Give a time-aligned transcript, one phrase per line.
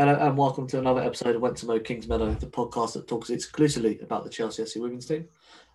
[0.00, 3.28] Hello and welcome to another episode of Went to Mow Kingsmeadow, the podcast that talks
[3.28, 5.28] exclusively about the Chelsea FC women's team.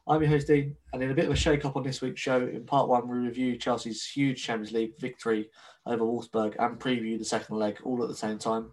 [0.08, 2.42] I'm your host Dean, and in a bit of a shake-up on this week's show,
[2.42, 5.52] in part one we review Chelsea's huge Champions League victory
[5.86, 8.72] over Wolfsburg and preview the second leg all at the same time.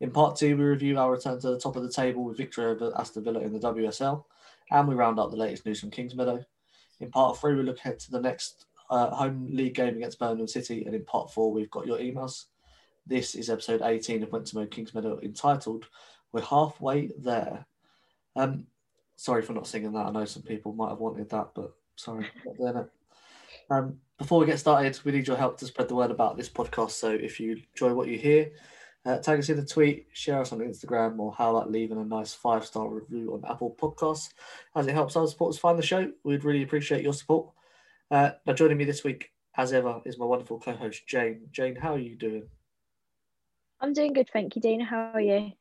[0.00, 2.66] In part two, we review our return to the top of the table with victory
[2.66, 4.24] over Aston Villa in the WSL,
[4.72, 6.44] and we round up the latest news from Kingsmeadow.
[7.00, 10.48] In part three, we look ahead to the next uh, home league game against Birmingham
[10.48, 12.44] City, and in part four, we've got your emails.
[13.08, 15.86] This is episode 18 of Mow Kingsmeadow entitled
[16.32, 17.64] We're Halfway There.
[18.34, 18.66] Um,
[19.14, 20.06] sorry for not singing that.
[20.06, 22.26] I know some people might have wanted that, but sorry.
[23.70, 26.48] Um, before we get started, we need your help to spread the word about this
[26.48, 26.92] podcast.
[26.92, 28.50] So if you enjoy what you hear,
[29.04, 32.04] uh, tag us in a tweet, share us on Instagram, or how about leaving a
[32.04, 34.30] nice five star review on Apple Podcasts,
[34.74, 36.10] as it helps our supporters find the show.
[36.24, 37.50] We'd really appreciate your support.
[38.10, 41.42] Uh, now, joining me this week, as ever, is my wonderful co host, Jane.
[41.52, 42.48] Jane, how are you doing?
[43.80, 44.84] I'm doing good, thank you, Dina.
[44.84, 45.52] How are you?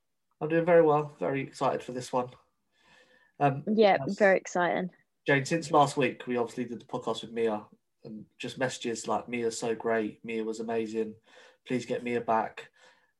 [0.41, 1.15] I'm doing very well.
[1.19, 2.29] Very excited for this one.
[3.39, 4.89] Um, yeah, very exciting.
[5.27, 7.63] Jane, since last week, we obviously did the podcast with Mia
[8.05, 11.15] and just messages like Mia's so great, Mia was amazing,
[11.67, 12.69] please get Mia back.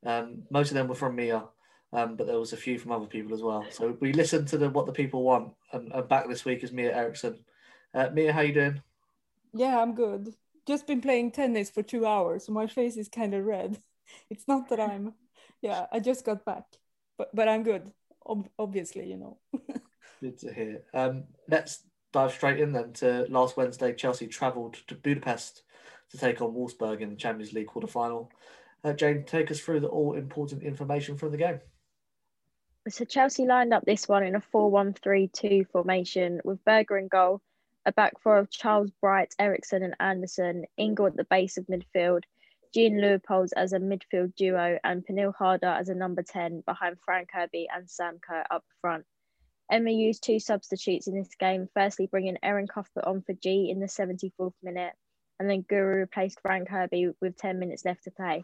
[0.06, 1.44] Um, most of them were from Mia,
[1.92, 3.66] um, but there was a few from other people as well.
[3.72, 6.72] So we listened to the, what the people want, and, and back this week is
[6.72, 7.40] Mia Eriksson.
[7.94, 8.82] Uh, Mia, how you doing?
[9.54, 10.36] Yeah, I'm good.
[10.68, 13.80] Just been playing tennis for two hours, so my face is kind of red.
[14.30, 15.14] it's not that I'm,
[15.62, 16.66] yeah, I just got back,
[17.18, 17.92] but but I'm good.
[18.28, 19.38] Ob- obviously, you know.
[20.22, 20.84] good to hear.
[20.94, 23.94] Um, let's dive straight in then to last Wednesday.
[23.94, 25.64] Chelsea travelled to Budapest
[26.12, 28.32] to take on Wolfsburg in the Champions League quarter final.
[28.84, 31.60] Uh, Jane, take us through the all important information from the game.
[32.88, 37.42] So Chelsea lined up this one in a 4-1-3-2 formation with Berger in goal,
[37.86, 42.24] a back four of Charles Bright, Eriksson and Andersson, Ingle at the base of midfield,
[42.76, 47.26] Jean Leupolz as a midfield duo and Pernille Harder as a number 10 behind Fran
[47.26, 49.06] Kirby and Sam Kerr up front.
[49.72, 53.80] Emma used two substitutes in this game, firstly bringing Erin Cuthbert on for Ji in
[53.80, 54.92] the 74th minute,
[55.40, 58.44] and then Guro replaced Fran Kirby with 10 minutes left to play.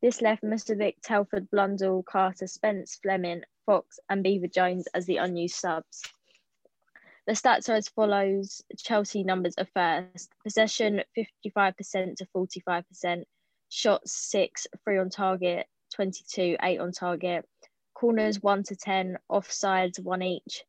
[0.00, 6.02] This left Musovic, Telford, Blundell, Carter, Spence, Fleming, Fox, and Beever-Jones as the unused subs.
[7.28, 13.22] The stats are as follows Chelsea numbers are first possession 55% to 45%,
[13.72, 17.48] shots six, three on target, 22, eight on target,
[17.94, 20.64] corners one to 10, offsides one each,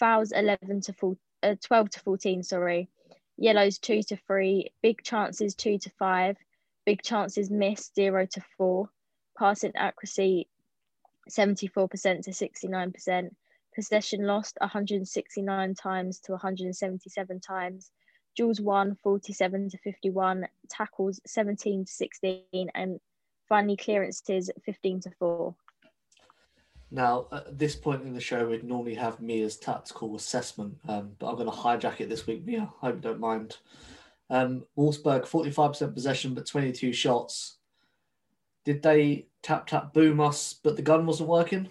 [0.00, 2.88] fouls 11 to four, uh, 12 to 14, sorry,
[3.36, 6.36] yellows two to three, big chances two to five,
[6.84, 8.90] big chances missed zero to four,
[9.38, 10.48] passing accuracy
[11.30, 13.28] 74% to 69%,
[13.72, 17.92] possession lost 169 times to 177 times,
[18.36, 23.00] Duels won 47 to 51, tackles 17 to 16, and
[23.48, 25.54] finally clearances 15 to 4.
[26.90, 31.28] Now, at this point in the show, we'd normally have Mia's tactical assessment, um, but
[31.28, 32.72] I'm going to hijack it this week, Mia.
[32.82, 33.58] I Hope you don't mind.
[34.30, 37.58] Um, Wolfsburg, 45% possession, but 22 shots.
[38.64, 41.68] Did they tap, tap, boom us, but the gun wasn't working?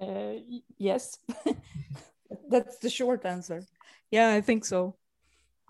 [0.00, 0.34] Uh,
[0.78, 1.18] yes.
[2.48, 3.64] That's the short answer.
[4.10, 4.96] Yeah, I think so.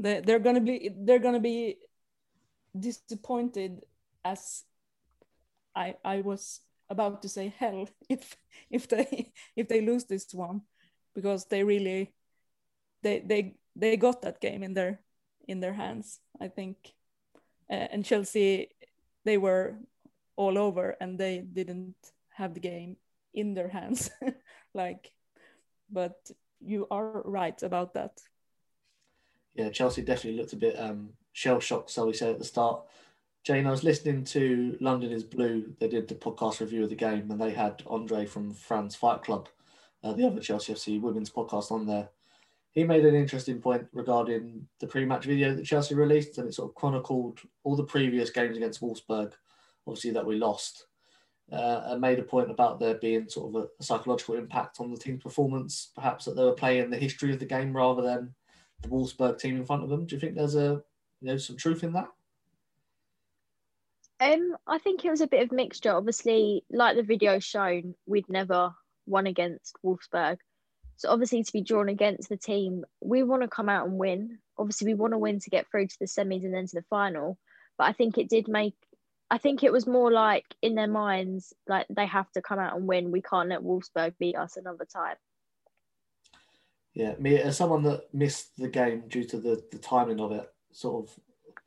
[0.01, 1.79] They they're gonna be they're gonna be
[2.79, 3.85] disappointed
[4.25, 4.65] as
[5.75, 6.61] I I was
[6.91, 8.37] about to say hell if
[8.71, 10.63] if they if they lose this one
[11.15, 12.13] because they really
[13.03, 15.01] they they they got that game in their
[15.49, 16.77] in their hands I think
[17.71, 18.69] uh, and Chelsea
[19.25, 19.79] they were
[20.37, 21.97] all over and they didn't
[22.31, 22.97] have the game
[23.35, 24.11] in their hands
[24.75, 25.13] like
[25.91, 26.17] but
[26.61, 28.21] you are right about that.
[29.55, 32.83] Yeah, Chelsea definitely looked a bit um, shell shocked, so we said at the start.
[33.45, 35.73] Jane, I was listening to London is Blue.
[35.79, 39.23] They did the podcast review of the game, and they had Andre from France Fight
[39.23, 39.49] Club,
[40.03, 42.11] uh, the other Chelsea FC women's podcast, on there.
[42.73, 46.71] He made an interesting point regarding the pre-match video that Chelsea released, and it sort
[46.71, 49.33] of chronicled all the previous games against Wolfsburg,
[49.87, 50.88] obviously that we lost,
[51.53, 54.99] uh, made a point about there being sort of a, a, psychological impact on the
[54.99, 58.35] team's performance, perhaps that they were playing the history of the game rather than
[58.83, 60.05] the Wolfsburg team in front of them.
[60.05, 60.83] Do you think there's a
[61.21, 62.09] you know some truth in that?
[64.21, 65.93] Um, I think it was a bit of mixture.
[65.93, 68.75] Obviously, like the video shown, we'd never
[69.07, 70.39] won against Wolfsburg.
[70.97, 74.39] So obviously, to be drawn against the team, we want to come out and win.
[74.59, 76.85] Obviously, we want to win to get through to the semis and then to the
[76.91, 77.39] final.
[77.79, 78.75] But I think it did make
[79.31, 82.77] I think it was more like in their minds, like they have to come out
[82.77, 83.11] and win.
[83.11, 85.17] We can't let Wolfsburg beat us another time.
[86.95, 90.51] Yeah, me as someone that missed the game due to the, the timing of it,
[90.73, 91.21] sort of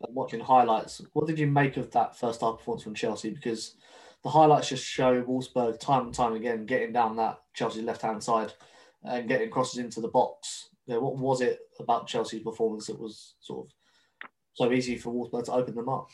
[0.10, 3.30] watching highlights, what did you make of that first half performance from Chelsea?
[3.30, 3.76] Because
[4.24, 8.24] the highlights just show Wolfsburg time and time again getting down that Chelsea left hand
[8.24, 8.54] side
[9.04, 10.70] and getting crosses into the box.
[10.88, 13.72] Know, what was it about Chelsea's performance that was sort of
[14.54, 16.10] so easy for Wolfsburg to open them up?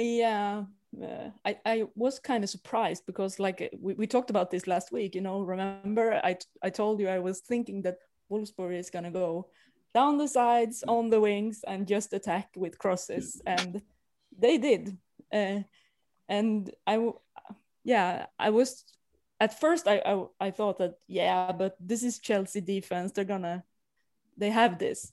[0.00, 0.64] Yeah,
[1.00, 4.90] uh, I, I was kind of surprised because like we, we talked about this last
[4.90, 7.98] week you know remember I, I told you I was thinking that
[8.30, 9.48] Wolfsburg is gonna go
[9.94, 13.82] down the sides on the wings and just attack with crosses and
[14.36, 14.96] they did
[15.32, 15.60] uh,
[16.28, 17.10] and I
[17.84, 18.84] yeah I was
[19.38, 23.64] at first I, I I thought that yeah but this is Chelsea defense they're gonna
[24.36, 25.12] they have this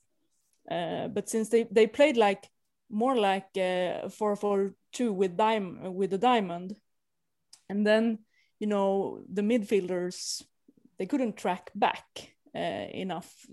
[0.72, 2.50] uh, but since they they played like
[2.90, 6.76] more like uh, four four two with dime with the diamond,
[7.70, 8.20] and then
[8.60, 10.44] you know the midfielders
[10.98, 13.46] they couldn't track back uh, enough,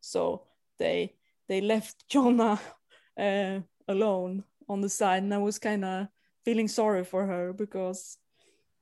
[0.00, 0.46] so
[0.78, 1.14] they
[1.48, 2.58] they left Jonna
[3.18, 6.08] uh, alone on the side, and I was kind of
[6.44, 8.18] feeling sorry for her because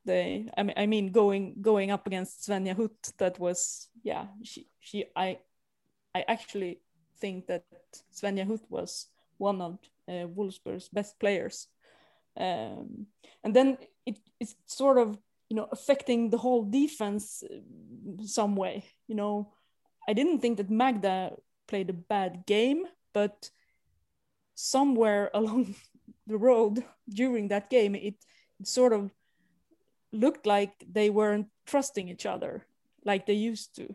[0.04, 4.68] they I mean, I mean going going up against Svenja Huth that was yeah she
[4.80, 5.38] she I
[6.14, 6.80] I actually
[7.18, 7.64] think that
[8.12, 9.06] Svenja Huth was
[9.40, 9.78] one of
[10.08, 11.66] uh, Wolfsburg's best players.
[12.36, 13.06] Um,
[13.42, 18.84] and then it, it's sort of you know affecting the whole defense uh, some way.
[19.08, 19.52] You know,
[20.08, 21.32] I didn't think that Magda
[21.66, 23.50] played a bad game, but
[24.54, 25.74] somewhere along
[26.26, 28.14] the road during that game, it,
[28.60, 29.10] it sort of
[30.12, 32.66] looked like they weren't trusting each other
[33.04, 33.94] like they used to.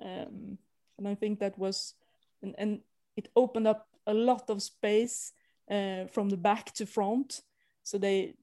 [0.00, 0.58] Um,
[0.98, 1.94] and I think that was,
[2.42, 2.80] and, and
[3.16, 5.32] it opened up a lot of space
[5.70, 7.42] uh, from the back to front.
[7.82, 8.34] So they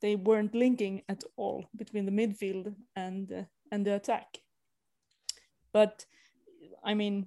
[0.00, 3.42] they weren't linking at all between the midfield and uh,
[3.72, 4.38] and the attack.
[5.72, 6.06] But
[6.84, 7.26] I mean,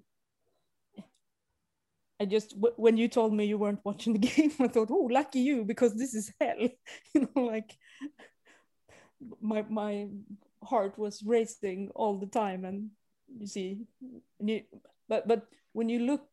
[2.20, 5.40] I just when you told me you weren't watching the game, I thought, oh, lucky
[5.40, 6.70] you, because this is hell.
[7.14, 7.78] you know, like
[9.42, 10.08] my my
[10.64, 12.90] heart was racing all the time, and
[13.38, 13.80] you see,
[14.40, 14.62] and you,
[15.08, 16.28] but but when you look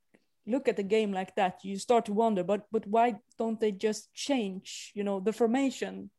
[0.46, 3.72] look at a game like that, you start to wonder, but but why don't they
[3.72, 6.10] just change, you know, the formation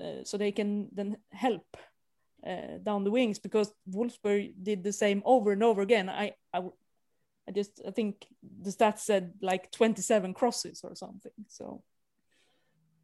[0.00, 1.76] uh, so they can then help
[2.46, 3.38] uh, down the wings?
[3.38, 6.08] Because Wolfsburg did the same over and over again.
[6.08, 6.62] I, I
[7.48, 8.26] I just I think
[8.62, 11.32] the stats said like 27 crosses or something.
[11.48, 11.82] So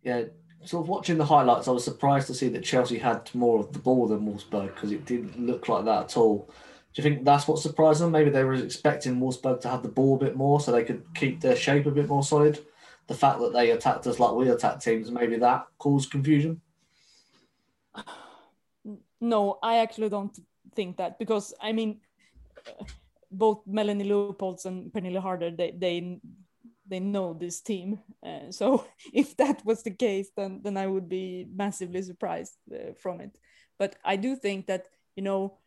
[0.03, 0.23] yeah,
[0.65, 3.73] sort of watching the highlights, I was surprised to see that Chelsea had more of
[3.73, 6.49] the ball than Wolfsburg because it didn't look like that at all.
[6.97, 8.11] Do you think that's what surprised them?
[8.11, 11.05] Maybe they were expecting Wolfsburg to have the ball a bit more so they could
[11.15, 12.59] keep their shape a bit more solid.
[13.07, 16.63] The fact that they attacked us like we attack teams, maybe that caused confusion.
[19.21, 20.35] No, I actually don't
[20.75, 22.01] think that because I mean,
[23.31, 26.19] both Melanie Leupolz and Pernille Harder, they they
[26.89, 28.01] they know this team.
[28.25, 32.95] Uh, so if that was the case, then then I would be massively surprised uh,
[32.95, 33.37] from it.
[33.79, 35.59] But I do think that you know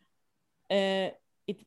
[0.70, 1.66] it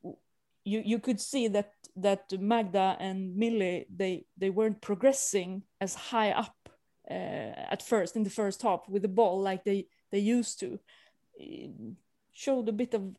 [0.66, 6.32] you you could see that that Magda and Millie they they weren't progressing as high
[6.32, 6.56] up
[7.10, 10.80] uh, at first in the first half with the ball like they they used to.
[11.36, 11.72] It
[12.32, 13.16] showed a bit of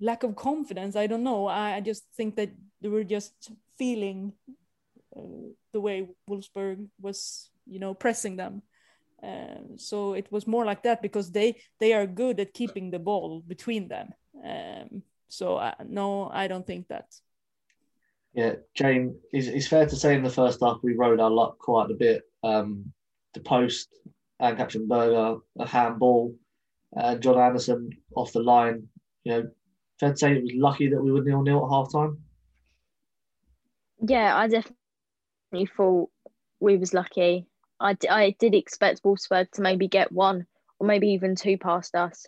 [0.00, 0.96] lack of confidence.
[0.96, 1.46] I don't know.
[1.46, 4.32] I, I just think that they were just feeling
[5.16, 8.62] uh, the way Wolfsburg was, you know, pressing them.
[9.22, 12.98] Uh, so it was more like that because they they are good at keeping the
[12.98, 14.10] ball between them.
[14.44, 17.14] Um, so uh, no, I don't think that.
[18.34, 21.58] Yeah, Jane, it's, it's fair to say in the first half we rode our luck
[21.58, 22.22] quite a bit.
[22.42, 22.92] Um,
[23.34, 23.88] the post
[24.38, 26.34] and Captain Berger, a handball,
[26.92, 28.88] and Jonna Andersson off the line.
[29.24, 29.50] You know,
[29.98, 32.18] fair to say it was lucky that we were nil nil at half time.
[34.06, 36.10] Yeah, I definitely thought
[36.60, 37.46] we was lucky.
[37.80, 40.46] I, I did expect Wolfsburg to maybe get one
[40.78, 42.26] or maybe even two past us,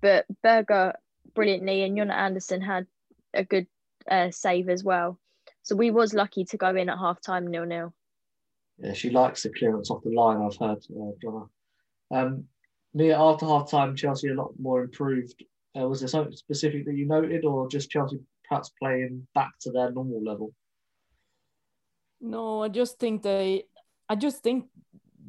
[0.00, 0.94] but Berger
[1.34, 2.86] brilliantly, and Jonna Andersson had
[3.34, 3.66] a good
[4.10, 5.18] uh, save as well.
[5.62, 7.94] So we was lucky to go in at half time nil nil.
[8.78, 10.40] Yeah, she likes the clearance off the line.
[10.40, 11.48] I've heard, uh, Jonna.
[12.10, 12.44] Um,
[12.94, 15.44] Mia, after half time, Chelsea a lot more improved.
[15.78, 18.18] Uh, was there something specific that you noted, or just Chelsea
[18.48, 20.52] perhaps playing back to their normal level?
[22.20, 23.64] No, I just think they,
[24.08, 24.66] I just think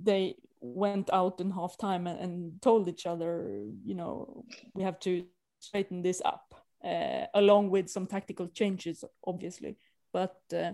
[0.03, 4.43] they went out in half time and, and told each other, you know,
[4.73, 5.25] we have to
[5.61, 6.53] straighten this up,
[6.83, 9.77] uh, along with some tactical changes, obviously.
[10.11, 10.73] But uh,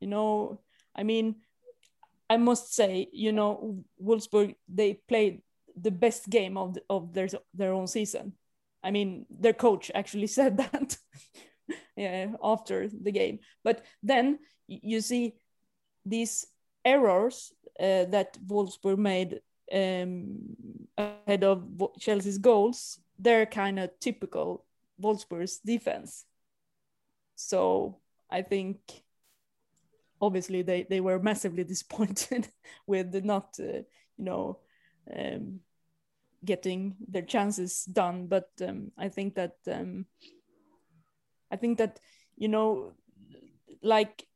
[0.00, 0.60] you know,
[0.94, 1.36] I mean,
[2.28, 5.42] I must say, you know, Wolfsburg they played
[5.80, 8.34] the best game of the, of their their own season.
[8.82, 10.96] I mean, their coach actually said that
[11.96, 13.40] yeah, after the game.
[13.64, 15.34] But then you see
[16.06, 16.46] these
[16.84, 19.40] errors uh, that Wolfsburg made
[19.72, 20.38] um,
[20.96, 21.64] ahead of
[21.98, 24.64] Chelsea's goals, they're kind of typical
[25.00, 26.24] Wolfsburg's defense.
[27.36, 27.98] So
[28.30, 28.78] I think
[30.20, 32.48] obviously they, they were massively disappointed
[32.86, 33.82] with not, uh,
[34.16, 34.58] you know,
[35.14, 35.60] um,
[36.44, 38.26] getting their chances done.
[38.26, 40.06] But um, I think that um,
[41.50, 42.00] I think that
[42.36, 42.92] you know,
[43.82, 44.26] like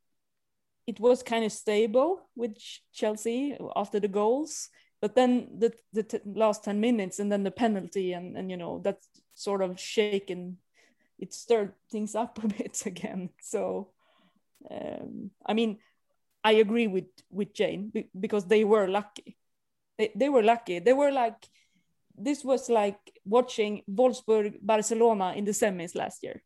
[0.86, 2.56] it was kind of stable with
[2.92, 4.68] Chelsea after the goals,
[5.04, 8.80] but then the the last ten minutes and then the penalty and and you know
[8.84, 9.00] that
[9.34, 10.56] sort of shaken,
[11.18, 13.28] it stirred things up a bit again.
[13.42, 13.90] So,
[14.70, 15.76] um, I mean,
[16.42, 19.36] I agree with with Jane because they were lucky.
[19.98, 20.78] They they were lucky.
[20.78, 21.50] They were like
[22.16, 26.42] this was like watching Wolfsburg Barcelona in the semis last year.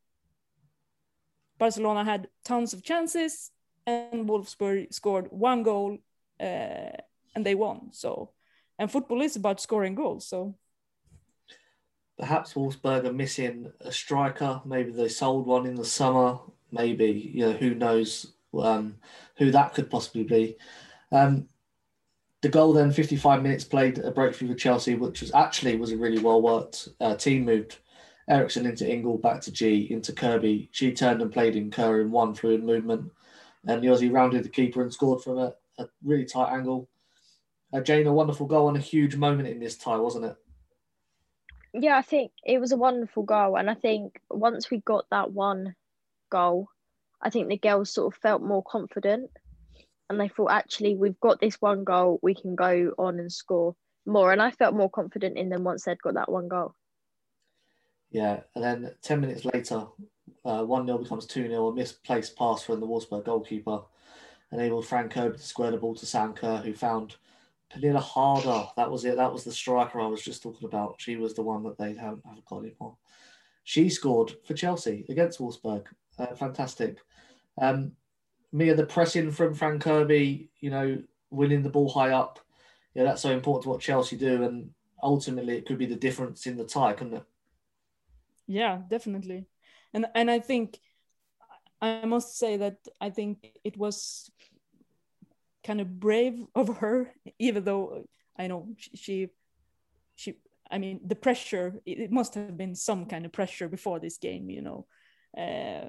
[1.59, 3.53] Barcelona had tons of chances,
[3.87, 5.99] and Wolfsburg scored one goal,
[6.41, 6.99] uh,
[7.37, 7.93] and they won.
[7.93, 8.33] So,
[8.79, 10.27] and football is about scoring goals.
[10.27, 10.55] So,
[12.19, 14.61] perhaps Wolfsburg are missing a striker.
[14.65, 16.39] Maybe they sold one in the summer.
[16.71, 18.97] Maybe you know who knows um,
[19.37, 20.57] who that could possibly be.
[21.13, 21.49] Um,
[22.41, 25.97] the goal then 55 minutes played a breakthrough for Chelsea, which was actually was a
[25.97, 27.79] really well worked uh, team moved
[28.29, 30.69] Eriksson into Ingle, back to Ji, into Kirby.
[30.73, 33.11] She turned and played in Kerr in one fluid movement.
[33.67, 36.89] And the Aussie rounded the keeper and scored from a, a really tight angle.
[37.73, 40.37] Uh, Jane, a wonderful goal and a huge moment in this tie, wasn't it?
[41.75, 43.57] Yeah, I think it was a wonderful goal.
[43.57, 45.75] And I think once we got that one
[46.31, 46.69] goal,
[47.21, 49.31] I think the girls sort of felt more confident
[50.09, 53.75] and they thought, actually, we've got this one goal, we can go on and score
[54.07, 54.33] more.
[54.33, 56.75] And I felt more confident in them once they'd got that one goal.
[58.11, 59.87] Yeah, and then 10 minutes later,
[60.47, 61.69] uh, 1 0 becomes 2 0.
[61.69, 63.83] A misplaced pass from the Wolfsburg goalkeeper
[64.51, 67.17] enabled Fran Kirby to square the ball to Sam Kerr, who found
[67.73, 68.69] Pernille Harder.
[68.77, 69.17] That was it.
[69.17, 70.97] That was the striker I was just talking about.
[70.99, 72.97] She was the one that they haven't, haven't got anymore.
[73.65, 75.85] She scored for Chelsea against Wolfsburg.
[76.19, 76.99] Uh, fantastic.
[77.61, 77.93] Um,
[78.53, 82.39] Mia, the pressing from Fran Kirby, you know, winning the ball high up.
[82.95, 84.43] Yeah, that's so important to what Chelsea do.
[84.45, 84.71] And
[85.03, 87.25] ultimately, it could be the difference in the tie, couldn't it?
[88.49, 89.47] yeah definitely
[89.95, 90.81] and and i think
[91.81, 94.31] i must say that i think it was
[95.69, 96.97] kind of brave of her
[97.39, 98.05] even though
[98.39, 98.61] i know
[98.95, 99.29] she
[100.17, 100.29] she
[100.71, 104.51] i mean the pressure it must have been some kind of pressure before this game
[104.57, 104.87] you know
[105.37, 105.87] uh,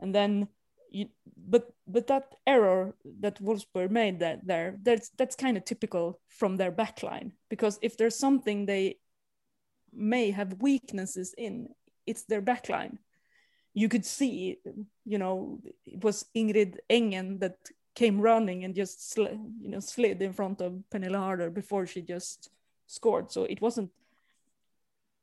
[0.00, 0.48] and then
[0.90, 1.06] you,
[1.36, 6.56] but but that error that Wolfsburg made that there that's that's kind of typical from
[6.56, 8.96] their backline because if there's something they
[9.92, 11.68] may have weaknesses in
[12.06, 12.98] it's their backline.
[13.74, 14.58] You could see,
[15.04, 17.56] you know, it was Ingrid Engen that
[17.96, 22.02] came running and just sl- you know slid in front of Pernille Harder before she
[22.02, 22.50] just
[22.86, 23.32] scored.
[23.32, 23.90] So it wasn't.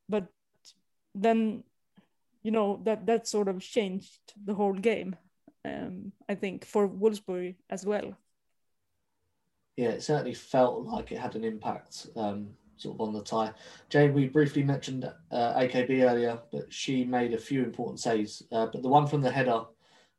[0.10, 0.28] But
[1.16, 1.64] then,
[2.42, 5.16] you know, that that sort of changed the whole game.
[5.64, 8.18] Um, I think for Wolfsburg as well.
[9.78, 12.08] Yeah, it certainly felt like it had an impact.
[12.16, 13.54] Um, sort of on the tie.
[13.90, 18.44] Jane, we briefly mentioned uh, AKB earlier, but she made a few important saves.
[18.52, 19.62] Uh, but the one from the header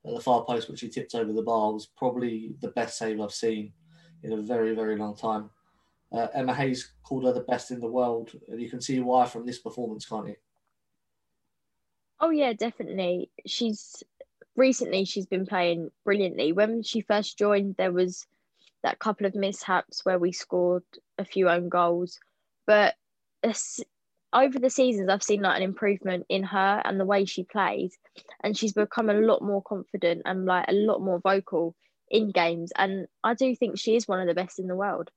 [0.07, 3.21] at the far post, which she tipped over the bar, was probably the best save
[3.21, 3.73] I've seen
[4.23, 5.51] in a very, very long time.
[6.13, 9.27] Uh, Emma Hayes called her the best in the world, and you can see why
[9.27, 10.37] from this performance, can't you?
[12.21, 13.31] Oh yeah, definitely.
[13.47, 14.03] She's
[14.57, 16.53] recently she's been playing brilliantly.
[16.53, 18.27] When she first joined, there was
[18.83, 20.85] that couple of mishaps where we scored
[21.19, 22.21] a few own goals,
[22.67, 22.95] but
[24.35, 27.97] over the seasons, I've seen like an improvement in her and the way she plays,
[28.43, 31.75] and she's become a lot more confident and like a lot more vocal
[32.11, 32.73] in games.
[32.77, 35.11] And I do think she is one of the best in the world.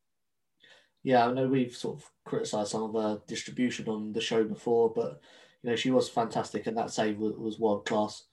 [1.04, 4.92] Yeah, I know we've sort of criticised some of her distribution on the show before,
[4.94, 5.22] but
[5.64, 8.24] you know she was fantastic, and that save was, was world class.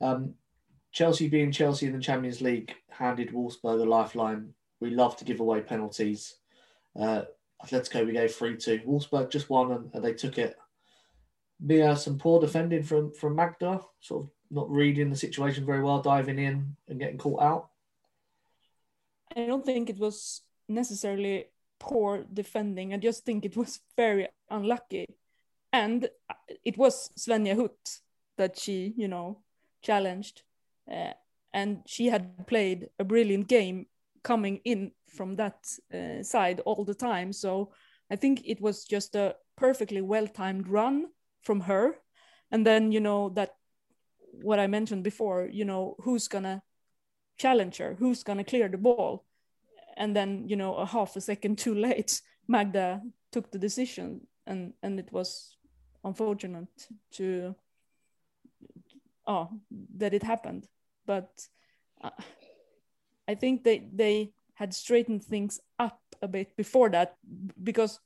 [0.00, 0.34] Um,
[0.92, 4.54] Chelsea being Chelsea in the Champions League handed Wolfsburg a lifeline.
[4.80, 6.36] We love to give away penalties.
[6.98, 7.22] Uh,
[7.64, 8.80] Atletico we gave three two.
[8.86, 10.56] Wolfsburg just won and, and, they took it.
[11.60, 16.00] Mia some poor defending from from Magda, sort of not reading the situation very well,
[16.00, 17.68] diving in and getting caught out.
[19.36, 21.46] I don't think it was necessarily
[21.78, 22.92] poor defending.
[22.92, 25.06] I just think it was very unlucky,
[25.72, 26.08] and
[26.64, 28.00] it was Svenja Huth
[28.38, 29.42] that she you know
[29.82, 30.42] challenged,
[30.90, 31.12] uh,
[31.52, 33.86] and she had played a brilliant game
[34.22, 37.32] coming in from that uh, side all the time.
[37.32, 37.72] So
[38.10, 41.06] I think it was just a perfectly well timed run
[41.42, 41.96] from her.
[42.50, 43.50] And then, you know, that
[44.32, 46.62] what I mentioned before, you know, who's gonna
[47.40, 49.24] challenger who's going to clear the ball
[49.96, 53.00] and then you know a half a second too late magda
[53.32, 55.56] took the decision and and it was
[56.04, 57.54] unfortunate to
[59.26, 59.48] oh
[59.96, 60.68] that it happened
[61.06, 61.30] but
[62.02, 62.10] uh,
[63.26, 67.16] i think they they had straightened things up a bit before that
[67.62, 67.98] because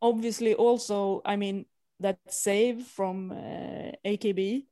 [0.00, 1.66] obviously also i mean
[1.98, 4.64] that save from uh, akb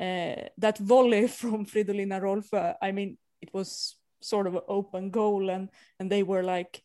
[0.00, 5.50] uh, that volley from fridolina rolfö i mean it was sort of an open goal
[5.50, 6.82] and and they were like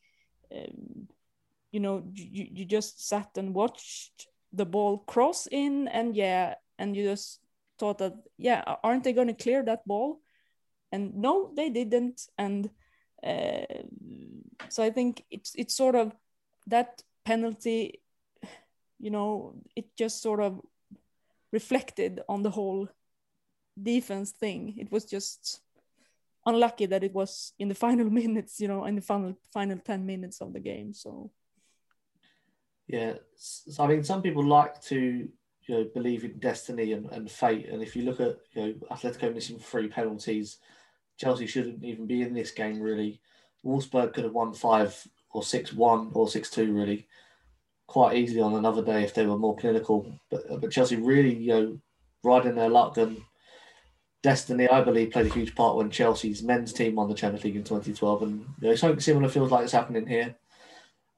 [0.54, 1.08] um,
[1.72, 6.96] you know you, you just sat and watched the ball cross in and yeah and
[6.98, 7.40] you just
[7.80, 10.20] thought that yeah aren't they going to clear that ball
[10.96, 12.28] and no they didn't.
[12.38, 12.70] And
[13.24, 13.66] uh,
[14.70, 16.16] so i think it's it's sort of
[16.68, 18.02] that penalty
[19.00, 20.62] you know it just sort of
[21.52, 22.88] reflected on the whole
[23.82, 24.76] defense thing.
[24.78, 25.62] It was just
[26.46, 30.06] unlucky that it was in the final minutes you know in the final final 10
[30.06, 31.32] minutes of the game so.
[32.88, 35.28] Yeah so i mean some people like to
[35.68, 37.68] you know believe in destiny and, and fate.
[37.70, 40.58] And if you look at you know atletico missing three penalties
[41.18, 43.20] chelsea shouldn't even be in this game really.
[43.66, 47.08] Wolfsburg could have won five or six one or six two really.
[47.88, 50.20] Quite easily on another day if they were more clinical.
[50.30, 51.80] But but chelsea really you know
[52.24, 53.22] riding their luck and
[54.24, 57.56] destiny i believe played a huge part when chelsea's men's team won the champions league
[57.56, 60.36] in 2012 and you know something similar feels like it's happening here.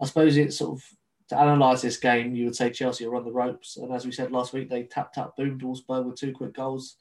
[0.02, 0.86] I suppose it's sort of
[1.30, 3.78] to analyse this game, you would say Chelsea are on the ropes.
[3.78, 6.98] And as we said last week, they tapped tap boomed Wolfsburg with two quick goals.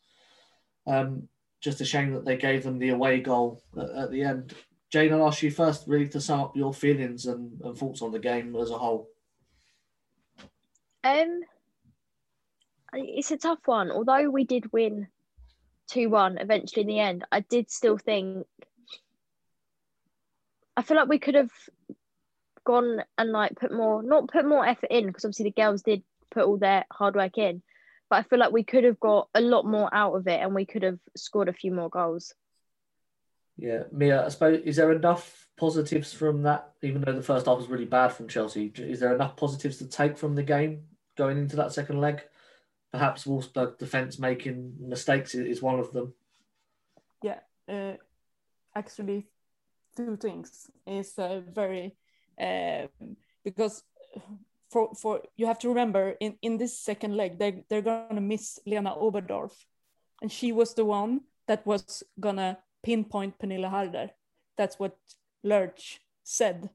[0.86, 1.28] Um,
[1.66, 4.54] just a shame that they gave them the away goal at, at, the end.
[4.88, 8.12] Jane, I'll ask you first, really, to sum up your feelings and, and thoughts on
[8.12, 9.08] the game as a whole.
[11.02, 11.40] Um,
[12.92, 13.90] it's a tough one.
[13.90, 15.08] Although we did win
[15.88, 18.46] 2 1 eventually in the end, I did still think.
[20.76, 21.50] I feel like we could have
[22.64, 26.04] gone and like put more, not put more effort in because obviously the girls did
[26.30, 27.60] put all their hard work in,
[28.08, 30.54] but I feel like we could have got a lot more out of it and
[30.54, 32.34] we could have scored a few more goals.
[33.56, 36.72] Yeah, Mia, I suppose is there enough positives from that?
[36.82, 39.88] Even though the first half was really bad from Chelsea, is there enough positives to
[39.88, 40.84] take from the game
[41.16, 42.22] going into that second leg?
[42.92, 46.12] Perhaps Wolfsburg defense making mistakes is one of them.
[47.22, 47.94] Yeah, uh,
[48.74, 49.26] actually,
[49.96, 51.96] two things is uh, very
[52.38, 53.82] um, because
[54.76, 58.58] for for you have to remember in in this second leg they they're gonna miss
[58.66, 59.52] Lena Oberdorf,
[60.20, 64.10] and she was the one that was gonna pinpoint Pernille Harder.
[64.58, 64.96] That's what
[65.42, 66.68] Lerch said.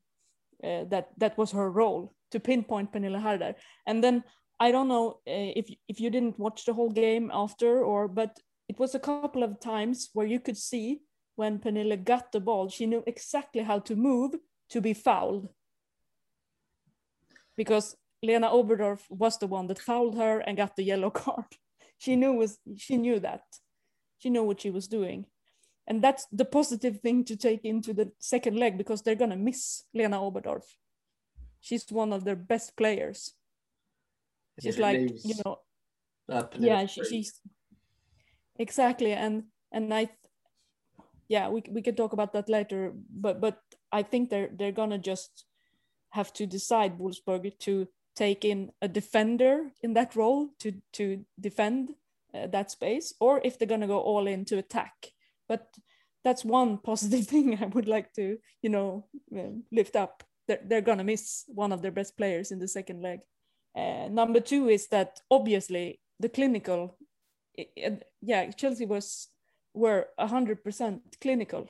[0.64, 3.54] Uh, that that was her role to pinpoint Pernille Harder.
[3.86, 4.24] And then
[4.60, 8.40] I don't know uh, if if you didn't watch the whole game after or but
[8.68, 11.02] it was a couple of times where you could see
[11.36, 14.32] when Pernille got the ball, she knew exactly how to move
[14.70, 15.50] to be fouled
[17.58, 21.46] because Lena Oberdorf was the one that fouled her and got the yellow card.
[21.98, 23.44] She knew was she knew that.
[24.18, 25.26] She knew what she was doing.
[25.88, 29.84] And that's the positive thing to take into the second leg because they're gonna miss
[29.94, 30.64] Lena Oberdorf.
[31.60, 33.34] She's one of their best players.
[34.62, 35.60] She's like, you know,
[36.60, 37.42] yeah, she, she's
[38.58, 40.10] exactly and and I
[41.28, 43.60] yeah, we we can talk about that later, but but
[43.92, 45.46] I think they're they're gonna just
[46.12, 51.91] have to decide Wolfsburg to take in a defender in that role to to defend
[52.34, 54.93] uh, that space, or if they're gonna go all in to attack.
[55.47, 55.67] But
[56.24, 60.24] that's one positive thing I would like to you know uh, lift up.
[60.47, 63.19] They're, they're gonna miss one of their best players in the second leg.
[63.76, 66.97] Uh, number two is that obviously the clinical,
[67.56, 69.30] it, yeah, Chelsea was
[69.74, 71.69] were hundred percent clinical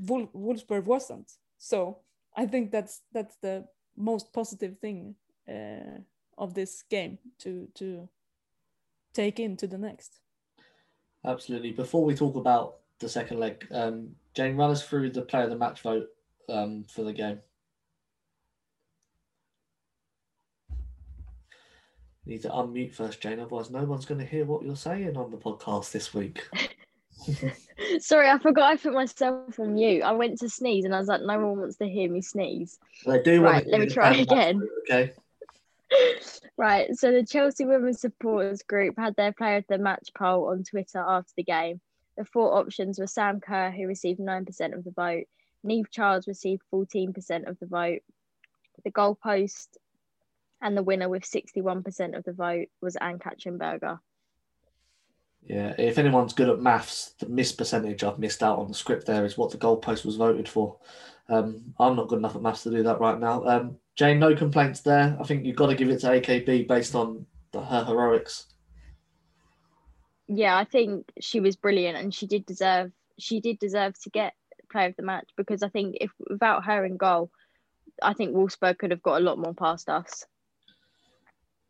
[0.00, 1.30] Wolfsburg wasn't.
[1.58, 1.98] So
[2.36, 3.66] I think that's that's the
[3.96, 5.16] most positive thing
[5.48, 6.00] uh,
[6.38, 8.08] of this game to to
[9.12, 10.20] take into the next.
[11.24, 11.72] Absolutely.
[11.72, 15.50] Before we talk about the second leg, um, Jane, run us through the player of
[15.50, 16.08] the match vote
[16.48, 17.40] um, for the game.
[22.24, 23.40] You need to unmute first, Jane.
[23.40, 26.48] Otherwise, no one's going to hear what you're saying on the podcast this week.
[27.98, 30.02] Sorry, I forgot I put myself on mute.
[30.02, 32.78] I went to sneeze and I was like, no one wants to hear me sneeze.
[33.06, 34.68] They do right, let me try again.
[34.82, 35.12] Okay.
[36.56, 40.64] right, so the Chelsea Women's Supporters Group had their player of the match poll on
[40.64, 41.80] Twitter after the game.
[42.16, 45.24] The four options were Sam Kerr, who received 9% of the vote,
[45.64, 48.00] Niamh Charles received 14% of the vote,
[48.84, 49.68] the goalpost,
[50.60, 54.00] and the winner with 61% of the vote was Ann-Katrin Berger.
[55.44, 59.06] Yeah, if anyone's good at maths, the miss percentage I've missed out on the script
[59.06, 60.76] there is what the goalpost was voted for.
[61.28, 63.44] Um, I'm not good enough at maths to do that right now.
[63.44, 65.16] Um, Jane, no complaints there.
[65.20, 68.46] I think you've got to give it to AKB based on the, her heroics.
[70.28, 74.32] Yeah, I think she was brilliant, and she did deserve she did deserve to get
[74.70, 77.30] player of the match because I think if without her in goal,
[78.02, 80.24] I think Wolfsburg could have got a lot more past us.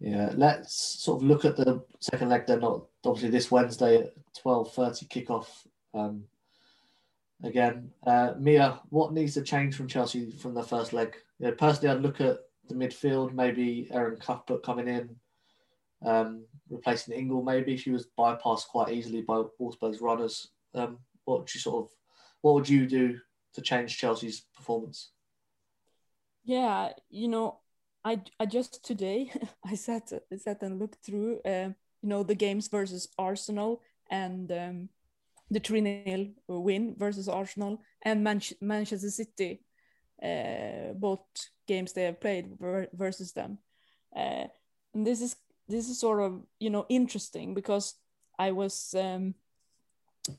[0.05, 2.59] Yeah, let's sort of look at the second leg then.
[2.59, 5.47] Not obviously this Wednesday at twelve thirty kickoff.
[5.95, 6.25] Um,
[7.45, 11.15] again, uh, Mia, what needs to change from Chelsea from the first leg?
[11.38, 12.38] You know, personally, I'd look at
[12.69, 13.33] the midfield.
[13.33, 15.15] Maybe Erin Cuthbert coming in,
[16.05, 17.45] um, replacing Ingle.
[17.45, 20.49] Maybe she was bypassed quite easily by Wolfsburg's runners.
[20.75, 21.91] Um, what would you sort of,
[22.41, 23.21] what would you do
[23.55, 25.11] to change Chelsea's performance?
[26.45, 27.61] Yeah, you know,
[28.05, 29.31] I I just today
[29.65, 31.71] I sat I sat and looked through uh,
[32.03, 34.88] you know the games versus Arsenal and um,
[35.51, 39.62] the 3 0 win versus Arsenal and Man- Manchester City,
[40.23, 41.21] uh, both
[41.69, 43.59] games they have played ver- versus them.
[44.17, 44.47] Uh,
[44.95, 45.37] and this is
[45.69, 47.95] this is sort of you know interesting because
[48.38, 49.35] I was um,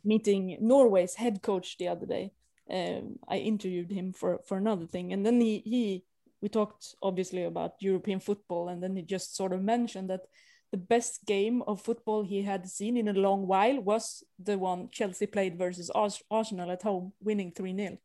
[0.04, 2.34] meeting Norway's head coach the other day.
[2.70, 6.04] Um, I interviewed him for for another thing, and then he he
[6.44, 10.26] we talked obviously about European football, and then he just sort of mentioned that
[10.72, 14.90] the best game of football he had seen in a long while was the one
[14.92, 15.90] Chelsea played versus
[16.30, 17.98] Arsenal at home, winning 3 0.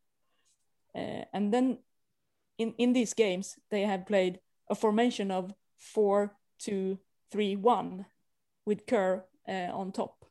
[0.95, 1.79] Uh, and then
[2.59, 4.39] in, in these games, they have played
[4.71, 6.97] a formation of 4 2
[7.33, 8.07] 3 1
[8.65, 10.25] with Kerr uh, on top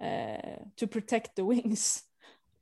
[0.00, 2.04] uh, to protect the wings.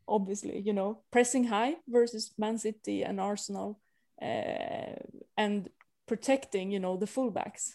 [0.08, 3.80] Obviously, you know, pressing high versus Man City and Arsenal
[4.20, 4.96] uh,
[5.36, 5.68] and
[6.06, 7.74] protecting, you know, the fullbacks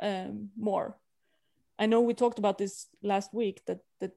[0.00, 0.96] um, more.
[1.78, 4.12] I know we talked about this last week that that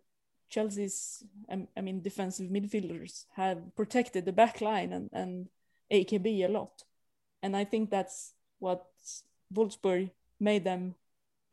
[0.50, 5.48] Chelsea's um, I mean defensive midfielders have protected the back line and, and
[5.92, 6.84] AKB a lot,
[7.42, 8.86] and I think that's what
[9.54, 10.96] Wolfsburg made them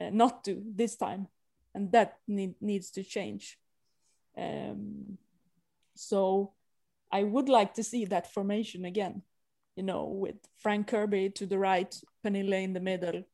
[0.01, 1.29] uh, not do this time,
[1.75, 3.59] and that need, needs to change.
[4.37, 5.19] Um,
[5.95, 6.53] so
[7.11, 9.23] I would like to see that formation again,
[9.77, 13.25] you know, with Fran Kirby to the right, Pernille in the middle,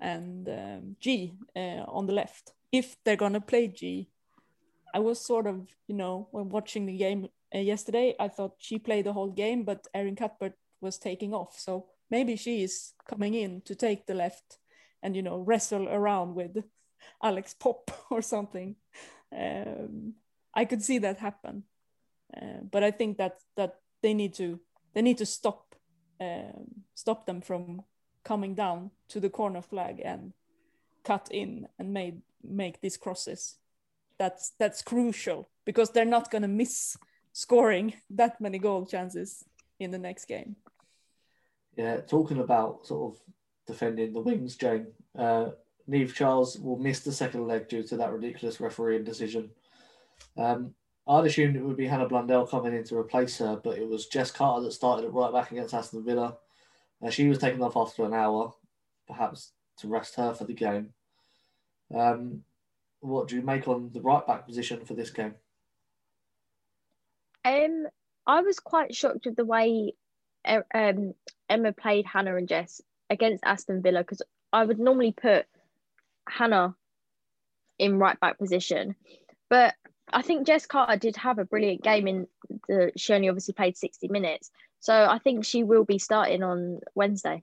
[0.00, 2.52] and um, Ji uh, on the left.
[2.72, 4.08] If they're gonna play Ji,
[4.94, 8.78] I was sort of, you know, when watching the game uh, yesterday, I thought she
[8.78, 11.58] played the whole game, but Erin Cuthbert was taking off.
[11.58, 14.58] So maybe she is coming in to take the left
[15.02, 16.56] and, you know, wrestle around with
[17.22, 18.76] Alex Popp or something.
[19.36, 20.14] Um,
[20.54, 21.64] I could see that happen.
[22.36, 24.60] Uh, but I think that that they need to
[24.94, 25.69] they need to stop
[26.20, 27.82] um, stop them from
[28.24, 30.32] coming down to the corner flag and
[31.04, 33.56] cut in and made make these crosses.
[34.18, 36.96] That's that's crucial because they're not going to miss
[37.32, 39.44] scoring that many goal chances
[39.78, 40.56] in the next game.
[41.76, 43.20] Yeah, talking about sort of
[43.66, 44.88] defending the wings, Jane.
[45.16, 45.50] Uh,
[45.88, 49.50] Niamh Charles will miss the second leg due to that ridiculous refereeing decision.
[50.36, 50.74] Um,
[51.08, 54.06] I'd assumed it would be Hannah Blundell coming in to replace her, but it was
[54.06, 56.36] Jess Carter that started at right back against Aston Villa.
[57.02, 58.52] Uh, she was taken off after an hour,
[59.06, 60.92] perhaps to rest her for the game.
[61.94, 62.44] Um,
[63.00, 65.34] what do you make on the right back position for this game?
[67.44, 67.86] Um,
[68.26, 69.94] I was quite shocked with the way
[70.44, 71.14] um,
[71.48, 75.46] Emma played Hannah and Jess against Aston Villa because I would normally put
[76.28, 76.76] Hannah
[77.78, 78.94] in right back position,
[79.48, 79.74] but
[80.12, 82.26] I think Jess Carter did have a brilliant game in
[82.68, 82.92] the.
[82.96, 87.42] She only obviously played sixty minutes, so I think she will be starting on Wednesday.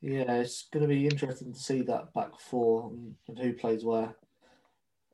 [0.00, 4.14] Yeah, it's going to be interesting to see that back four and, who plays where.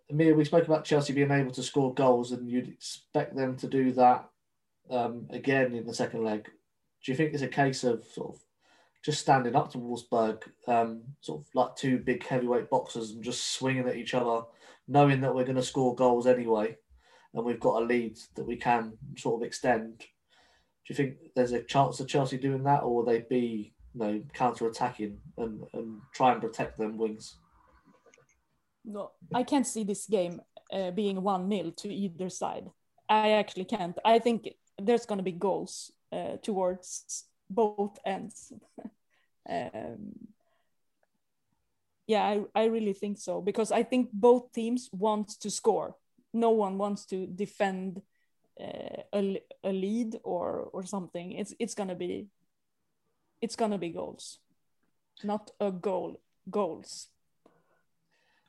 [0.08, 3.66] Mia, we spoke about Chelsea being able to score goals, and you'd expect them to
[3.66, 4.28] do that
[4.90, 6.44] um, again in the second leg.
[7.04, 8.40] Do you think it's a case of sort of
[9.04, 13.54] just standing up to Wolfsburg, um, sort of like two big heavyweight boxers, and just
[13.54, 14.42] swinging at each other,
[14.88, 16.76] knowing that we're going to score goals anyway,
[17.34, 19.98] and we've got a lead that we can sort of extend?
[19.98, 20.04] Do
[20.88, 24.22] you think there's a chance of Chelsea doing that, or will they be you know
[24.32, 27.36] counter attacking and, and try and protect them wings?
[28.84, 30.40] No, I can't see this game
[30.72, 32.70] uh, being one 0 to either side.
[33.08, 33.98] I actually can't.
[34.04, 34.48] I think
[34.80, 38.52] there's going to be goals uh, towards both ends.
[39.50, 40.12] um,
[42.06, 45.96] yeah, I, I really think so because I think both teams want to score.
[46.32, 48.02] No one wants to defend
[48.60, 52.26] uh, a, a lead or or something it's it's gonna be
[53.42, 54.38] it's gonna be goals
[55.22, 57.08] not a goal goals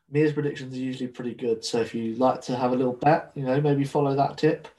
[0.09, 1.65] Mia's predictions are usually pretty good.
[1.65, 4.69] So if you like to have a little bet, you know, maybe follow that tip.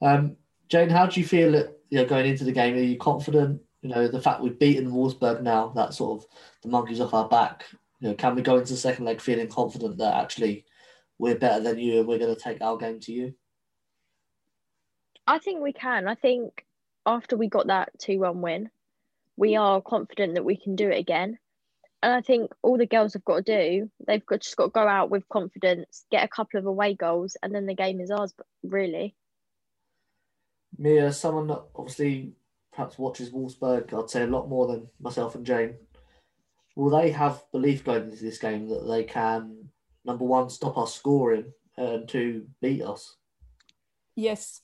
[0.00, 0.36] Um,
[0.68, 2.76] Jane, how do you feel it, you know, going into the game?
[2.76, 3.60] Are you confident?
[3.82, 6.28] You know, the fact we've beaten Wolfsburg now, that sort of
[6.62, 7.64] the monkeys off our back.
[8.00, 10.64] You know, can we go into the second leg feeling confident that actually
[11.18, 13.34] we're better than you and we're going to take our game to you?
[15.26, 16.08] I think we can.
[16.08, 16.64] I think
[17.04, 18.70] after we got that 2 1 win,
[19.36, 19.60] we mm.
[19.60, 21.38] are confident that we can do it again.
[22.02, 24.70] And I think all the girls have got to do, they've got, just got to
[24.70, 28.12] go out with confidence, get a couple of away goals, and then the game is
[28.12, 28.32] ours,
[28.62, 29.16] really.
[30.78, 32.34] Mia, someone that obviously
[32.72, 35.74] perhaps watches Wolfsburg, I'd say a lot more than myself and Jane.
[36.78, 39.68] Will they have belief going into this game that they can,
[40.04, 43.16] number one, stop us scoring, and two, beat us?
[44.14, 44.62] Yes.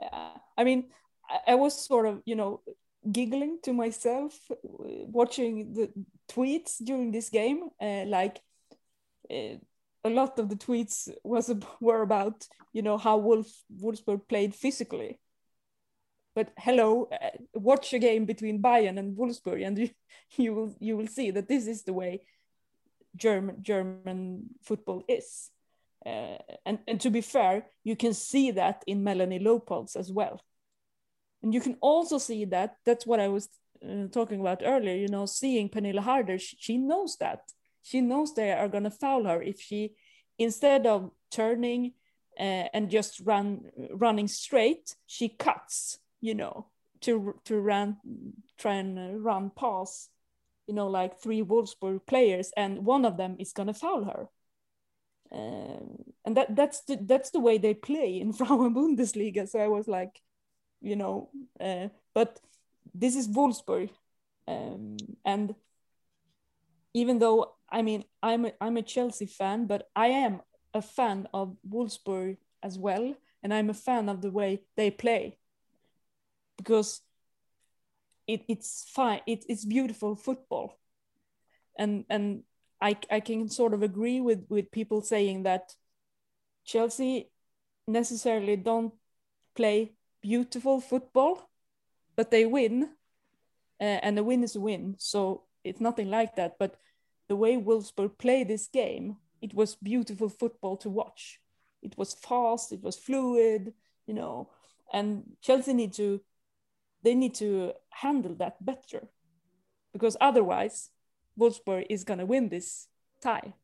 [0.00, 0.90] Uh, I mean,
[1.28, 2.62] I, I was sort of, you know,
[3.10, 4.32] giggling to myself
[4.62, 5.92] watching the
[6.28, 7.68] tweets during this game.
[7.80, 8.40] Uh, like
[9.30, 9.58] uh,
[10.04, 13.48] a lot of the tweets was were about you know how Wolf
[13.80, 15.20] Wolfsburg played physically.
[16.38, 19.90] But hello, uh, watch a game between Bayern and Wolfsburg, and you,
[20.36, 22.22] you will you will see that this is the way
[23.16, 25.50] German German football is.
[26.06, 30.40] Uh, and and to be fair, you can see that in Melanie Leupolz as well.
[31.42, 33.48] And you can also see that that's what i was
[33.82, 37.40] uh, talking about earlier you know seeing Pernille Harder she, she knows that.
[37.82, 39.94] She knows they are going to foul her if she
[40.38, 41.94] instead of turning
[42.38, 46.66] uh, and just run running straight she cuts you know
[47.00, 47.96] to to run
[48.58, 50.10] try and run past
[50.66, 54.28] you know like three Wolfsburg players and one of them is to foul her.
[55.30, 59.48] Um, and that that's the that's the way they play in Frauen Bundesliga.
[59.48, 60.20] So I was like
[60.80, 61.30] you know.
[61.60, 62.40] Uh, but
[62.94, 63.90] this is Wolfsburg,
[64.46, 65.54] um, and
[66.94, 70.40] even though I mean I'm a, I'm a Chelsea fan, but I am
[70.74, 75.37] a fan of Wolfsburg as well, and I'm a fan of the way they play
[76.58, 77.00] because
[78.26, 79.22] it, it's fine.
[79.26, 80.78] It, it's beautiful football,
[81.78, 82.42] and and
[82.82, 85.74] I I can sort of agree with with people saying that
[86.66, 87.30] Chelsea
[87.86, 88.92] necessarily don't
[89.54, 91.48] play beautiful football,
[92.16, 92.90] but they win,
[93.80, 94.96] uh, and a win is a win.
[94.98, 96.58] So it's nothing like that.
[96.58, 96.76] But
[97.28, 101.40] the way Wolfsburg play this game, it was beautiful football to watch.
[101.82, 103.72] It was fast, it was fluid,
[104.06, 104.50] you know.
[104.92, 106.20] And Chelsea need to,
[107.02, 109.08] they need to handle that better,
[109.92, 110.90] because otherwise,
[111.38, 112.88] Wolfsburg is gonna win this
[113.20, 113.54] tie.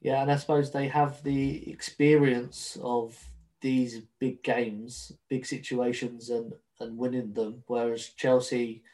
[0.00, 3.18] Yeah, and I suppose they have the experience of
[3.60, 7.64] these big games, big situations, and and winning them.
[7.66, 8.84] Whereas Chelsea,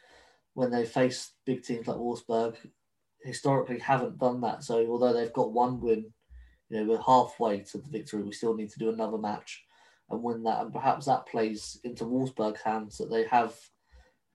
[0.55, 2.55] when they face big teams like Wolfsburg,
[3.23, 4.63] historically haven't done that.
[4.63, 6.11] So although they've got one win,
[6.69, 8.23] you know we're halfway to the victory.
[8.23, 9.64] We still need to do another match
[10.09, 10.61] and win that.
[10.61, 13.53] And perhaps that plays into Wolfsburg's hands that they have a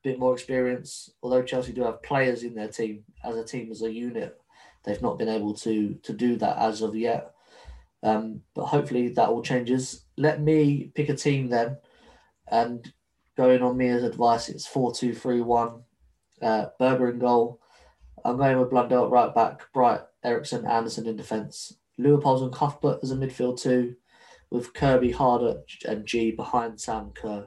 [0.03, 1.11] bit more experience.
[1.23, 4.41] Although Chelsea do have players in their team as a team as a unit,
[4.85, 7.33] they've not been able to to do that as of yet.
[8.03, 10.05] Um, but hopefully that all changes.
[10.17, 11.77] Let me pick a team then,
[12.51, 12.93] and
[13.37, 15.83] going on Mia's advice, it's four two three one.
[16.41, 17.61] Uh, Berger in goal.
[18.25, 21.77] I'm going with Blundell right back, Bright, Eriksson, Andersson in defence.
[21.99, 23.97] Leupolz and Cuthbert as a midfield two,
[24.51, 27.47] with Kirby, Harder, and Ji behind Sam Kerr.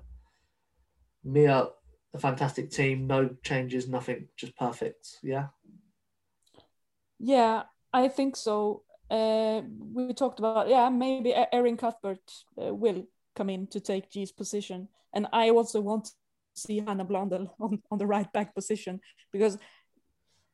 [1.23, 1.67] Mia,
[2.13, 3.07] a fantastic team.
[3.07, 5.19] No changes, nothing, just perfect.
[5.21, 5.47] Yeah.
[7.19, 7.63] Yeah,
[7.93, 9.61] I think so uh,
[9.93, 14.87] we talked about yeah maybe Erin Cuthbert uh, will come in to take G's position,
[15.13, 16.11] and I also want to
[16.55, 18.99] see Hannah Blundell on, on the right back position
[19.31, 19.57] because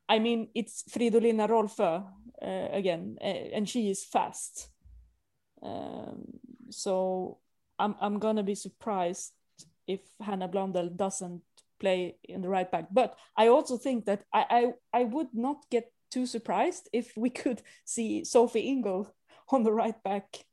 [0.08, 2.04] I mean it's Fridolina Rolfö
[2.42, 4.70] uh, again, uh, and she is fast.
[5.62, 7.38] Um, so
[7.78, 9.34] I'm I'm gonna be surprised
[9.88, 11.42] if Hannah Blundell doesn't
[11.80, 12.88] play in the right back.
[12.92, 17.30] But I also think that I I, I would not get too surprised if we
[17.42, 19.14] could see Sophie Ingle
[19.50, 20.46] on the right back.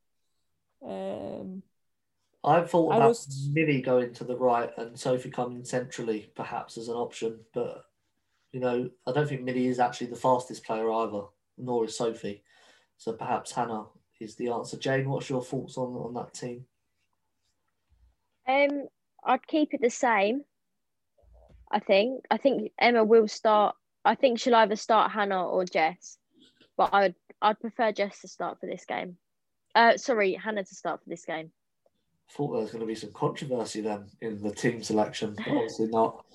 [0.85, 1.63] Um,
[2.43, 3.49] I thought about was...
[3.51, 7.39] Millie going to the right and Sophie coming centrally, perhaps as an option.
[7.53, 7.83] But
[8.51, 11.23] you know, I don't think Millie is actually the fastest player either,
[11.57, 12.43] nor is Sophie.
[12.97, 13.85] So perhaps Hannah
[14.19, 14.77] is the answer.
[14.77, 16.65] Jane, what's your thoughts on on that team?
[18.47, 18.87] Um,
[19.23, 20.43] I'd keep it the same.
[21.71, 22.25] I think.
[22.31, 23.75] I think Emma will start
[24.07, 26.17] I think she'll either start Hannah or Jess,
[26.77, 29.17] but I'd I'd prefer Jess to start for this game.
[29.75, 31.51] Uh, sorry, Hannah to start for this game.
[32.29, 35.47] I thought there was going to be some controversy then in the team selection, but
[35.47, 36.25] obviously not.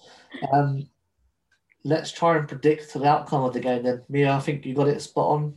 [0.52, 0.86] Um,
[1.82, 4.02] let's try and predict the outcome of the game then.
[4.10, 5.54] Mia, I think you got it spot on.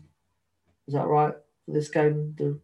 [0.88, 1.36] Is that right
[1.68, 2.36] this game?
[2.38, 2.60] The...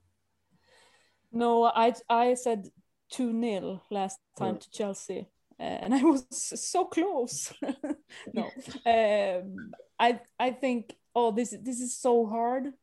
[1.32, 2.70] No, I I said
[3.10, 4.62] two 0 last time Right.
[4.62, 5.28] to Chelsea,
[5.60, 7.54] uh, and I was so close.
[8.34, 8.52] no,
[8.86, 12.74] um, I I think oh this this is so hard.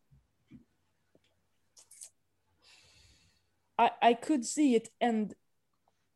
[3.78, 5.34] I I could see it end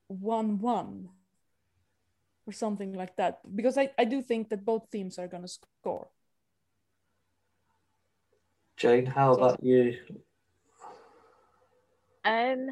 [0.09, 1.09] one one
[2.47, 6.09] or something like that because I I do think that both teams are gonna score.
[8.77, 9.97] Jane, how about you?
[12.25, 12.69] Um,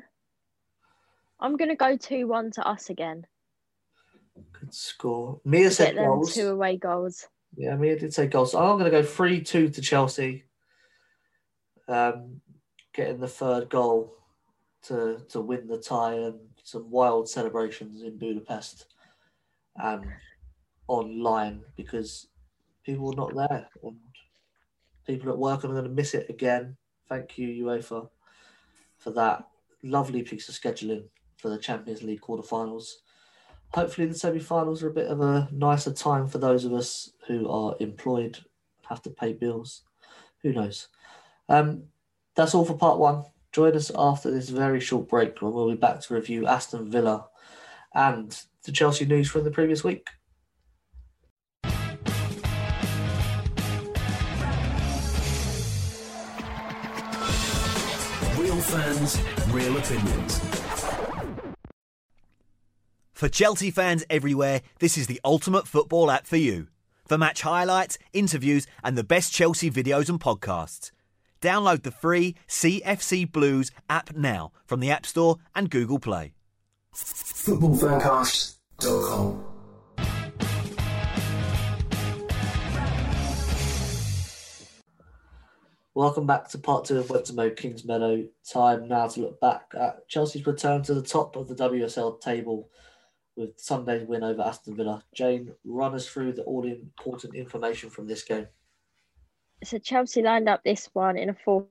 [1.41, 3.27] I'm gonna go two one to us again.
[4.53, 5.41] Good score.
[5.45, 6.35] Mia said goals.
[6.35, 7.27] two away goals.
[7.57, 8.53] Yeah, Mia did say goals.
[8.53, 10.45] So I'm going to go 3 2 to Chelsea.
[11.89, 12.41] Um,
[12.93, 14.15] getting the third goal
[14.85, 18.87] to, to win the tie and some wild celebrations in Budapest
[19.77, 20.05] and
[20.87, 22.29] online because
[22.85, 23.97] people were not there and
[25.11, 26.77] people at work I'm going to miss it again.
[27.09, 28.09] Thank you, UEFA,
[28.99, 29.49] for that
[29.83, 31.05] lovely piece of scheduling
[31.37, 32.93] for the Champions League quarterfinals.
[33.73, 37.49] Hopefully the semi-finals are a bit of a nicer time for those of us who
[37.49, 38.39] are employed
[38.89, 39.83] have to pay bills.
[40.43, 40.89] Who knows?
[41.49, 41.85] Um,
[42.35, 43.25] that's all for part one.
[43.53, 47.27] Join us after this very short break when we'll be back to review aston villa
[47.95, 50.09] and the chelsea news from the previous week
[58.71, 60.41] fans, real opinions.
[63.13, 66.69] For Chelsea fans everywhere, this is the ultimate football app for you.
[67.07, 70.93] For match highlights, interviews, and the best Chelsea videos and podcasts.
[71.41, 76.33] Download the free CFC Blues app now from the App Store and Google Play.
[76.95, 79.50] Footballfancast.com.
[86.01, 88.27] Welcome back to part two of Went To Mow Kingsmeadow.
[88.51, 92.71] Time now to look back at Chelsea's return to the top of the WSL table
[93.37, 95.05] with Sunday's win over Aston Villa.
[95.15, 98.47] Jane, run us through the all important information from this game.
[99.63, 101.67] So Chelsea lined up this one in a 4-4-2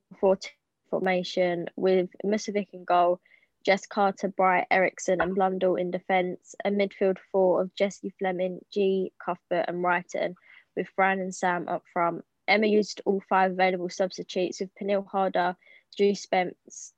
[0.91, 3.19] formation with Musovic in goal,
[3.65, 9.11] Jess Carter, Bright, Eriksson and Blundell in defence, a midfield four of Jesse Fleming, Ji,
[9.25, 10.35] Cuthbert and Reiten,
[10.77, 12.23] with Fran and Sam up front.
[12.49, 15.55] Emma used all five available substitutes with Pernille Harder,
[15.95, 16.93] Drew Spence,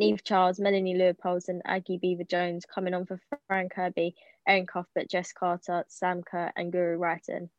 [0.00, 4.16] Niamh Charles, Melanie Leupolz and Aggie Beever-Jones coming on for Fran Kirby,
[4.48, 7.50] Erin Cuthbert, Jess Carter, Sam Kerr and Guro Reiten.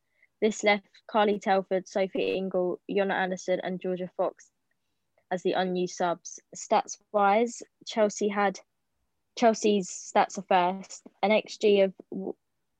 [0.42, 4.50] This left Carly Telford, Sophie Ingle, Jonna Andersson, and Georgia Fox
[5.30, 6.40] as the unused subs.
[6.56, 8.60] Stats wise, Chelsea had
[9.36, 11.94] Chelsea's stats are first an XG of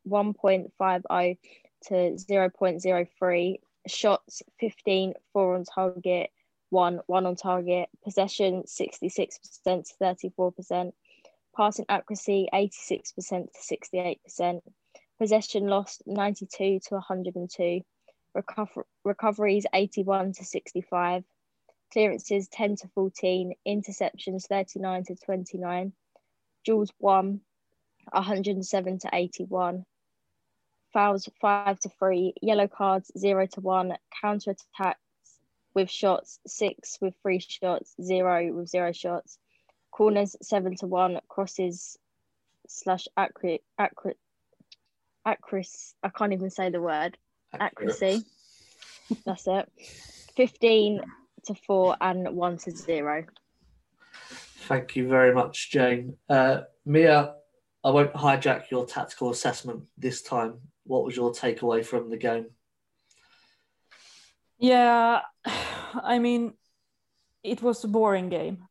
[0.08, 1.38] 1.50
[1.84, 6.30] to 0.03, shots 15, four on target,
[6.70, 10.92] one, one on target, possession 66% to 34%,
[11.56, 13.78] passing accuracy 86% to
[14.38, 14.62] 68%
[15.20, 17.82] possession lost 92 to 102
[18.36, 21.24] Recover- recoveries 81 to 65
[21.92, 25.94] clearances 10 to 14 interceptions 39 to 29
[26.66, 27.40] duels 1
[28.12, 29.86] 107 to 81
[30.94, 35.00] fouls 5 to 3 yellow cards 0 to 1 counter attacks
[35.74, 39.40] with shots 6 with 3 shots 0 with 0 shots
[39.92, 41.98] corners 7 to 1 crosses
[42.68, 44.18] slash accurate accurate
[45.26, 45.94] accuracy.
[46.04, 47.18] I can't even say the word.
[47.58, 48.24] Accuracy.
[49.26, 49.70] That's it.
[50.36, 51.02] 15
[51.46, 53.26] to 4 and 1 to 0.
[54.68, 56.16] Thank you very much, Jane.
[56.30, 57.36] Uh, Mia,
[57.84, 60.56] I won't hijack your tactical assessment this time.
[60.86, 62.48] What was your takeaway from the game?
[64.60, 65.22] Yeah,
[65.96, 66.54] I mean,
[67.44, 68.66] it was a boring game.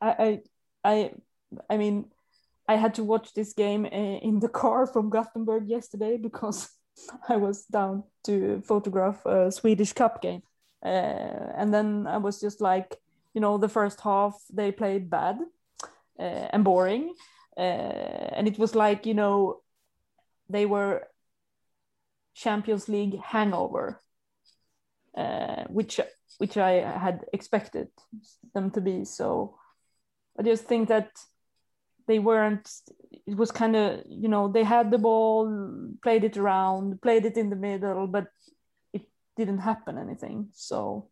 [0.00, 0.40] I, I,
[0.84, 1.10] I,
[1.70, 2.06] I mean,
[2.68, 6.68] I had to watch this game uh, in the car from Gothenburg yesterday because
[7.28, 10.42] I was down to photograph a Swedish Cup game,
[10.84, 12.96] uh, and then I was just like,
[13.34, 15.38] you know, the first half they played bad
[16.18, 17.14] uh, and boring,
[17.56, 17.60] uh,
[18.36, 19.61] and it was like, you know,
[20.48, 21.06] they were
[22.34, 24.00] Champions League hangover,
[25.16, 26.00] uh, which
[26.38, 27.88] which I had expected
[28.54, 29.04] them to be.
[29.04, 29.58] So
[30.38, 31.10] I just think that
[32.06, 32.70] they weren't.
[33.26, 37.36] It was kind of you know they had the ball, played it around, played it
[37.36, 38.26] in the middle, but
[38.92, 39.02] it
[39.36, 40.48] didn't happen anything.
[40.52, 41.08] So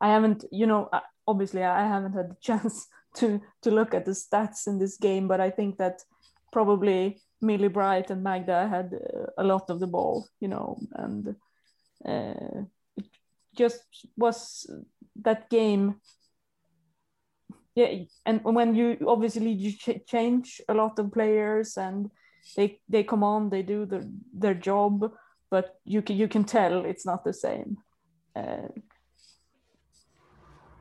[0.00, 0.90] I haven't, you know,
[1.26, 5.28] obviously I haven't had the chance to to look at the stats in this game,
[5.28, 6.02] but I think that
[6.52, 11.34] probably Millie Bright and Magda had uh, a lot of the ball, you know, and
[12.04, 12.64] uh,
[12.96, 13.06] it
[13.56, 13.82] just
[14.16, 14.70] was
[15.22, 16.00] that game.
[17.74, 22.10] Yeah and when you obviously you ch- change a lot of players and
[22.54, 25.10] they they come on they do the, their job
[25.50, 27.78] but you can you can tell it's not the same.
[28.36, 28.68] Uh,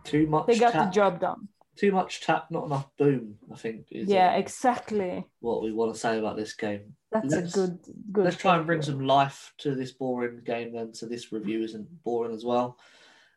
[0.04, 0.48] Too much.
[0.48, 1.48] they got the job done
[1.78, 3.38] Too much tap, not enough boom.
[3.52, 6.96] I think is yeah exactly what we want to say about this game.
[7.12, 7.80] that's Let's- a good
[8.12, 11.64] good Let's try and bring some life to this boring game then, so this review
[11.64, 12.78] isn't boring as well.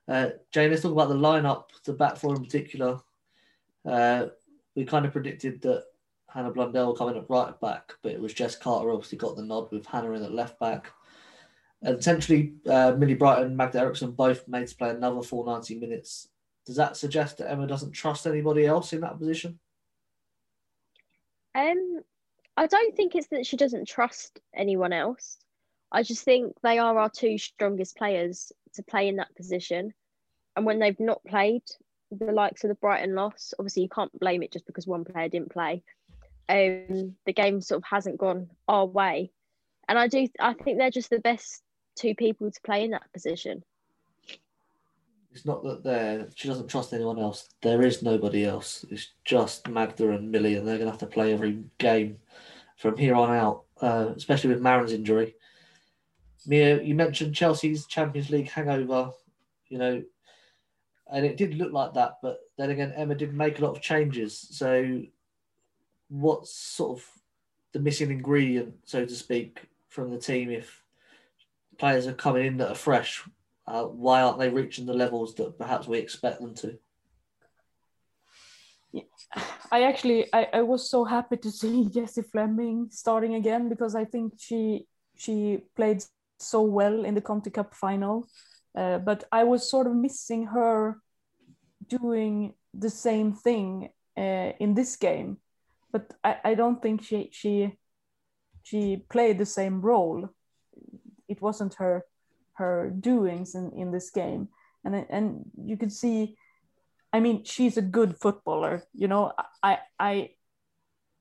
[0.07, 3.01] Uh, Jane, let's talk about the lineup, the back four in particular.
[3.85, 4.27] Uh,
[4.75, 5.85] we kind of predicted that
[6.29, 9.37] Hannah Blundell would come in at right back, but it was Jess Carter obviously got
[9.37, 10.91] the nod with Hannah in at left back.
[11.81, 15.79] And essentially, uh, Millie Brighton and Magda Eriksson both made to play another full 90
[15.79, 16.29] minutes.
[16.67, 19.59] Does that suggest that Emma doesn't trust anybody else in that position?
[21.55, 22.01] Um,
[22.57, 25.39] I don't think it's that she doesn't trust anyone else.
[25.93, 29.93] I just think they are our two strongest players to play in that position.
[30.57, 31.63] And when they've not played,
[32.11, 35.29] the likes of the Brighton loss, obviously you can't blame it just because one player
[35.29, 35.83] didn't play.
[36.49, 39.33] Um, the game sort of hasn't gone our way,
[39.89, 40.29] and I do.
[40.39, 41.63] I think they're just the best
[41.97, 43.65] two people to play in that position.
[45.35, 47.49] It's not that there she doesn't trust anyone else.
[47.61, 48.87] There is nobody else.
[48.89, 52.19] It's just Magda and Millie, and they're going to have to play every game
[52.77, 55.35] from here on out, uh, especially with Maren's injury.
[56.47, 59.11] Mia, you mentioned Chelsea's Champions League hangover,
[59.69, 60.05] you know,
[61.13, 62.19] and it did look like that.
[62.23, 64.39] But then again, Emma did make a lot of changes.
[64.39, 65.03] So,
[66.11, 67.07] what's sort of
[67.73, 70.85] the missing ingredient, so to speak, from the team if
[71.77, 73.25] players are coming in that are fresh?
[73.67, 76.79] Uh, why aren't they reaching the levels that perhaps we expect them to?
[79.73, 84.05] I actually I, I was so happy to see Jessie Fleming starting again because I
[84.05, 84.87] think she
[85.17, 86.05] she played
[86.39, 88.29] so well in the Conti Cup final,
[88.77, 91.01] uh, but I was sort of missing her
[91.89, 95.39] doing the same thing uh, in this game.
[95.93, 97.79] But I, I don't think she she
[98.63, 100.29] she played the same role.
[101.29, 102.05] It wasn't her
[102.55, 104.49] her doings in, in this game,
[104.85, 106.37] and and you could see
[107.15, 108.83] I mean, she's a good footballer.
[108.93, 109.33] You know,
[109.63, 110.31] I I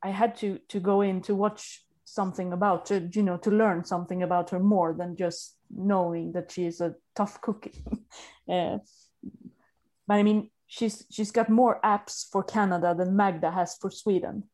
[0.01, 3.85] I had to to go in to watch something about her, you know, to learn
[3.85, 7.83] something about her more than just knowing that she is a tough cookie.
[8.49, 8.79] uh,
[10.07, 14.45] but I mean, she's she's got more apps for Canada than Magda has for Sweden.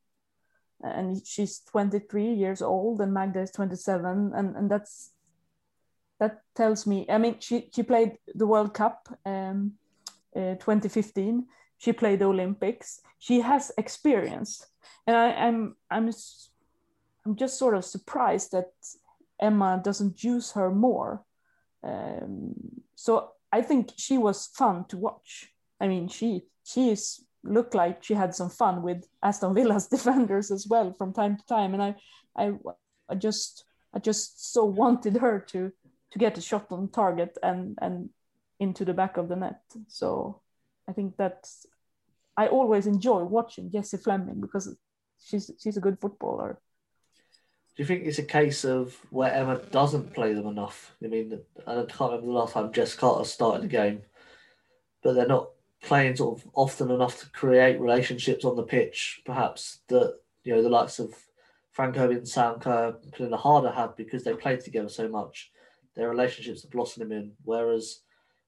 [0.82, 5.12] And she's 23 years old, and Magda is 27, and, and that's
[6.20, 7.06] that tells me.
[7.08, 9.08] I mean, she she played the World Cup.
[9.26, 9.72] Um,
[10.36, 11.46] uh, 2015
[11.78, 14.64] she played the olympics she has experience
[15.06, 16.50] and I, i'm i'm s-
[17.26, 18.70] i'm just sort of surprised that
[19.40, 21.24] emma doesn't use her more
[21.82, 22.54] um,
[22.94, 25.48] so i think she was fun to watch
[25.80, 30.50] i mean she she is looked like she had some fun with aston villa's defenders
[30.50, 31.94] as well from time to time and i
[32.36, 32.52] i,
[33.08, 33.64] I just
[33.94, 35.72] i just so wanted her to
[36.12, 38.10] to get a shot on target and and
[38.58, 39.62] into the back of the net.
[39.88, 40.40] So
[40.88, 41.66] I think that's
[42.36, 44.76] I always enjoy watching Jessie Fleming because
[45.22, 46.60] she's she's a good footballer.
[47.76, 50.94] Do you think it's a case of where Emma doesn't play them enough?
[51.02, 54.02] I mean, I can't remember the last time Jess Carter started the game,
[55.02, 55.50] but they're not
[55.82, 60.62] playing sort of often enough to create relationships on the pitch, perhaps that you know
[60.62, 61.14] the likes of
[61.70, 65.50] Franco and Sam Kerr, Pernille Harder have because they played together so much.
[65.96, 68.00] Their relationships are blossoming, in, whereas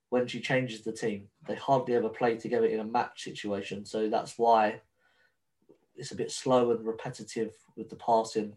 [0.09, 3.85] when she changes the team, they hardly ever play together in a match situation.
[3.85, 4.81] So that's why
[5.95, 8.53] it's a bit slow and repetitive with the passing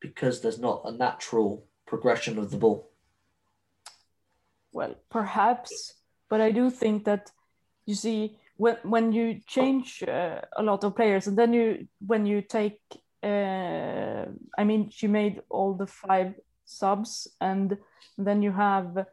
[0.00, 2.88] because there's not a natural progression of the ball.
[4.72, 5.94] Well, perhaps,
[6.28, 7.30] but I do think that
[7.86, 12.26] you see when when you change uh, a lot of players and then you when
[12.26, 12.80] you take
[13.22, 14.24] uh,
[14.58, 16.34] I mean she made all the five
[16.68, 17.76] subs and
[18.16, 19.06] then you have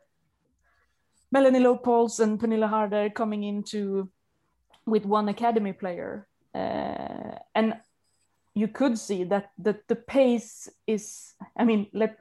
[1.31, 4.09] Melanie Leupolz and Pernille Harder coming into
[4.85, 7.75] with one academy player, uh, and
[8.53, 11.33] you could see that that the pace is.
[11.57, 12.17] I mean, let.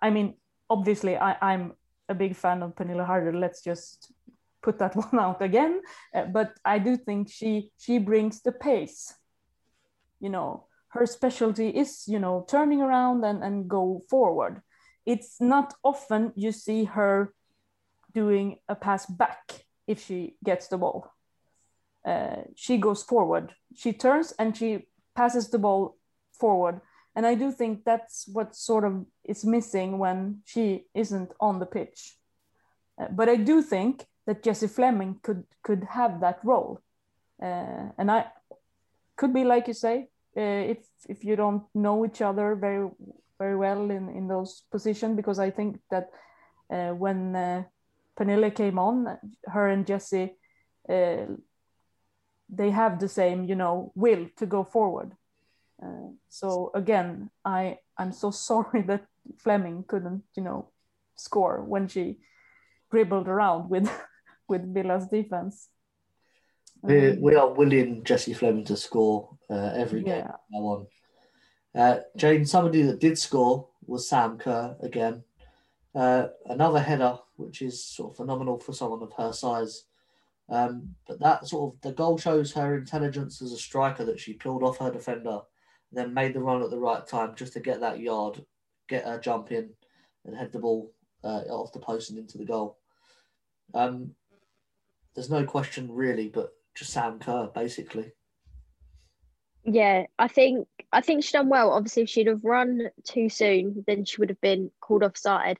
[0.00, 0.34] I mean,
[0.70, 1.74] obviously, I, I'm
[2.08, 3.32] a big fan of Pernille Harder.
[3.32, 4.12] Let's just
[4.62, 5.82] put that one out again.
[6.14, 9.14] Uh, but I do think she she brings the pace.
[10.20, 10.66] You know,
[10.98, 14.62] her specialty is you know turning around and and go forward.
[15.04, 17.32] It's not often you see her
[18.12, 21.12] doing a pass back if she gets the ball.
[22.04, 23.54] Uh, she goes forward.
[23.74, 25.96] She turns and she passes the ball
[26.32, 26.80] forward.
[27.14, 31.66] And I do think that's what sort of is missing when she isn't on the
[31.66, 32.14] pitch.
[33.00, 36.80] Uh, but I do think that Jessie Fleming could could have that role,
[37.42, 38.26] uh, and I
[39.16, 40.78] could be like you say, uh, if
[41.08, 42.88] if you don't know each other very
[43.38, 46.10] very well in in those positions, because I think that
[46.70, 47.64] uh, when uh,
[48.54, 50.36] came on, her and Jesse,
[50.88, 51.26] uh,
[52.48, 55.12] they have the same you know will to go forward.
[55.82, 59.06] Uh, so again, I I'm so sorry that
[59.38, 60.68] Fleming couldn't you know
[61.16, 62.18] score when she
[62.90, 63.90] dribbled around with
[64.48, 65.68] with Villa's defense.
[66.86, 70.26] We, Um, we are willing Jesse Fleming to score uh, every game Yeah.
[70.26, 70.86] from now on.
[71.74, 75.24] Uh, Jane, somebody that did score was Sam Kerr again.
[75.94, 79.84] Uh, another header, which is sort of phenomenal for someone of her size.
[80.48, 84.34] Um, but that sort of the goal shows her intelligence as a striker that she
[84.34, 85.40] peeled off her defender,
[85.92, 88.44] then made the run at the right time just to get that yard,
[88.88, 89.70] get her jump in,
[90.24, 90.92] and head the ball
[91.24, 92.78] uh, off the post and into the goal.
[93.74, 94.14] Um,
[95.14, 98.12] there's no question really, but just Sam Kerr basically.
[99.64, 101.72] Yeah, I think I think she done well.
[101.72, 105.58] Obviously, if she'd have run too soon, then she would have been called offside.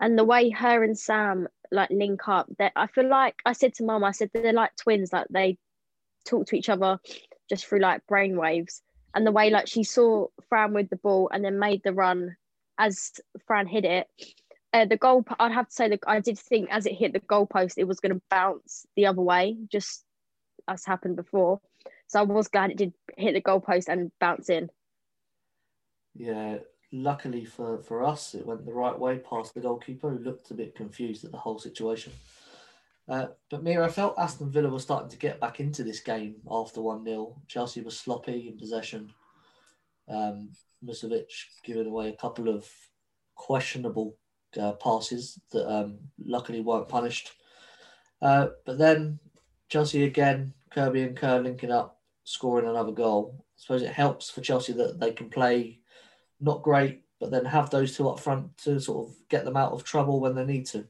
[0.00, 3.74] And the way her and Sam like link up, that I feel like I said
[3.74, 5.58] to Mum, I said they're like twins, like they
[6.24, 6.98] talk to each other
[7.48, 8.80] just through like brainwaves.
[9.14, 12.36] And the way like she saw Fran with the ball and then made the run
[12.78, 13.12] as
[13.46, 14.08] Fran hit it.
[14.72, 17.20] Uh, the goal, I'd have to say that I did think as it hit the
[17.20, 20.04] goalpost, it was going to bounce the other way, just
[20.68, 21.60] as happened before.
[22.06, 24.70] So I was glad it did hit the goalpost and bounce in.
[26.14, 26.58] Yeah,
[26.92, 30.54] luckily for, for us, it went the right way past the goalkeeper, who looked a
[30.54, 32.12] bit confused at the whole situation.
[33.08, 36.36] Uh, but Mira, I felt Aston Villa was starting to get back into this game
[36.50, 37.36] after 1 0.
[37.48, 39.12] Chelsea was sloppy in possession.
[40.08, 40.50] Um,
[40.84, 41.30] Musovic
[41.64, 42.66] giving away a couple of
[43.34, 44.16] questionable
[44.58, 47.32] uh, passes that um, luckily weren't punished.
[48.22, 49.18] Uh, but then
[49.74, 53.34] Chelsea again, Kirby and Kerr linking up, scoring another goal.
[53.40, 55.80] I suppose it helps for Chelsea that they can play
[56.40, 59.72] not great, but then have those two up front to sort of get them out
[59.72, 60.86] of trouble when they need to.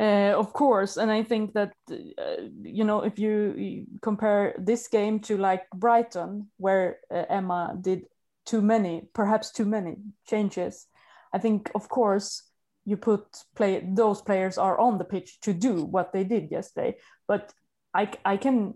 [0.00, 5.20] Uh, of course, and I think that uh, you know if you, compare this game
[5.20, 8.06] to like Brighton, where uh, Emma did
[8.46, 9.96] too many, perhaps too many
[10.26, 10.86] changes.
[11.34, 12.44] I think, of course,
[12.84, 16.96] you put play those players are on the pitch to do what they did yesterday.
[17.26, 17.52] But
[17.94, 18.72] I I can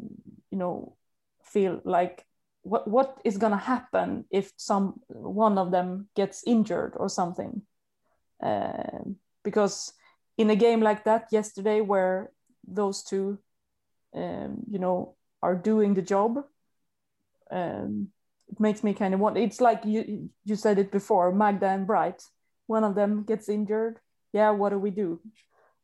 [0.51, 0.97] you know
[1.43, 2.25] feel like
[2.63, 7.63] what what is gonna happen if some one of them gets injured or something,
[8.43, 9.93] Um because
[10.37, 12.31] in a game like that yesterday where
[12.67, 13.39] those two
[14.15, 16.45] um, you know are doing the job
[17.51, 18.09] um,
[18.49, 21.87] it makes me kind of want it's like you you said it before magda and
[21.87, 22.23] bright
[22.69, 23.99] one of them gets injured
[24.33, 25.21] yeah what do we do?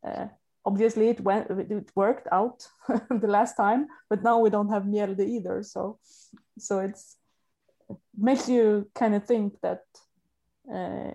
[0.07, 0.27] Uh,
[0.65, 2.69] obviously it went it worked out
[3.11, 5.99] the last time but now we don't have Mjelde either so
[6.59, 7.17] so it's
[7.91, 9.83] it makes you kind of think that
[10.73, 11.11] uh,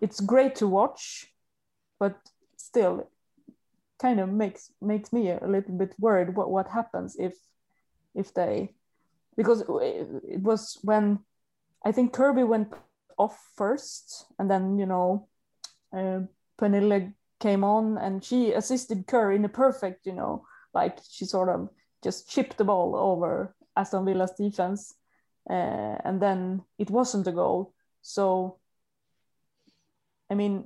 [0.00, 1.26] it's great to watch
[1.98, 2.16] but
[2.56, 3.08] still
[3.98, 7.34] kind of makes makes me a little bit worried what what happens if
[8.14, 8.74] if they
[9.36, 11.20] because it was when
[11.84, 12.74] I think Kirby went
[13.18, 15.28] off first and then you know
[15.96, 16.20] uh,
[17.40, 20.44] came on and she assisted Kerr in a perfect you know
[20.74, 21.68] like she sort of
[22.02, 24.94] just chipped the ball over Aston Villa's defense
[25.48, 27.72] uh, and then it wasn't a goal.
[28.02, 28.58] So
[30.30, 30.64] I mean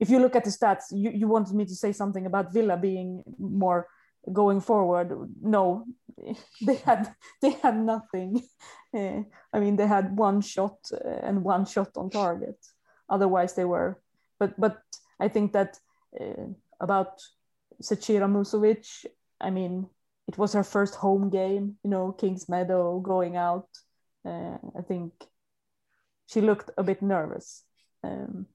[0.00, 2.76] if you look at the stats, you, you wanted me to say something about Villa
[2.76, 3.86] being more
[4.32, 5.12] going forward.
[5.42, 5.84] No,
[6.66, 8.42] they had they had nothing.
[8.94, 9.22] Uh,
[9.52, 12.56] I mean, they had one shot uh, and one shot on target.
[13.08, 14.00] Otherwise, they were.
[14.38, 14.82] But but
[15.20, 15.78] I think that
[16.20, 16.48] uh,
[16.80, 17.20] about
[17.82, 19.06] Zećira Musovic.
[19.40, 19.86] I mean,
[20.28, 21.76] it was her first home game.
[21.82, 23.68] You know, Kingsmeadow going out.
[24.24, 25.12] Uh, I think
[26.26, 27.64] she looked a bit nervous.
[28.02, 28.46] Um,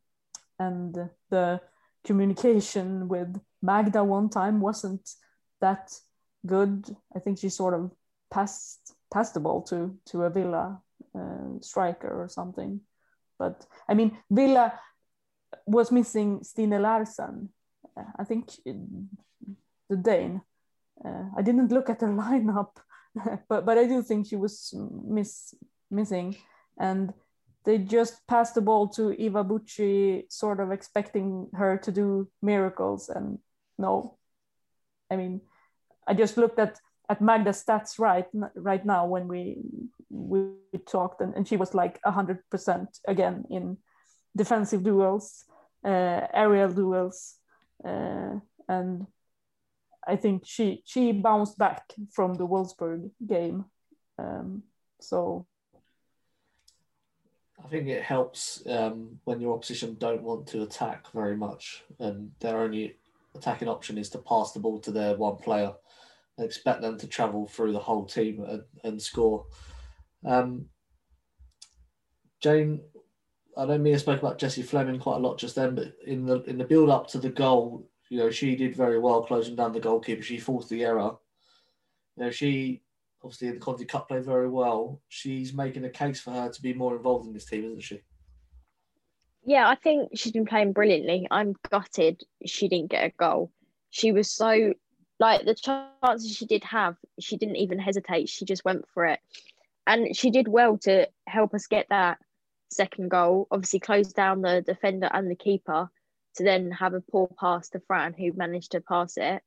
[0.58, 1.62] and the
[2.04, 5.10] communication with Magda one time wasn't
[5.62, 5.94] that
[6.46, 6.96] good.
[7.16, 7.92] I think she sort of
[8.32, 10.82] passed passed the ball to to a Villa
[11.16, 12.82] uh, striker or something.
[13.38, 14.74] But I mean, Villa
[15.66, 17.50] was missing Stine Larsen.
[17.98, 20.42] Uh, I think the Dane.
[21.04, 22.78] Uh, I didn't look at her lineup,
[23.48, 24.74] but but I do think she was
[25.06, 25.54] miss
[25.92, 26.36] missing
[26.80, 27.14] and
[27.66, 33.10] they just passed the ball to Eva Bucci, sort of expecting her to do miracles.
[33.10, 33.40] And
[33.78, 34.18] no,
[35.12, 35.42] I mean,
[36.10, 36.80] I just looked at
[37.12, 39.58] at Magda's stats right right now when we
[40.10, 40.40] we
[40.86, 43.78] talked, and, and she was like hundred percent again in
[44.36, 45.46] defensive duels.
[45.84, 47.36] uh, aerial duels,
[47.86, 48.36] uh,
[48.68, 49.08] and
[50.08, 53.66] I think she she bounced back from the Wolfsburg game.
[54.18, 54.64] Um,
[55.00, 55.48] so
[57.64, 62.32] I think it helps um, when your opposition don't want to attack very much, and
[62.40, 62.98] their only
[63.36, 65.74] attacking option is to pass the ball to their one player
[66.40, 69.46] expect them to travel through the whole team and, and score.
[70.26, 70.66] Um,
[72.42, 72.82] Jane,
[73.58, 76.42] I know Mia spoke about Jessie Fleming quite a lot just then, but in the
[76.44, 79.74] in the build up to the goal, you know, she did very well closing down
[79.74, 80.22] the goalkeeper.
[80.22, 81.12] She forced the error.
[82.16, 82.82] You know, she
[83.24, 85.02] obviously in the Conti Cup played very well.
[85.10, 88.02] She's making a case for her to be more involved in this team, isn't she?
[89.44, 91.28] Yeah, I think she's been playing brilliantly.
[91.32, 93.52] I'm gutted she didn't get a goal.
[93.90, 94.74] She was so
[95.20, 98.30] like the chances she did have, she didn't even hesitate.
[98.30, 99.20] She just went for it.
[99.86, 102.20] And she did well to help us get that
[102.70, 103.48] second goal.
[103.52, 105.90] Obviously closed down the defender and the keeper
[106.36, 109.42] to then have a poor pass to Fran who managed to pass it.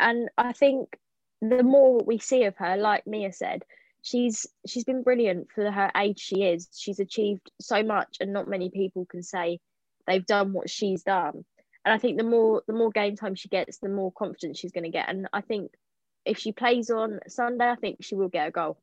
[0.00, 0.98] And I think
[1.40, 3.64] the more we see of her, like Mia said,
[4.02, 6.68] she's she's been brilliant for her age she is.
[6.74, 9.60] She's achieved so much and not many people can say
[10.06, 11.44] they've done what she's done.
[11.88, 14.72] And I think the more the more game time she gets, the more confidence she's
[14.72, 15.08] gonna get.
[15.08, 15.72] And I think
[16.26, 18.76] if she plays on Sunday, I think she will get a goal.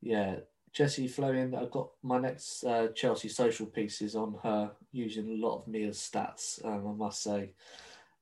[0.00, 0.38] Yeah,
[0.72, 5.58] Jessie Fleming, I've got my next uh, Chelsea social pieces on her using a lot
[5.58, 7.50] of Mia's stats, um, I must say.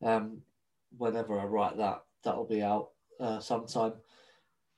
[0.02, 0.42] Um,
[0.98, 3.94] whenever I write that, that'll be out uh, sometime.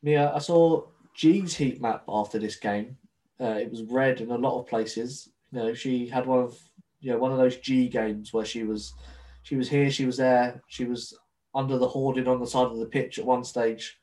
[0.01, 2.99] Mia, I saw Ji's heat map after this game.
[3.41, 5.29] Uh, it was red in a lot of places.
[5.51, 6.68] You know, she had one of
[7.01, 8.95] you know one of those Ji games where she was
[9.43, 11.17] she was here, she was there, she was
[11.55, 13.99] under the hoarding on the side of the pitch at one stage,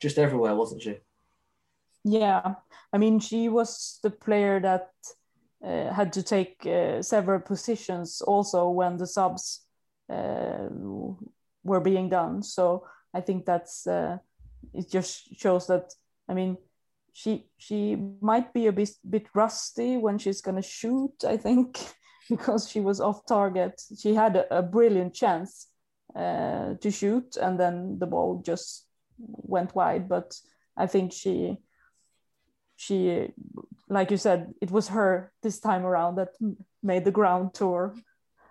[0.00, 0.98] just everywhere, wasn't she?
[2.04, 2.54] Yeah,
[2.92, 4.90] I mean, she was the player that
[5.64, 9.62] uh, had to take uh, several positions also when the subs
[10.08, 10.68] uh,
[11.62, 12.42] were being done.
[12.42, 14.18] So I think that's uh,
[14.72, 14.90] it.
[14.90, 15.92] Just shows that
[16.28, 16.56] I mean,
[17.12, 21.24] she she might be a bit bit rusty when she's gonna shoot.
[21.26, 21.78] I think
[22.36, 23.80] because she was off target.
[23.98, 25.66] She had a, a brilliant chance
[26.16, 28.86] uh, to shoot, and then the ball just
[29.18, 30.08] went wide.
[30.08, 30.34] But
[30.76, 31.58] I think she
[32.76, 33.28] she
[33.90, 36.30] like you said it was her this time around that
[36.82, 37.94] made the ground tour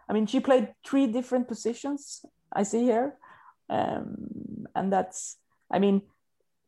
[0.08, 2.24] i mean she played three different positions
[2.54, 3.16] i see here
[3.72, 5.38] um, and that's
[5.72, 6.04] i mean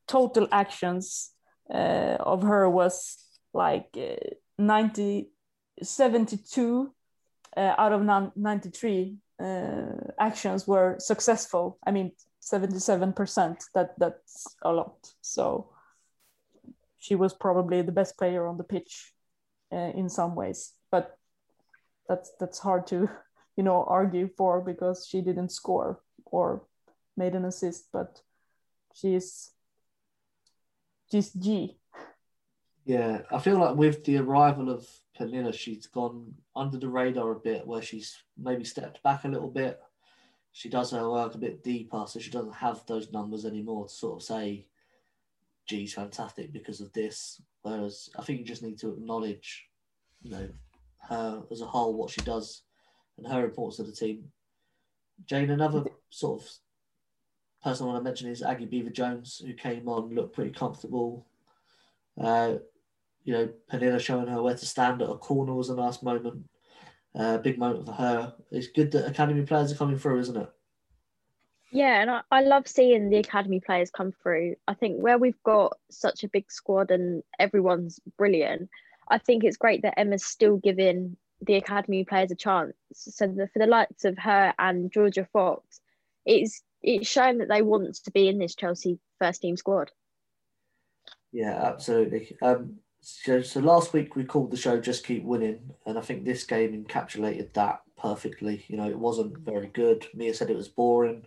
[0.07, 1.33] total actions
[1.71, 3.17] uh, of her was
[3.53, 4.15] like uh,
[4.57, 5.29] 90
[5.83, 6.93] 72
[7.57, 8.01] uh, out of
[8.35, 9.85] 93 uh,
[10.19, 11.77] actions were successful.
[11.85, 15.13] I mean 77% that that's a lot.
[15.21, 15.69] So
[16.97, 19.13] she was probably the best player on the pitch
[19.73, 21.17] uh, in some ways but
[22.07, 23.09] that's that's hard to
[23.57, 26.63] you know argue for because she didn't score or
[27.17, 28.21] made an assist but
[28.93, 29.51] she's
[31.11, 31.77] she's Ji.
[32.85, 34.87] Yeah i feel like with the arrival of
[35.19, 39.49] Pernille, she's gone under the radar a bit where she's maybe stepped back a little
[39.49, 39.79] bit
[40.53, 43.93] she does her work a bit deeper so she doesn't have those numbers anymore to
[43.93, 44.65] sort of say
[45.67, 47.41] Ji's fantastic because of this.
[47.61, 49.69] Whereas I think you just need to acknowledge,
[50.21, 50.49] you know,
[51.09, 52.63] her as a whole, what she does,
[53.17, 54.31] and her importance to the team.
[55.25, 56.49] Jane, another sort of
[57.63, 61.25] person I want to mention is Aggie Beever-Jones, who came on, looked pretty comfortable.
[62.19, 62.55] Uh,
[63.23, 66.45] you know, Pernille showing her where to stand at a corner was a nice moment.
[67.13, 68.33] Uh, big moment for her.
[68.51, 70.49] It's good that academy players are coming through, isn't it?
[71.71, 74.55] Yeah, and I, I love seeing the academy players come through.
[74.67, 78.69] I think where we've got such a big squad and everyone's brilliant,
[79.09, 82.73] I think it's great that Emma's still giving the academy players a chance.
[82.93, 85.81] So the, for the likes of her and Georgia Fox,
[86.25, 89.91] it's it's shown that they want to be in this Chelsea first team squad.
[91.31, 92.35] Yeah, absolutely.
[92.41, 96.23] Um, so, so last week we called the show "Just Keep Winning," and I think
[96.23, 98.65] this game encapsulated that perfectly.
[98.67, 100.07] You know, it wasn't very good.
[100.13, 101.25] Mia said it was boring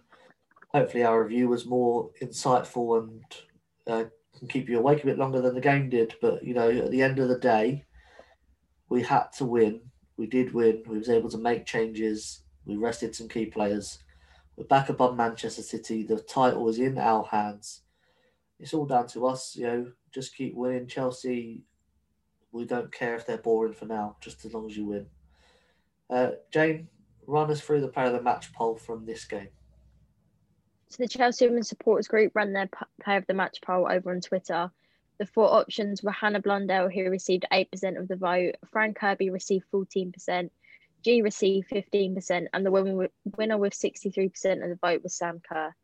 [0.74, 3.22] hopefully our review was more insightful and
[3.86, 4.04] uh,
[4.36, 6.14] can keep you awake a bit longer than the game did.
[6.20, 7.84] But you know, at the end of the day,
[8.88, 9.80] we had to win.
[10.16, 10.82] We did win.
[10.86, 12.42] We was able to make changes.
[12.66, 14.00] We rested some key players.
[14.56, 16.02] We're back above Manchester City.
[16.02, 17.82] The title is in our hands.
[18.58, 19.54] It's all down to us.
[19.56, 20.86] You know, just keep winning.
[20.86, 21.62] Chelsea.
[22.52, 25.06] We don't care if they're boring for now, just as long as you win.
[26.08, 26.86] Uh, Jane,
[27.26, 29.48] run us through the player of the match poll from this game.
[30.88, 32.68] So the Chelsea Women Supporters Group ran their
[33.02, 34.70] Player of the Match poll over on Twitter.
[35.18, 39.64] The four options were Hannah Blundell, who received 8% of the vote, Fran Kirby received
[39.72, 40.50] 14%,
[41.04, 45.74] Ji received 15%, and the winner, winner with 63% of the vote was Sam Kerr.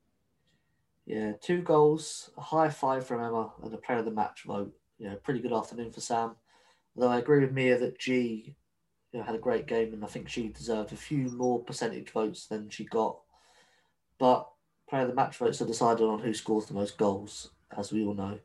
[1.11, 4.73] Yeah, two goals, a high five from Emma, and a player of the match vote.
[4.97, 6.37] Yeah, pretty good afternoon for Sam.
[6.95, 8.55] Although I agree with Mia that Ji
[9.11, 12.13] you know, had a great game, and I think she deserved a few more percentage
[12.13, 13.19] votes than she got.
[14.21, 14.49] But
[14.89, 18.05] player of the match votes are decided on who scores the most goals, as we
[18.05, 18.39] all know.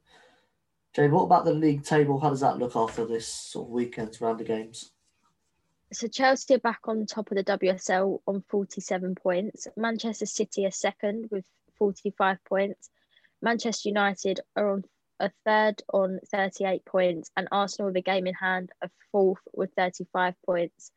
[0.95, 2.19] Jane, what about the league table?
[2.19, 4.89] How does that look after this sort of weekend's round of games?
[5.93, 9.67] So Chelsea are back on top of the WSL on 47 points.
[9.77, 11.45] Manchester City are second with
[11.77, 12.89] 45 points.
[13.41, 14.83] Manchester United are on
[15.19, 19.71] a third on 38 points, and Arsenal with a game in hand a fourth with
[19.77, 20.91] 35 points.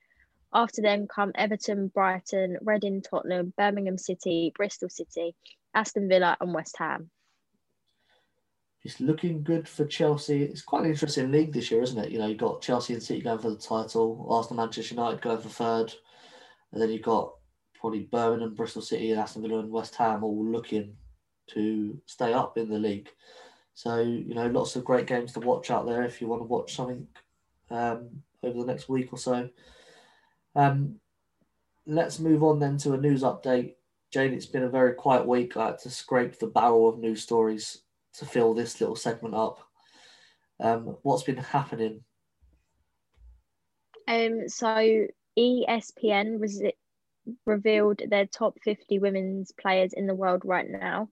[0.53, 5.35] After them come Everton, Brighton, Reading, Tottenham, Birmingham City, Bristol City,
[5.74, 7.11] Aston Villa, and West Ham.
[8.85, 10.43] It's looking good for Chelsea.
[10.45, 12.11] It's quite an interesting league this year, isn't it?
[12.11, 15.41] You know, you've got Chelsea and City going for the title, Arsenal, Manchester United going
[15.41, 15.93] for third,
[16.72, 17.35] and then you've got
[17.81, 20.97] probably Birmingham, Bristol City, and Aston Villa and West Ham all looking
[21.49, 23.09] to stay up in the league.
[23.74, 26.47] So, you know, lots of great games to watch out there if you want to
[26.47, 27.07] watch something
[27.70, 29.49] um, over the next week or so.
[30.57, 30.97] Um,
[31.87, 33.74] let's move on then to a news update.
[34.11, 35.57] Jane, it's been a very quiet week.
[35.57, 37.83] I had to scrape the barrel of news stories
[38.14, 39.61] to fill this little segment up.
[40.61, 42.01] Um, what's been happening?
[44.09, 45.07] Um, so
[45.39, 46.72] ESPN re-
[47.47, 51.09] revealed their top 50 women's players in the world right now.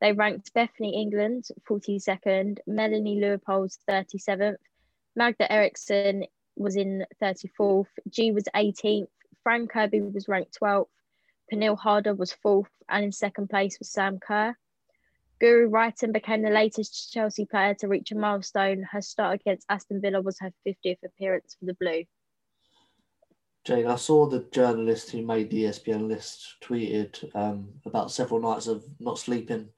[0.00, 4.56] They ranked Bethany England 42nd, Melanie Leupolz 37th,
[5.16, 6.24] Magda Eriksson
[6.56, 9.08] was in 34th, Ji was 18th,
[9.42, 10.86] Fran Kirby was ranked 12th,
[11.50, 14.56] Pernille Harder was 4th, and in second place was Sam Kerr.
[15.42, 18.82] Guro Reiten became the latest Chelsea player to reach a milestone.
[18.82, 22.04] Her start against Aston Villa was her 50th appearance for the Blue.
[23.64, 28.66] Jane, I saw the journalist who made the ESPN list tweeted um, about several nights
[28.66, 29.68] of not sleeping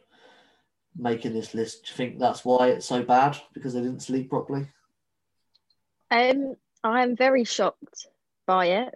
[0.96, 1.84] making this list.
[1.84, 4.66] Do you think that's why it's so bad because they didn't sleep properly?
[6.10, 6.54] Um,
[6.84, 8.06] I'm very shocked
[8.46, 8.94] by it.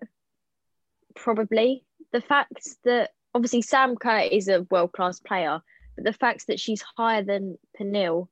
[1.15, 5.61] Probably the fact that obviously Sam Kerr is a world class player,
[5.97, 8.29] but the fact that she's higher than Pernille,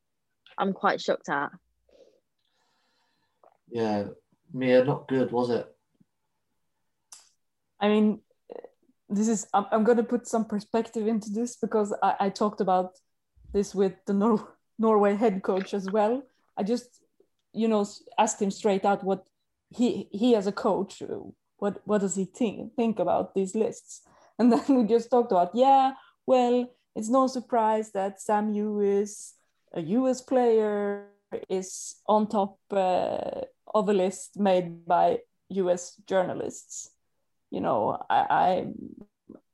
[0.59, 1.51] I'm quite shocked at.
[3.71, 4.05] Yeah,
[4.53, 5.74] Mia, not good, was it?
[7.85, 8.21] I mean,
[9.11, 12.63] this is I'm, I'm going to put some perspective into this because I, I talked
[12.63, 12.93] about
[13.53, 16.23] this with the Nor- Norway head coach as well.
[16.57, 16.89] I just,
[17.53, 17.85] you know,
[18.19, 19.27] asked him straight out what
[19.69, 21.03] he he as a coach,
[21.59, 24.01] what what does he think think about these lists?
[24.39, 25.93] And then we just talked about, yeah,
[26.27, 26.67] well,
[26.97, 29.35] it's no surprise that Sam Mewis,
[29.73, 31.07] a US player,
[31.49, 35.19] is on top uh, of a list made by
[35.51, 36.94] US journalists.
[37.55, 38.67] You know, I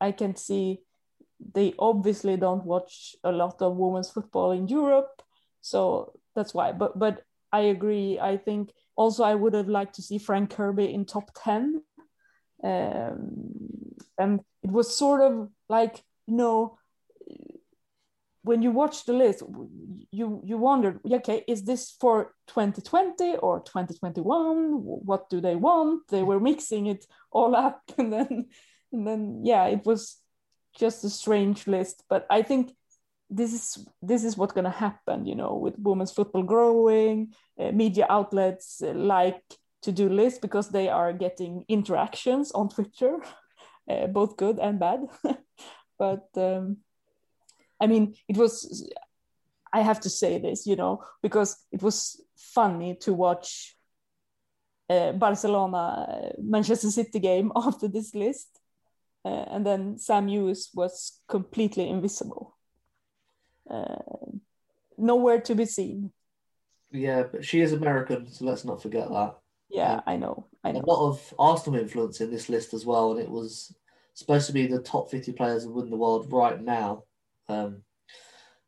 [0.01, 0.81] I, I can see
[1.53, 5.23] they obviously don't watch a lot of women's football in Europe,
[5.61, 6.73] so that's why.
[6.73, 8.19] But but I agree.
[8.19, 11.83] I think also I would have liked to see Fran Kirby in top ten,
[12.65, 13.53] um,
[14.17, 16.79] and it was sort of like you know
[18.43, 19.43] when you watch the list,
[20.11, 24.73] you you wondered, okay, is this for 2020 or 2021?
[24.83, 26.09] What do they want?
[26.09, 28.47] They were mixing it all up, and then
[28.93, 30.17] and then yeah, it was
[30.79, 32.05] just a strange list.
[32.09, 32.75] But I think
[33.29, 37.73] this is this is what's going to happen, you know, with women's football growing, uh,
[37.73, 39.43] media outlets uh, like
[39.83, 43.19] to do lists because they are getting interactions on Twitter,
[43.91, 45.01] uh, both good and bad.
[45.99, 46.79] but um,
[47.81, 48.89] I mean, it was.
[49.73, 53.77] I have to say this, you know, because it was funny to watch
[54.89, 58.61] uh, Barcelona Manchester City game after this list
[59.25, 62.57] uh, and then Sam Mewis was completely invisible,
[63.69, 63.97] uh,
[64.97, 66.13] nowhere to be seen.
[66.91, 69.37] Yeah, but she is American, so let's not forget that.
[69.69, 70.47] Yeah, um, I know.
[70.65, 70.81] I know.
[70.81, 73.75] A lot of Arsenal influence in this list as well, and it was
[74.15, 77.05] supposed to be the top 50 players who win the world right now.
[77.51, 77.83] Um,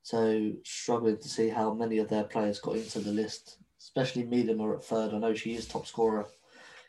[0.02, 4.76] so struggling to see how many of their players got into the list, especially Miedema
[4.76, 5.14] at third.
[5.14, 6.26] I know she is top scorer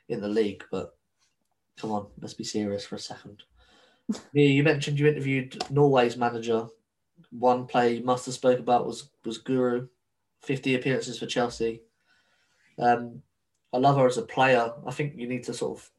[0.09, 0.95] in the league, but
[1.77, 3.43] come on, let's be serious for a second.
[4.33, 6.67] you mentioned you interviewed Norway's manager.
[7.29, 9.87] One play you must have spoke about was was Guro,
[10.41, 11.81] fifty appearances for Chelsea.
[12.79, 13.21] Um,
[13.71, 14.73] I love her as a player.
[14.85, 15.89] I think you need to sort of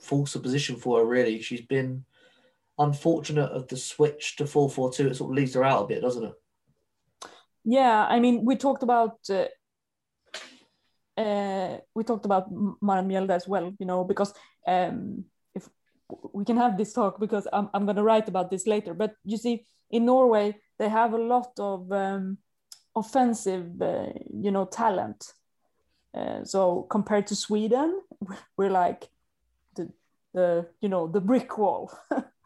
[0.00, 1.04] force a position for her.
[1.04, 2.04] Really, she's been
[2.78, 5.08] unfortunate of the switch to four four two.
[5.08, 6.34] It sort of leaves her out a bit, doesn't it?
[7.64, 9.46] Yeah, I mean, we talked about uh,
[11.18, 14.32] uh, we talked about M- Maren as well, you know, because
[14.66, 15.24] um,
[15.54, 15.68] if
[16.32, 18.94] we can have this talk because I'm, I'm going to write about this later.
[18.94, 22.38] But you see, in Norway, they have a lot of um,
[22.94, 25.32] offensive, uh, you know, talent.
[26.14, 28.00] Uh, so compared to Sweden,
[28.56, 29.08] we're like
[29.74, 29.92] the,
[30.32, 31.92] the you know, the brick wall.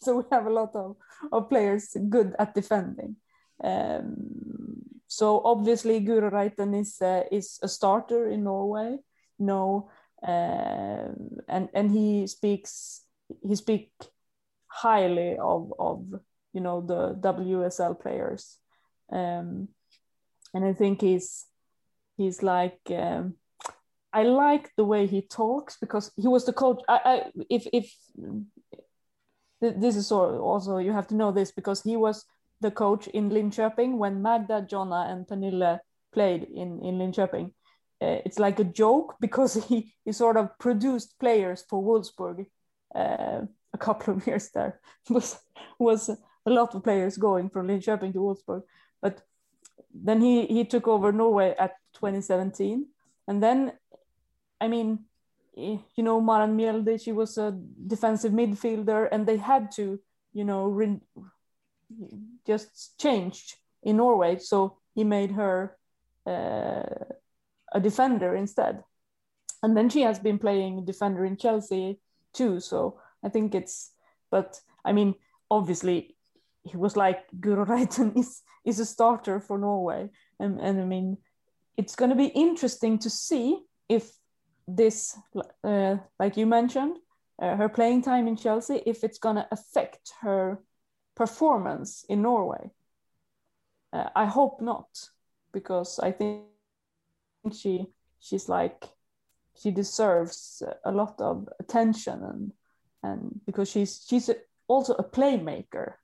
[0.02, 0.96] so we have a lot of,
[1.32, 3.16] of players good at defending.
[3.62, 8.98] Um, so obviously Guro Reiten is uh, is a starter in Norway.
[9.38, 9.90] No,
[10.26, 11.08] uh,
[11.48, 13.02] and and he speaks
[13.42, 13.92] he speak
[14.68, 16.06] highly of of
[16.52, 18.56] you know the WSL players,
[19.12, 19.68] um,
[20.54, 21.46] and I think he's
[22.16, 22.80] he's like.
[22.90, 23.34] Um,
[24.12, 26.82] I like the way he talks because he was the coach.
[26.88, 27.94] I, I if if
[29.60, 32.24] this is also you have to know this because he was
[32.60, 35.80] the coach in Linköping when Magda, Jonna, and Pernille
[36.12, 37.52] played in, in Linköping.
[38.02, 42.46] Uh, it's like a joke because he, he sort of produced players for Wolfsburg
[42.94, 43.42] uh,
[43.72, 44.80] a couple of years there.
[45.08, 45.38] was
[45.78, 46.08] was
[46.46, 48.62] a lot of players going from Linköping to Wolfsburg,
[49.00, 49.22] but
[49.94, 52.86] then he he took over Norway at 2017,
[53.26, 53.72] and then,
[54.60, 55.04] I mean,
[55.96, 60.00] you know, Maren Mjelde, she was a defensive midfielder, and they had to,
[60.32, 61.00] you know, re-
[62.46, 64.38] just changed in Norway.
[64.38, 65.76] So he made her
[66.26, 66.82] uh,
[67.72, 68.84] a defender instead.
[69.62, 72.00] And then she has been playing defender in Chelsea
[72.32, 72.60] too.
[72.60, 73.92] So I think it's,
[74.30, 75.14] but I mean,
[75.50, 76.16] obviously,
[76.62, 81.16] he was like Guro Reiten is is a starter for Norway, and and I mean,
[81.76, 83.58] it's going to be interesting to see
[83.88, 84.12] if
[84.76, 85.16] this,
[85.64, 86.98] uh, like you mentioned,
[87.40, 90.58] uh, her playing time in Chelsea, if it's going to affect her
[91.14, 92.70] performance in Norway.
[93.92, 95.10] Uh, I hope not,
[95.52, 96.44] because I think
[97.52, 97.86] she
[98.20, 98.84] she's like
[99.56, 102.52] she deserves a lot of attention and
[103.02, 104.30] and because she's she's
[104.68, 105.94] also a playmaker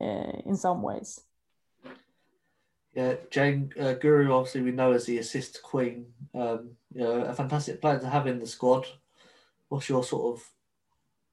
[0.00, 1.20] uh, in some ways.
[2.94, 6.06] Yeah, Jane uh, Guro, obviously we know as the assist queen.
[6.32, 8.86] Um, you know, a fantastic player to have in the squad.
[9.68, 10.50] What's your sort of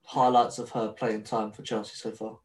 [0.04, 2.38] highlights of her playing time for Chelsea so far?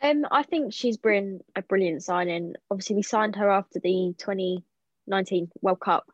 [0.00, 2.54] Um, I think she's been a brilliant signing.
[2.70, 6.06] Obviously, we signed her after the 2019 World Cup,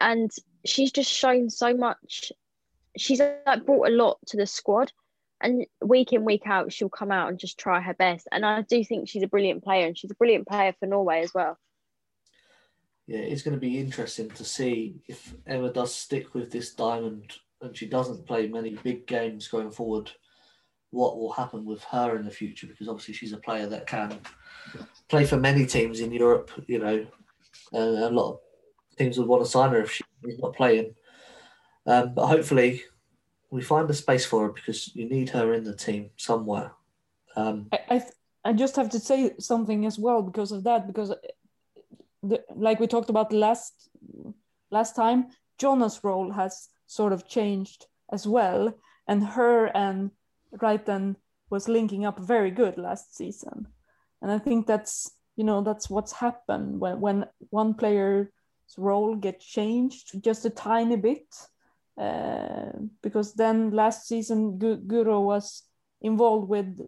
[0.00, 0.30] and
[0.64, 2.32] she's just shown so much.
[2.96, 4.90] She's like brought a lot to the squad,
[5.42, 8.26] and week in week out, she'll come out and just try her best.
[8.32, 11.20] And I do think she's a brilliant player, and she's a brilliant player for Norway
[11.20, 11.58] as well.
[13.10, 17.32] Yeah, it's going to be interesting to see if Emma does stick with this diamond
[17.60, 20.12] and she doesn't play many big games going forward
[20.90, 24.16] what will happen with her in the future because obviously she's a player that can
[25.08, 27.04] play for many teams in Europe, you know,
[27.72, 28.38] a lot of
[28.96, 30.94] teams would want to sign her if she's not playing.
[31.88, 32.84] Um, but hopefully
[33.50, 36.74] we find a space for her because you need her in the team somewhere.
[37.34, 38.04] Um, I, I,
[38.44, 41.12] I just have to say something as well because of that because
[42.22, 43.88] the, like we talked about last
[44.70, 48.74] last time, Jonna's role has sort of changed as well,
[49.06, 50.10] and her and
[50.56, 51.16] Reiten
[51.50, 53.66] was linking up very good last season.
[54.22, 58.28] And I think that's you know that's what's happened when when one player's
[58.76, 61.34] role gets changed just a tiny bit.
[61.98, 65.64] Uh, because then last season Guro was
[66.00, 66.80] involved with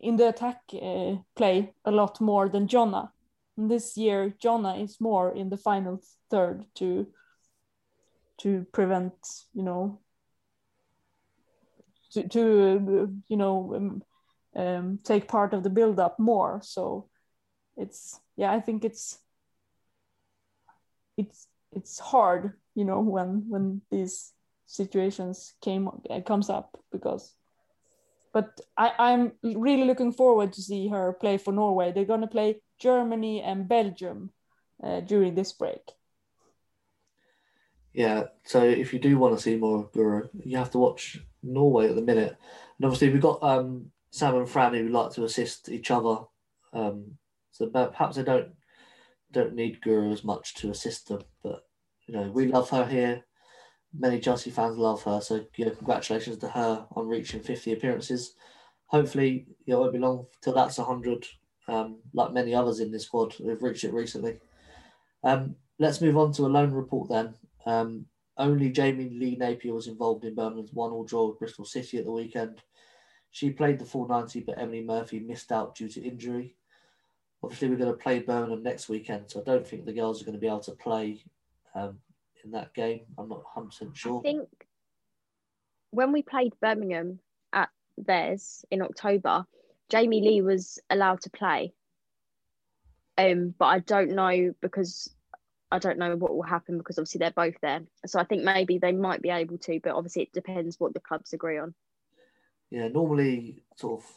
[0.00, 3.10] in the attack uh, play a lot more than Jonna.
[3.58, 6.00] This year Jonna is more in the final
[6.30, 7.06] third to
[8.38, 9.14] to prevent
[9.52, 9.98] you know
[12.12, 14.02] to, to you know um,
[14.54, 16.60] um, take part of the build up more.
[16.62, 17.08] So
[17.78, 19.18] it's yeah i think it's
[21.16, 24.32] it's it's hard you know when when these
[24.66, 27.34] situations came uh, comes up because
[28.32, 31.92] but I, i'm really looking forward to see her play for norway.
[31.92, 34.30] They're going to play germany and belgium
[34.82, 35.92] uh, during this break
[37.98, 41.18] yeah, so if you do want to see more of Guro, you have to watch
[41.42, 42.36] Norway at the minute.
[42.78, 46.18] And obviously, we've got um, Sam and Fran who like to assist each other.
[46.72, 47.18] Um,
[47.50, 48.50] so perhaps they don't
[49.32, 51.22] don't need Guro as much to assist them.
[51.42, 51.64] But
[52.06, 53.24] you know, we love her here.
[53.92, 55.20] Many Chelsea fans love her.
[55.20, 58.34] So you know, congratulations to her on reaching 50 appearances.
[58.86, 61.26] Hopefully, it won't be long till that's 100.
[61.68, 64.38] Um, like many others in this squad who've reached it recently.
[65.22, 67.34] Um, let's move on to a loan report then.
[67.66, 68.06] Um,
[68.38, 72.04] only Jamie Lee Napier was involved in Birmingham's one all draw with Bristol City at
[72.04, 72.62] the weekend.
[73.30, 76.56] She played the full 90, but Emily Murphy missed out due to injury.
[77.42, 80.24] Obviously, we're going to play Birmingham next weekend, so I don't think the girls are
[80.24, 81.22] going to be able to play
[81.74, 81.98] um,
[82.44, 83.00] in that game.
[83.18, 84.20] I'm not 100% sure.
[84.20, 84.48] I think
[85.90, 87.20] when we played Birmingham
[87.52, 89.44] at theirs in October,
[89.88, 91.72] Jamie Lee was allowed to play.
[93.16, 95.10] Um, but I don't know because
[95.70, 97.80] I don't know what will happen because obviously they're both there.
[98.06, 101.00] So I think maybe they might be able to, but obviously it depends what the
[101.00, 101.74] clubs agree on.
[102.70, 104.10] Yeah, normally sort of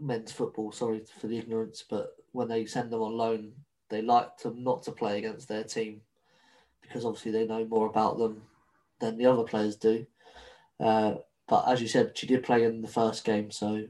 [0.00, 3.52] men's football, sorry for the ignorance, but when they send them on loan,
[3.90, 6.00] they like to not to play against their team
[6.80, 8.42] because obviously they know more about them
[9.00, 10.06] than the other players do.
[10.80, 11.14] Uh,
[11.48, 13.84] but as you said, she did play in the first game, so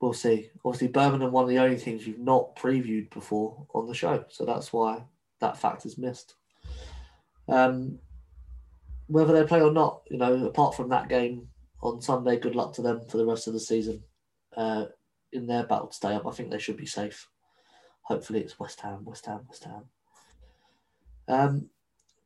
[0.00, 0.50] we'll see.
[0.64, 4.44] Obviously, Birmingham, one of the only things you've not previewed before on the show, so
[4.44, 5.02] that's why
[5.40, 6.34] that fact is missed.
[7.48, 7.98] Um,
[9.06, 11.48] whether they play or not, you know, apart from that game
[11.82, 14.02] on Sunday, good luck to them for the rest of the season.
[14.56, 14.86] Uh,
[15.32, 17.28] in their battle to stay up, I think they should be safe.
[18.02, 19.84] Hopefully, it's West Ham, West Ham, West Ham.
[21.28, 21.70] Um,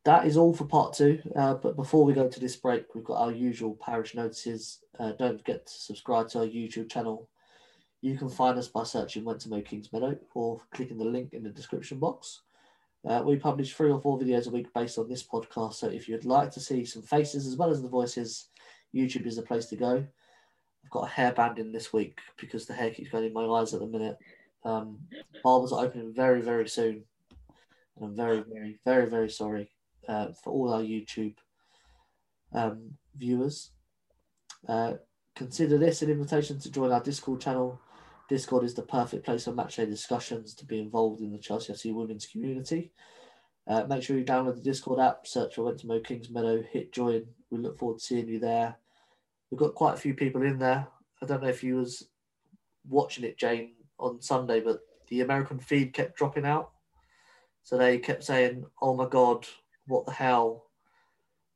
[0.04, 1.20] that is all for part two.
[1.36, 4.80] Uh, but before we go to this break, we've got our usual parish notices.
[4.98, 7.28] Uh, don't forget to subscribe to our YouTube channel.
[8.00, 11.44] You can find us by searching Went to Mow Kingsmeadow or clicking the link in
[11.44, 12.40] the description box.
[13.08, 15.74] Uh, we publish three or four videos a week based on this podcast.
[15.74, 18.48] So if you'd like to see some faces as well as the voices,
[18.92, 20.04] YouTube is the place to go.
[20.84, 23.72] I've got a hairband in this week because the hair keeps going in my eyes
[23.72, 24.18] at the minute.
[24.64, 24.98] Um,
[25.44, 27.04] barbers are opening very, very soon.
[27.96, 29.70] And I'm very, very, very, very sorry
[30.08, 31.34] uh, for all our YouTube
[32.52, 33.70] um, viewers.
[34.68, 34.94] Uh,
[35.34, 37.80] consider this an invitation to join our Discord channel.
[38.28, 41.94] Discord is the perfect place for matchday discussions to be involved in the Chelsea FC
[41.94, 42.92] women's community.
[43.66, 46.92] Uh, make sure you download the Discord app, search for Went to Mow Kingsmeadow, hit
[46.92, 47.24] join.
[47.50, 48.76] We look forward to seeing you there.
[49.50, 50.86] We've got quite a few people in there.
[51.20, 52.08] I don't know if you was
[52.88, 56.72] watching it, Jane, on Sunday, but the American feed kept dropping out.
[57.62, 59.46] So they kept saying, "Oh my God,
[59.86, 60.66] what the hell?"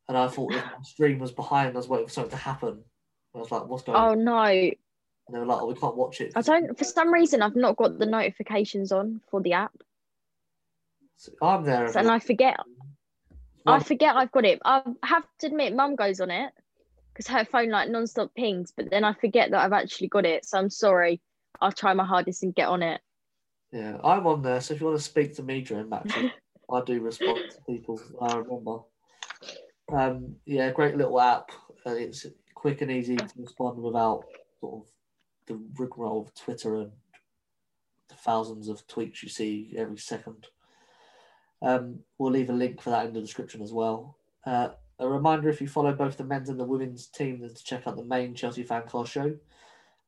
[0.08, 1.74] And I thought the stream was behind.
[1.74, 2.84] I was waiting for something to happen.
[3.34, 4.74] I was like, "What's going Oh on?" Oh no, And
[5.32, 6.76] they were like, "Oh, we can't watch it." I don't.
[6.78, 9.72] For some reason, I've not got the notifications on for the app,
[11.16, 11.90] So I'm there.
[11.92, 12.58] so, and I forget.
[13.66, 14.60] I forget I've got it.
[14.64, 16.52] I have to admit, Mum goes on it
[17.12, 20.44] because her phone like non-stop pings, but then I forget that I've actually got it.
[20.44, 21.20] So I'm sorry.
[21.60, 23.00] I'll try my hardest and get on it.
[23.72, 24.60] Yeah, I'm on there.
[24.60, 26.30] So if you want to speak to me during matches,
[26.70, 28.00] I do respond to people.
[28.20, 28.78] I remember.
[29.92, 31.50] Um, yeah, great little app.
[31.86, 34.24] Uh, it's quick and easy to respond without
[34.60, 34.90] sort of
[35.46, 36.90] the rigmarole of Twitter and
[38.08, 40.48] the thousands of tweets you see every second.
[41.62, 44.18] Um, we'll leave a link for that in the description as well.
[44.44, 47.64] Uh, a reminder if you follow both the men's and the women's team, then to
[47.64, 49.36] check out the main Chelsea Fancast show.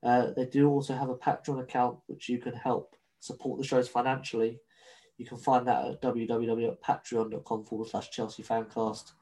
[0.02, 3.88] Uh, they do also have a Patreon account which you can help support the shows
[3.88, 4.60] financially.
[5.18, 9.12] You can find that at www.patreon.com forward slash Chelsea Fancast.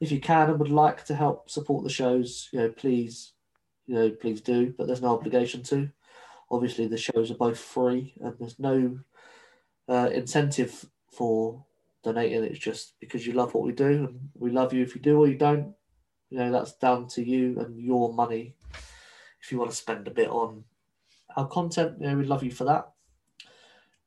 [0.00, 3.32] If you can and would like to help support the shows, you know, please,
[3.86, 5.90] you know, please do, but there's no obligation to.
[6.50, 9.00] Obviously, the shows are both free and there's no
[9.88, 11.64] uh, incentive for
[12.04, 12.44] donating.
[12.44, 15.18] It's just because you love what we do and we love you if you do
[15.18, 15.74] or you don't.
[16.30, 18.54] You know, that's down to you and your money.
[19.40, 20.64] If you want to spend a bit on
[21.36, 22.92] our content, you know, we'd love you for that.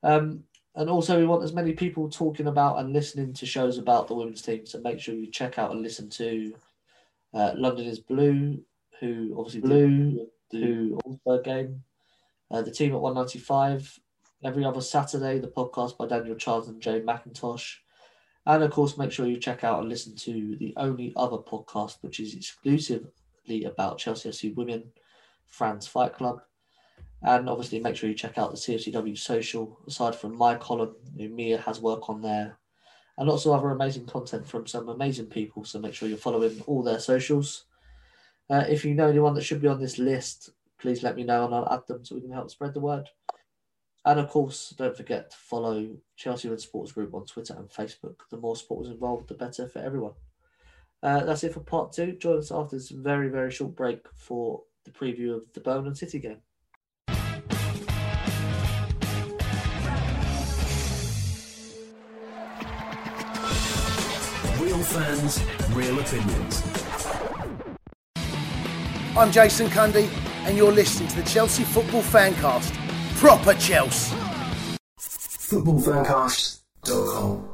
[0.01, 0.43] Um,
[0.75, 4.15] and also, we want as many people talking about and listening to shows about the
[4.15, 4.65] women's team.
[4.65, 6.53] So make sure you check out and listen to
[7.33, 8.59] uh, London is Blue,
[8.99, 11.83] who obviously Blue, who Allsburg game,
[12.51, 13.99] uh, the team at 195.
[14.43, 17.77] Every other Saturday, the podcast by Daniel Charles and Jay McIntosh.
[18.45, 21.97] And of course, make sure you check out and listen to the only other podcast,
[22.01, 24.91] which is exclusively about Chelsea FC women,
[25.47, 26.41] France Fight Club.
[27.21, 29.79] And obviously, make sure you check out the CFCW social.
[29.87, 32.57] Aside from my column, Mia has work on there,
[33.17, 35.63] and lots of other amazing content from some amazing people.
[35.63, 37.65] So make sure you're following all their socials.
[38.49, 41.45] Uh, if you know anyone that should be on this list, please let me know
[41.45, 43.09] and I'll add them so we can help spread the word.
[44.05, 48.17] And of course, don't forget to follow Chelsea Women's Sports Group on Twitter and Facebook.
[48.29, 50.13] The more supporters involved, the better for everyone.
[51.01, 52.13] Uh, that's it for part two.
[52.13, 56.19] Join us after this very, very short break for the preview of the Birmingham City
[56.19, 56.37] game.
[64.85, 66.63] Fans, real opinions.
[69.17, 70.07] I'm Jason Cundy,
[70.45, 72.71] and you're listening to the Chelsea Football Fancast.
[73.17, 74.15] Proper Chelsea.
[74.99, 77.49] Footballfancast.com.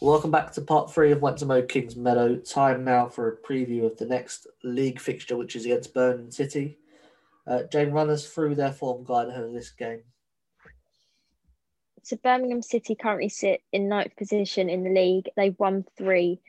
[0.00, 2.50] Welcome back to part three of Went to Mow Kingsmeadow.
[2.50, 6.78] Time now for a preview of the next league fixture, which is against Birmingham City.
[7.46, 10.00] Uh, Jane, run us through their form guide ahead of this game.
[12.02, 15.28] So Birmingham City currently sit in ninth position in the league.
[15.36, 16.40] They've won three,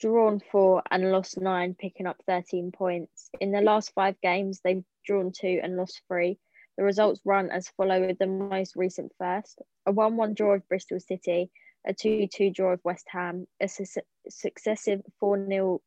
[0.00, 3.30] drawn four, and lost nine, picking up 13 points.
[3.40, 6.38] In the last five games, they've drawn two and lost three.
[6.76, 10.68] The results run as follow with the most recent first a 1 1 draw of
[10.68, 11.50] Bristol City,
[11.86, 13.84] a 2 2 draw of West Ham, a su-
[14.28, 15.82] successive 4 0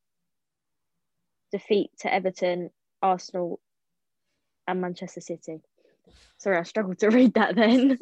[1.51, 2.69] defeat to Everton,
[3.01, 3.59] Arsenal,
[4.67, 5.61] and Manchester City.
[6.37, 7.97] Sorry, I struggled to read that then.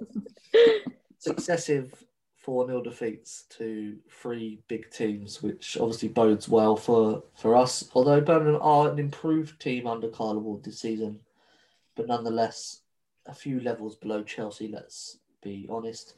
[1.20, 1.94] Successive
[2.40, 7.90] 4 0 defeats to three big teams, which obviously bodes well for, for us.
[7.94, 11.20] Although Birmingham are an improved team under Carla Ward this season,
[11.96, 12.82] but nonetheless
[13.26, 16.14] a few levels below Chelsea, let's be honest.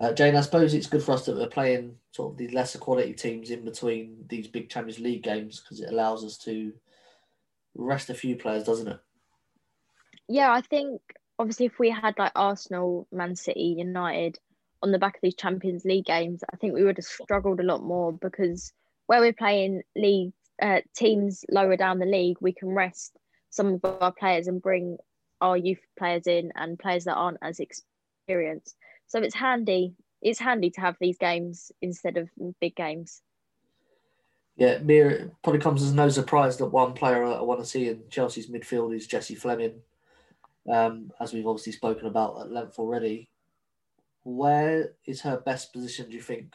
[0.00, 2.78] Uh, Jane, I suppose it's good for us that we're playing sort of these lesser
[2.78, 6.72] quality teams in between these big Champions League games because it allows us to
[7.74, 8.98] rest a few players, doesn't it?
[10.28, 11.00] yeah, I think
[11.42, 14.38] obviously if we had like Arsenal, Man City, United
[14.80, 17.64] on the back of these Champions League games, I think we would have struggled a
[17.64, 18.72] lot more because
[19.06, 20.32] where we're playing league
[20.62, 23.16] uh, teams lower down the league, we can rest
[23.50, 24.98] some of our players and bring
[25.40, 28.76] our youth players in and players that aren't as experienced.
[29.08, 29.94] So it's handy.
[30.22, 32.28] It's handy to have these games instead of
[32.60, 33.20] big games.
[34.56, 38.04] Yeah, it probably comes as no surprise that one player I want to see in
[38.10, 39.80] Chelsea's midfield is Jesse Fleming.
[40.70, 43.28] Um, as we've obviously spoken about at length already.
[44.22, 46.54] Where is her best position, do you think,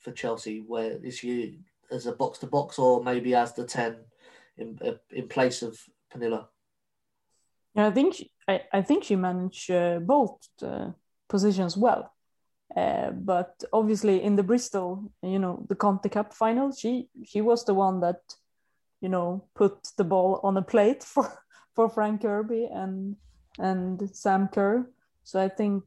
[0.00, 0.58] for Chelsea?
[0.66, 3.96] Where is she as a box to box or maybe as the 10
[4.58, 4.78] in,
[5.10, 5.78] in place of
[6.12, 6.46] Pernille?
[7.76, 10.90] Yeah, I think she, I, I think she managed uh, both uh,
[11.28, 12.12] positions well.
[12.74, 17.64] Uh, but obviously, in the Bristol, you know, the Conti Cup final, she she was
[17.64, 18.20] the one that,
[19.00, 21.30] you know, put the ball on a plate for
[21.74, 23.16] for Fran Kirby and
[23.58, 24.90] and Sam Kerr.
[25.24, 25.84] So I think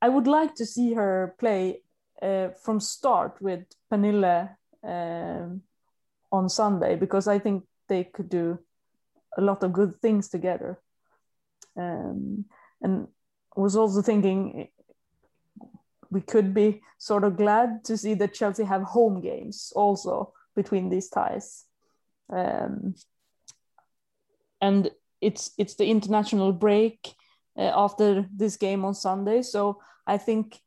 [0.00, 1.82] I would like to see her play
[2.22, 4.50] uh, from start with Pernille
[4.82, 5.62] um,
[6.30, 8.58] on Sunday because I think they could do
[9.36, 10.80] a lot of good things together.
[11.76, 12.44] Um,
[12.80, 13.08] and
[13.56, 14.68] was also thinking
[16.10, 20.88] we could be sort of glad to see that Chelsea have home games also between
[20.88, 21.64] these ties.
[22.30, 22.94] Um,
[24.60, 24.90] and
[25.20, 27.14] it's it's the international break
[27.56, 30.60] uh, after this game on Sunday, so I think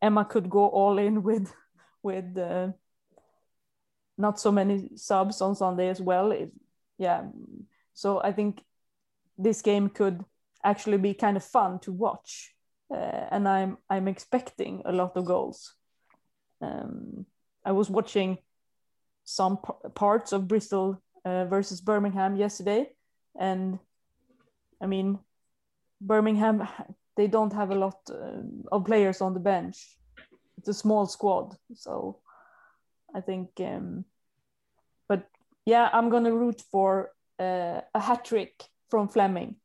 [0.00, 1.52] Emma could go all in with
[2.02, 2.68] with uh,
[4.16, 6.32] not so many subs on Sunday as well.
[6.32, 6.52] It,
[6.98, 7.24] yeah,
[7.94, 8.62] so I think
[9.38, 10.24] this game could
[10.62, 12.54] actually be kind of fun to watch,
[12.90, 15.74] uh, and I'm I'm expecting a lot of goals.
[16.60, 17.26] Um,
[17.64, 18.38] I was watching
[19.24, 22.90] some p- parts of Bristol uh, versus Birmingham yesterday,
[23.38, 23.78] and
[24.80, 25.18] I mean,
[26.00, 26.66] Birmingham
[27.16, 28.42] they don't have a lot uh,
[28.72, 29.96] of players on the bench.
[30.58, 32.20] It's a small squad, so
[33.14, 33.50] I think.
[33.60, 34.04] Um,
[35.08, 35.28] but
[35.64, 39.56] yeah, I'm gonna root for uh, a hat trick from Fleming.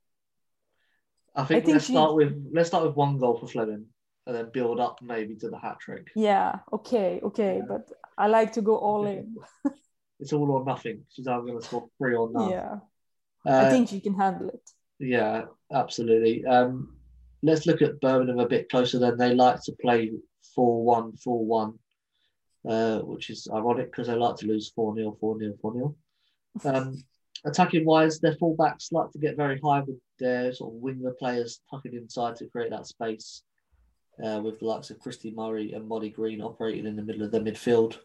[1.35, 3.85] I think, I think let's she- start with let's start with one goal for Fleming
[4.27, 6.11] and then build up maybe to the hat trick.
[6.15, 7.65] Yeah, okay, okay, Yeah.
[7.67, 9.35] but I like to go all in.
[10.21, 11.05] It's all or nothing.
[11.09, 12.49] She's either going to score three or none.
[12.49, 12.75] Yeah,
[13.45, 14.69] Uh, I think you can handle it.
[14.99, 16.45] Yeah, absolutely.
[16.45, 16.95] Um,
[17.41, 18.99] let's look at Birmingham a bit closer.
[18.99, 20.11] Then they like to play
[20.57, 21.77] 4-1, 4-1,
[22.67, 25.95] uh, which is ironic because they like to lose 4-0, 4-0, 4-0.
[26.65, 27.03] Um,
[27.45, 31.61] attacking wise, their fullbacks like to get very high with their sort of winger players
[31.71, 33.43] tucking inside to create that space.
[34.21, 37.31] Uh, with the likes of Christie Murray and Molly Green operating in the middle of
[37.31, 37.99] the midfield.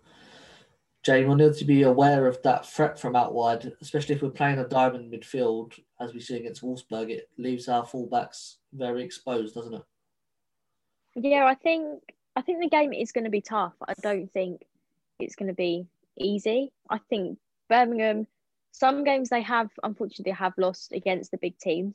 [1.04, 4.30] Jane, we'll need to be aware of that threat from out wide, especially if we're
[4.30, 7.10] playing a diamond midfield, as we see against Wolfsburg.
[7.10, 9.82] It leaves our fullbacks very exposed, doesn't it?
[11.14, 12.00] Yeah, I think
[12.36, 13.74] I think the game is going to be tough.
[13.86, 14.62] I don't think
[15.20, 15.86] it's going to be
[16.18, 16.72] easy.
[16.88, 18.26] I think Birmingham,
[18.72, 21.94] some games they have unfortunately have lost against the big teams,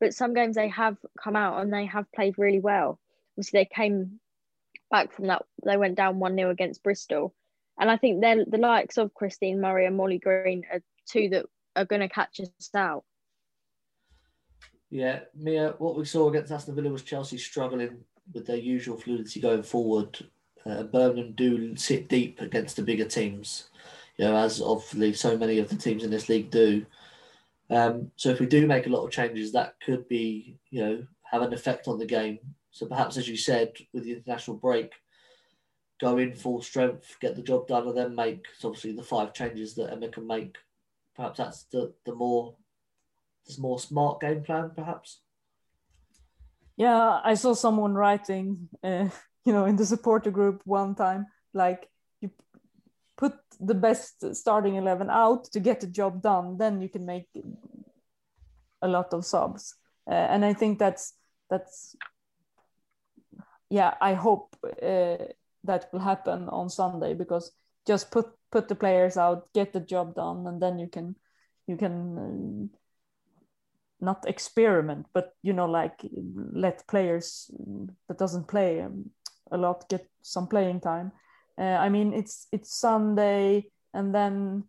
[0.00, 2.98] but some games they have come out and they have played really well.
[3.34, 4.18] Obviously, they came
[4.90, 5.44] back from that.
[5.64, 7.32] They went down one 0 against Bristol,
[7.78, 11.46] and I think they're the likes of Christine Murray and Molly Green are two that
[11.76, 13.04] are going to catch us out.
[14.90, 17.98] Yeah, Mia, what we saw against Aston Villa was Chelsea struggling
[18.32, 20.18] with their usual fluidity going forward.
[20.64, 23.70] Uh, Birmingham do sit deep against the bigger teams,
[24.16, 26.84] you know, as obviously so many of the teams in this league do.
[27.70, 31.06] Um, so if we do make a lot of changes, that could be, you know,
[31.30, 32.38] have an effect on the game.
[32.70, 34.92] So perhaps, as you said, with the international break,
[36.00, 39.74] go in full strength, get the job done, and then make obviously the five changes
[39.74, 40.56] that Emma can make.
[41.16, 42.54] Perhaps that's the the more
[43.46, 45.20] this more smart game plan, perhaps.
[46.76, 49.08] Yeah, I saw someone writing, uh,
[49.44, 51.88] you know, in the supporter group one time, like
[52.20, 52.30] you
[53.16, 57.28] put the best starting eleven out to get the job done, then you can make
[58.80, 59.74] a lot of subs,
[60.08, 61.14] uh, and I think that's
[61.50, 61.96] that's
[63.70, 63.94] yeah.
[64.00, 65.16] I hope uh,
[65.64, 67.52] that will happen on Sunday because
[67.86, 71.16] just put put the players out, get the job done, and then you can
[71.66, 72.78] you can uh,
[74.00, 76.00] not experiment, but you know, like
[76.52, 77.50] let players
[78.08, 79.10] that doesn't play um,
[79.50, 81.12] a lot get some playing time.
[81.58, 84.64] Uh, I mean, it's it's Sunday, and then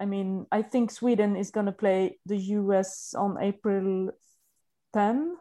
[0.00, 4.10] I mean, I think Sweden is going to play the US on April
[4.92, 5.36] 10.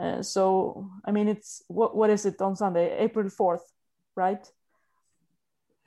[0.00, 2.96] Uh, so I mean, it's what what is it on Sunday?
[2.98, 3.64] April 4th,
[4.20, 4.46] right?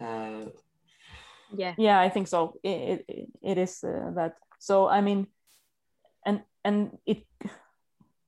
[0.01, 0.49] Uh,
[1.55, 1.76] Yeah.
[1.77, 5.27] yeah i think so it, it, it is uh, that so i mean
[6.26, 7.27] and and it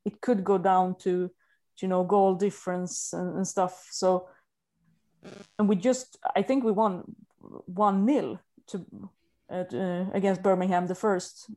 [0.06, 1.32] it could go down to
[1.82, 4.28] you know goal difference and, and stuff so
[5.58, 7.04] and we just i think we won
[7.66, 8.86] one nil to,
[9.50, 11.50] uh, to, uh, against birmingham the first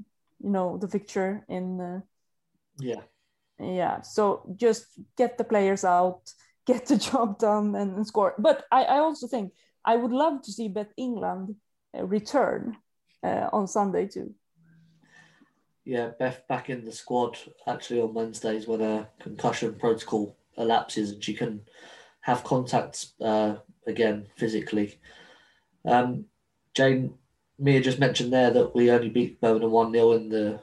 [0.43, 2.01] you know the fixture in uh,
[2.81, 3.03] yeah,
[3.61, 6.35] yeah so just get the players out
[6.71, 9.53] get the job done and, and score but I, I also think
[9.85, 11.57] i would love to see Beth england
[11.97, 12.77] uh, return
[13.29, 14.35] uh, on sunday too
[15.89, 16.11] yeah.
[16.19, 21.33] Beth back in the squad actually on Wednesdays when a concussion protocol elapses and she
[21.33, 21.63] can
[22.21, 23.55] have contacts uh,
[23.87, 25.01] again physically.
[25.87, 26.27] Um,
[26.75, 27.15] Jane,
[27.59, 30.61] Mia just mentioned there that we only beat Birmingham 1 0 in the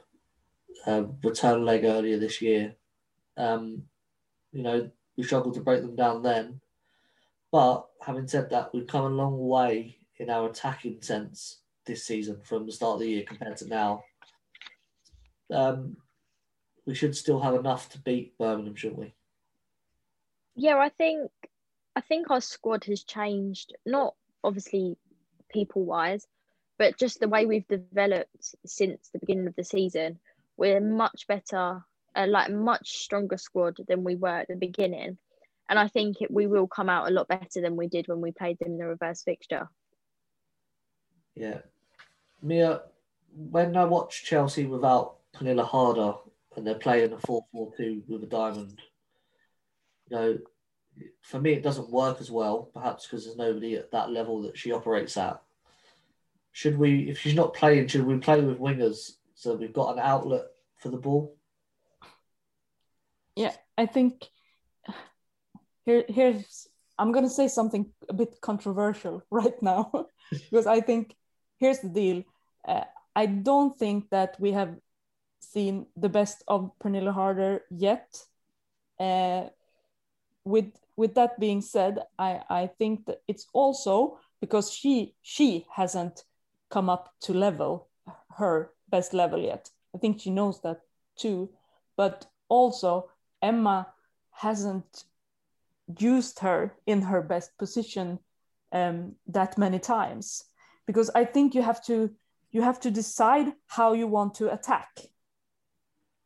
[0.86, 2.76] uh, return leg earlier this year.
[3.36, 3.82] Um,
[4.52, 6.60] you know, we struggled to break them down then.
[7.52, 12.40] But having said that, we've come a long way in our attacking sense this season
[12.42, 14.02] from the start of the year compared to now.
[15.52, 15.96] Um,
[16.86, 19.14] we should still have enough to beat Birmingham, shouldn't we?
[20.54, 21.30] Yeah, I think
[21.94, 24.14] I think our squad has changed, not
[24.44, 24.96] obviously
[25.50, 26.26] people wise,
[26.78, 30.18] but just the way we've developed since the beginning of the season.
[30.56, 31.84] We're much better,
[32.16, 35.18] uh, like much stronger squad than we were at the beginning,
[35.68, 38.20] and I think it, we will come out a lot better than we did when
[38.20, 39.68] we played them in the reverse fixture.
[41.34, 41.58] Yeah.
[42.42, 42.82] Mia,
[43.34, 46.14] when I watch Chelsea without Pernille Harder
[46.56, 48.80] and they're playing a 4 4 2 with a diamond,
[50.08, 50.38] you know,
[51.20, 54.56] for me, it doesn't work as well, perhaps because there's nobody at that level that
[54.56, 55.42] she operates at.
[56.52, 59.98] Should we, if she's not playing, should we play with wingers so we've got an
[59.98, 60.46] outlet
[60.78, 61.36] for the ball?
[63.36, 64.24] Yeah i think
[65.84, 66.66] here here's
[66.98, 71.14] i'm going to say something a bit controversial right now because i think
[71.58, 72.22] here's the deal.
[72.66, 72.84] Uh,
[73.14, 74.76] i don't think that we have
[75.40, 78.08] seen the best of pernille harder yet.
[78.98, 79.44] Uh,
[80.44, 86.24] with with that being said i i think that it's also because she she hasn't
[86.70, 87.88] come up to level
[88.36, 89.70] her best level yet.
[89.94, 90.80] I think she knows that
[91.16, 91.50] too.
[91.96, 93.10] But also
[93.50, 93.78] emma
[94.30, 95.04] hasn't
[95.98, 98.18] used her in her best position
[98.72, 100.44] um, that many times
[100.86, 102.10] because i think you have to
[102.50, 104.88] you have to decide how you want to attack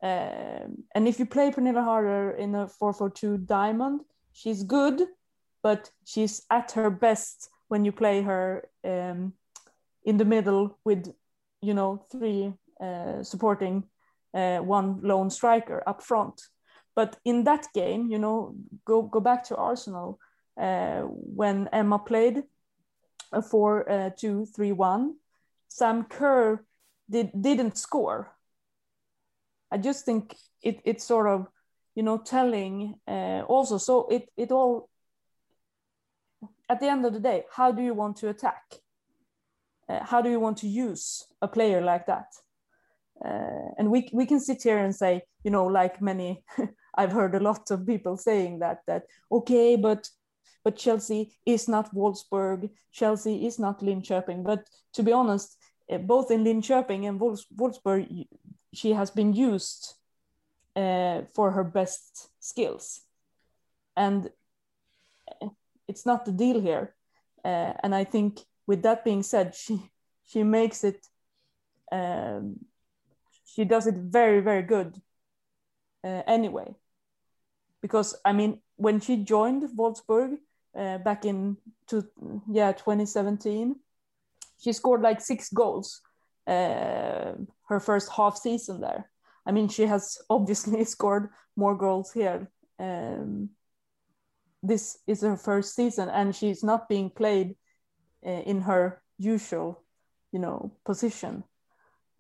[0.03, 4.01] um, and if you play Pernille Harder in a 4-4-2 diamond,
[4.33, 5.03] she's good,
[5.63, 9.35] but she's at her best when you play her um,
[10.05, 11.13] in the middle with,
[11.61, 13.85] you know, three uh, supporting
[14.33, 16.41] uh, one lone striker up front.
[17.01, 18.55] But in that game, you know,
[18.85, 20.19] go go back to Arsenal
[20.61, 21.01] uh,
[21.39, 22.43] when Emma played
[23.33, 25.15] a 4-2-3-1.
[25.69, 26.63] Sam Kerr
[27.09, 28.37] did didn't score.
[29.73, 31.47] I just think it it's sort of
[31.95, 34.91] you know telling uh, also so it it all
[36.69, 38.63] at the end of the day how do you want to attack
[39.89, 42.29] uh, how do you want to use a player like that
[43.25, 46.45] uh, and we we can sit here and say you know like many
[46.95, 50.09] I've heard a lot of people saying that that okay but
[50.65, 54.45] but Chelsea is not Wolfsburg Chelsea is not Linköping.
[54.45, 55.57] But to be honest
[55.91, 58.27] uh, both in Linköping and Wolfs Wolfsburg
[58.73, 59.95] she has been used
[60.77, 63.01] uh, for her best skills.
[63.97, 64.31] And
[65.89, 66.95] it's not the deal here.
[67.45, 69.91] Uh, and i think with that being said she
[70.27, 71.07] she makes it
[71.93, 72.57] um,
[73.45, 75.01] she does it very very good
[76.05, 76.75] uh, anyway
[77.83, 80.39] because i mean when she joined wolfsburg
[80.79, 81.57] uh, back in
[81.89, 82.05] to
[82.51, 83.77] yeah 2017.
[84.63, 86.01] She scored like six goals
[86.47, 87.33] uh,
[87.69, 89.11] her first half season there.
[89.47, 92.51] I mean, she has obviously scored more goals here.
[92.79, 93.51] Um,
[94.63, 97.57] this is her first season, and she's not being played
[98.27, 99.83] uh, in her usual,
[100.33, 101.45] you know, position.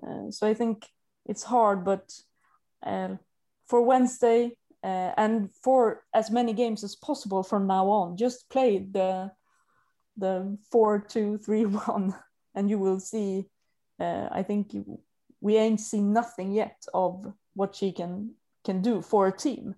[0.03, 0.87] Uh, so I think
[1.27, 2.11] it's hard, but
[2.83, 3.17] uh,
[3.71, 4.51] for Wednesday
[4.83, 9.31] uh, and for as many games as possible from now on, just play the
[10.17, 12.15] the four two three one,
[12.55, 13.47] and you will see.
[13.99, 14.75] Uh, I think
[15.41, 18.35] we ain't seen nothing yet of what she can
[18.65, 19.75] can do for a team.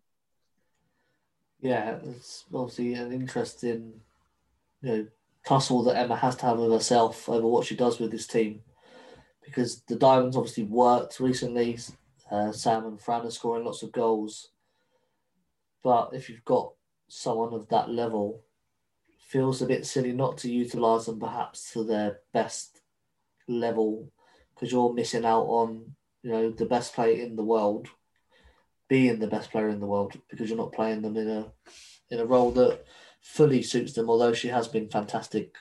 [1.61, 4.01] Yeah, it's obviously an interesting,
[4.81, 5.07] you know,
[5.47, 8.63] tussle that Emma has to have with herself over what she does with this team,
[9.45, 11.79] because the Diamonds obviously worked recently.
[12.33, 14.53] Uh, Sam and Fran are scoring lots of goals,
[15.85, 16.73] but if you've got
[17.09, 18.43] someone of that level,
[19.19, 22.81] feels a bit silly not to utilise them perhaps to their best
[23.49, 24.11] level,
[24.55, 27.89] because you're missing out on you know the best player in the world
[28.93, 31.47] being the best player in the world because you're not playing them in a
[32.11, 32.85] in a role that
[33.23, 34.11] fully suits them.
[34.11, 35.55] Although she has been fantastic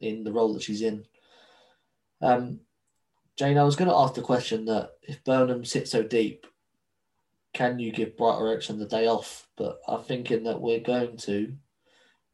[0.00, 1.04] in the role that she's in.
[2.22, 2.60] Um,
[3.38, 6.44] Jane, I was going to ask the question that if Burnham sits so deep,
[7.54, 9.46] can you give Bright Eriksson the day off?
[9.56, 11.54] But I'm thinking that we're going to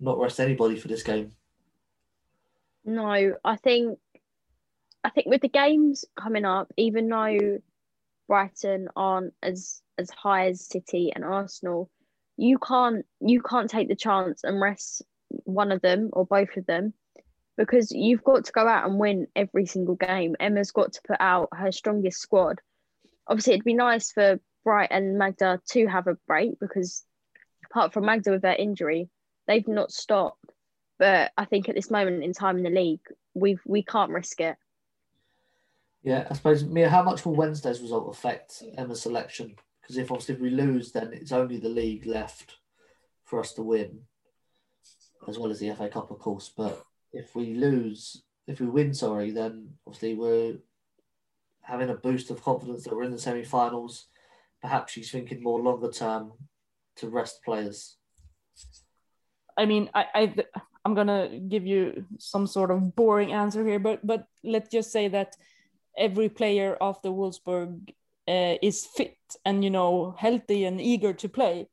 [0.00, 1.32] not rest anybody for this game.
[2.86, 3.98] No, I think
[5.04, 7.58] I think with the games coming up, even though
[8.26, 11.90] Brighton aren't as as high as City and Arsenal,
[12.38, 16.64] you can't you can't take the chance and rest one of them or both of
[16.64, 16.94] them
[17.56, 20.36] because you've got to go out and win every single game.
[20.40, 22.60] Emma's got to put out her strongest squad.
[23.26, 27.04] Obviously, it'd be nice for Bright and Magda to have a break because
[27.70, 29.08] apart from Magda with her injury,
[29.46, 30.44] they've not stopped.
[30.98, 33.00] But I think at this moment in time in the league,
[33.34, 34.56] we we can't risk it.
[36.02, 39.56] Yeah, I suppose Mia, how much will Wednesday's result affect Emma's selection?
[39.80, 42.56] Because if obviously if we lose, then it's only the league left
[43.24, 44.00] for us to win,
[45.26, 46.50] as well as the FA Cup, of course.
[46.54, 46.84] But
[47.14, 50.56] if we lose, if we win, sorry, then obviously we're
[51.62, 54.06] having a boost of confidence that we're in the semi-finals.
[54.60, 56.32] Perhaps she's thinking more longer term
[56.96, 57.96] to rest players.
[59.56, 60.34] I mean, I, I
[60.84, 65.08] I'm gonna give you some sort of boring answer here, but but let's just say
[65.08, 65.36] that
[65.96, 67.90] every player of the Wolfsburg
[68.26, 71.68] uh, is fit and you know healthy and eager to play,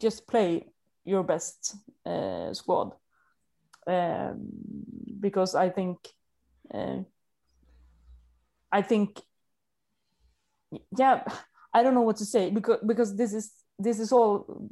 [0.00, 0.66] just play
[1.04, 2.94] your best uh, squad.
[3.88, 4.50] Um,
[5.18, 5.98] because I think,
[6.72, 6.98] uh,
[8.70, 9.18] I think,
[10.96, 11.24] yeah,
[11.72, 14.68] I don't know what to say because because this is this is all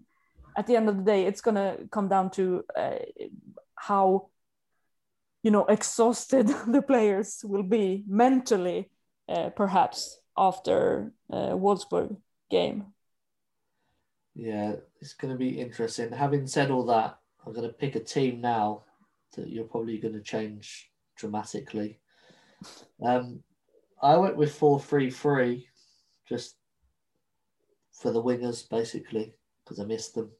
[0.56, 2.98] at the end of the day it's gonna come down to uh,
[3.74, 4.28] how
[5.42, 8.90] you know exhausted the players will be mentally
[9.28, 12.16] uh, perhaps after uh, Wolfsburg
[12.50, 12.92] game.
[14.34, 16.12] Yeah, it's going to be interesting.
[16.12, 18.82] Having said all that, I'm going to pick a team now
[19.36, 21.98] that you're probably going to change dramatically.
[23.04, 23.42] Um,
[24.02, 25.68] I went with four three three,
[26.28, 26.56] just
[27.92, 29.34] for the wingers basically
[29.64, 30.30] because I missed them.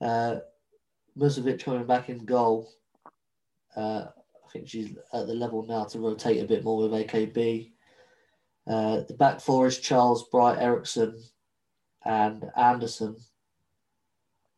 [0.00, 0.36] Uh,
[1.18, 2.72] Musovic coming back in goal.
[3.76, 7.72] Uh, I think she's at the level now to rotate a bit more with AKB.
[8.66, 11.20] Uh, the back four is Charles, Bright, Eriksson,
[12.04, 13.16] and Andersson.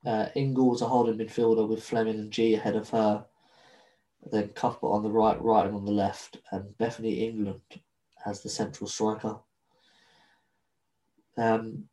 [0.06, 3.26] Uh, Ingles a holding midfielder with Fleming and Ji ahead of her.
[4.30, 7.60] Then Cuthbert on the right, Reiten on the left, and Bethany England
[8.24, 9.38] as the central striker.
[11.36, 11.88] Um,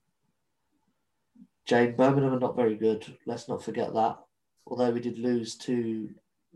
[1.65, 3.17] Jane Birmingham are not very good.
[3.25, 4.19] Let's not forget that.
[4.67, 6.09] Although we did lose to,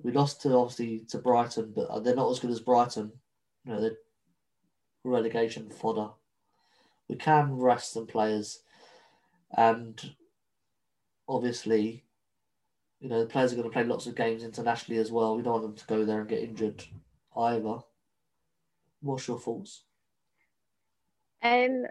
[0.04, 3.12] we lost to obviously to Brighton, but they're not as good as Brighton.
[3.66, 3.98] You know, they're
[5.04, 6.10] relegation fodder.
[7.08, 8.60] We can rest some players,
[9.56, 10.00] and
[11.28, 12.04] obviously,
[13.00, 15.36] you know, the players are going to play lots of games internationally as well.
[15.36, 16.84] We don't want them to go there and get injured
[17.36, 17.80] either.
[19.02, 19.84] What's your thoughts?
[21.44, 21.86] Um,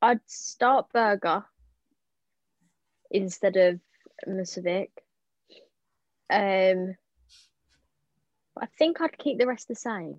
[0.00, 1.44] I'd start Berger
[3.10, 3.80] instead of
[4.28, 4.90] Musovic.
[6.30, 6.94] Um,
[8.58, 10.16] I think I'd keep the rest the same.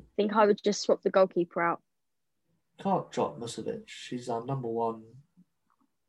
[0.00, 1.82] I think I would just swap the goalkeeper out.
[2.80, 3.82] Can't drop Musovic.
[3.86, 5.02] She's our number one.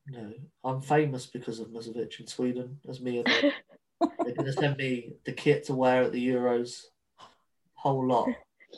[0.08, 2.80] No, I'm famous because of Musovic in Sweden.
[2.90, 6.82] As me and they're going to send me the kit to wear at the Euros.
[7.76, 8.30] Whole lot.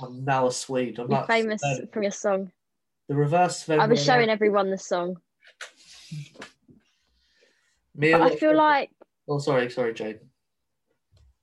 [0.02, 1.00] I'm now a Swede.
[1.00, 1.88] I'm like famous Sven.
[1.92, 2.52] from your song.
[3.08, 3.60] the reverse.
[3.60, 5.18] Sven I was showing everyone the song.
[7.96, 8.92] Me I feel like
[9.28, 10.20] Oh, sorry, sorry, Jane.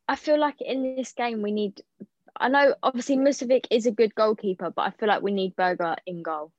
[0.09, 1.83] I feel like in this game we need.
[2.39, 5.97] I know obviously Musovic is a good goalkeeper, but I feel like we need Berger
[6.07, 6.53] in goal.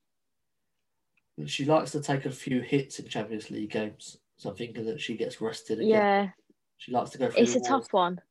[1.45, 5.01] She likes to take a few hits in Champions League games, so I'm thinking that
[5.01, 5.89] she gets rested again.
[5.89, 6.29] Yeah,
[6.77, 7.41] She likes to go through.
[7.41, 7.67] it's a walls.
[7.67, 8.21] tough one.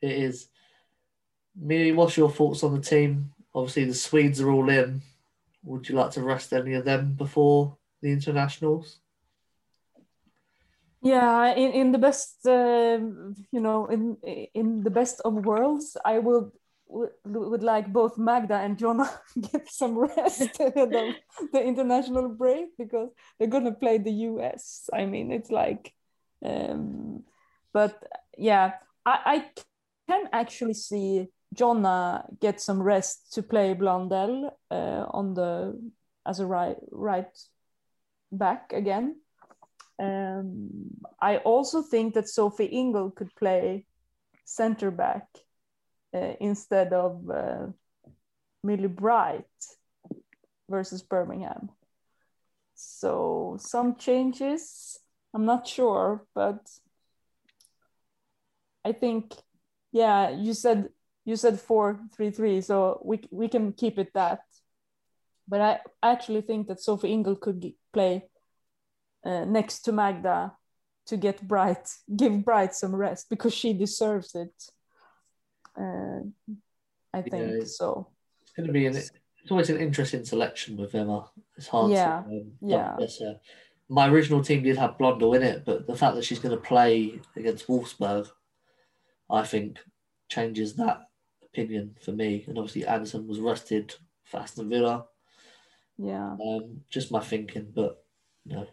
[0.00, 0.48] It is.
[1.56, 3.32] Miri, what's your thoughts on the team?
[3.54, 5.02] Obviously, the Swedes are all in.
[5.64, 9.00] Would you like to rest any of them before the internationals?
[11.02, 14.16] Yeah, in, in the best, um you know, in
[14.54, 16.50] in the best of worlds, I would
[16.88, 19.08] would, would like both Magda and Jonna
[19.52, 21.14] get some rest of the
[21.54, 24.88] international break because they're gonna play the US.
[24.92, 25.92] I mean, it's like,
[26.44, 27.24] um,
[27.72, 28.02] but
[28.38, 28.72] yeah,
[29.04, 29.62] I, I
[30.08, 35.78] can actually see Jonna get some rest to play Blundell uh, on the
[36.26, 37.30] as a right right
[38.32, 39.16] back again.
[39.98, 40.68] Um,
[41.20, 43.86] I also think that Sophie Ingle could play
[44.44, 45.26] center back
[46.40, 47.66] instead of uh,
[48.62, 49.44] Millie Bright
[50.68, 51.70] versus Birmingham.
[52.74, 54.98] So some changes.
[55.34, 56.68] I'm not sure, but
[58.84, 59.34] I think,
[59.92, 60.88] yeah, you said
[61.24, 64.40] you said four three three, so we we can keep it that.
[65.48, 68.28] But I actually think that Sophie Ingle could play
[69.24, 70.52] uh, next to Magda
[71.06, 74.54] to get Bright, give Bright some rest because she deserves it.
[75.78, 76.20] Uh,
[77.12, 77.64] I think Yeah.
[77.64, 78.08] so.
[78.42, 78.96] It's going to be an.
[78.96, 81.30] It's always an interesting selection with Emma.
[81.56, 81.92] It's hard.
[81.92, 82.96] Yeah, To, um, yeah.
[83.20, 83.40] her.
[83.88, 86.60] My original team did have Blundell in it, but the fact that she's going to
[86.60, 88.28] play against Wolfsburg,
[89.30, 89.78] I think,
[90.28, 91.02] changes that
[91.44, 92.44] opinion for me.
[92.48, 93.94] And obviously, Andersson was rested
[94.24, 95.06] for Aston Villa.
[95.98, 98.04] Yeah, Um, just my thinking, but
[98.44, 98.66] no.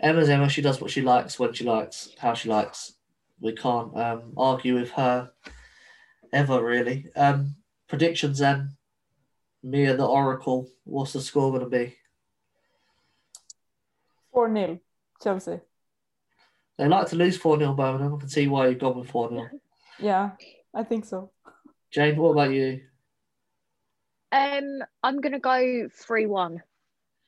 [0.00, 0.48] Emma's Emma.
[0.48, 2.94] She does what she likes when she likes, how she likes.
[3.38, 5.30] We can't um, argue with her
[6.32, 7.06] ever, really.
[7.16, 7.56] Um,
[7.88, 8.76] predictions then.
[9.62, 10.68] Me and the Oracle.
[10.84, 11.96] What's the score going to be?
[14.32, 14.78] four 0
[15.22, 15.60] Chelsea.
[16.78, 18.14] They like to lose 4 0 Birmingham.
[18.14, 19.48] I can see why you've gone with 4 0.
[19.98, 20.30] Yeah,
[20.74, 21.30] I think so.
[21.90, 22.80] Jane, what about you?
[24.32, 26.62] Um, I'm gonna go three one.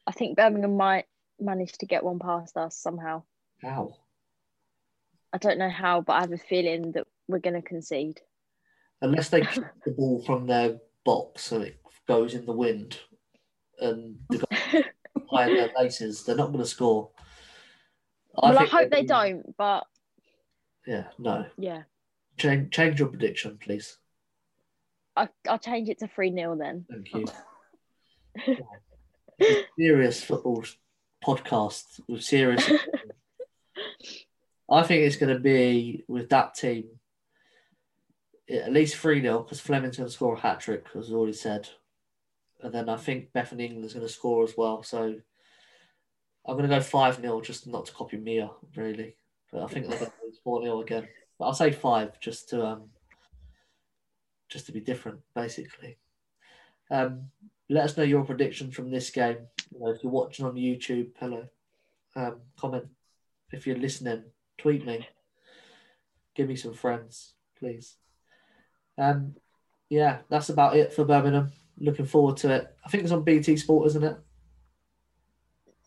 [0.07, 1.07] I think Birmingham might
[1.41, 3.25] manage to get one past us somehow.
[3.61, 3.97] How?
[5.33, 8.21] I don't know how, but I have a feeling that we're gonna concede.
[9.03, 12.99] Unless they kick the ball from their box and it goes in the wind
[13.81, 14.85] and the guys
[15.29, 17.11] play their bases, they're not going to score.
[18.35, 19.85] well, I hope they don't, but
[20.87, 21.47] Yeah, no.
[21.59, 21.83] yeah,
[22.39, 23.99] Change, change your prediction, please.
[25.17, 26.87] I, I'll change it to three 0 then.
[26.89, 27.13] Thank
[28.47, 28.57] you.
[29.79, 30.65] Serious football
[31.25, 32.71] podcast with serious.
[34.71, 36.85] I think it's going to be with that team
[38.53, 41.33] at least 3 0 because Fleming's going to score a hat trick, as I already
[41.33, 41.69] said.
[42.61, 44.83] And then I think Bethany England's going to score as well.
[44.83, 45.17] So
[46.47, 49.17] I'm going to go 5 0 just not to copy Mia, really.
[49.51, 51.09] But I think they're going to lose 4 0 again.
[51.39, 52.83] But I'll say 5 just to um
[54.49, 55.97] just to be different, basically.
[56.91, 57.31] Um,
[57.71, 59.39] let us know your predictions from this game.
[59.73, 61.49] You know, if you're watching on YouTube, hello.
[62.15, 62.85] Um, comment.
[63.51, 64.25] If you're listening,
[64.59, 65.09] tweet me.
[66.35, 67.97] Give me some friends, please.
[68.99, 69.35] Um,
[69.89, 71.53] yeah, that's about it for Birmingham.
[71.79, 72.77] Looking forward to it.
[72.85, 74.17] I think it's on BT Sport, isn't it?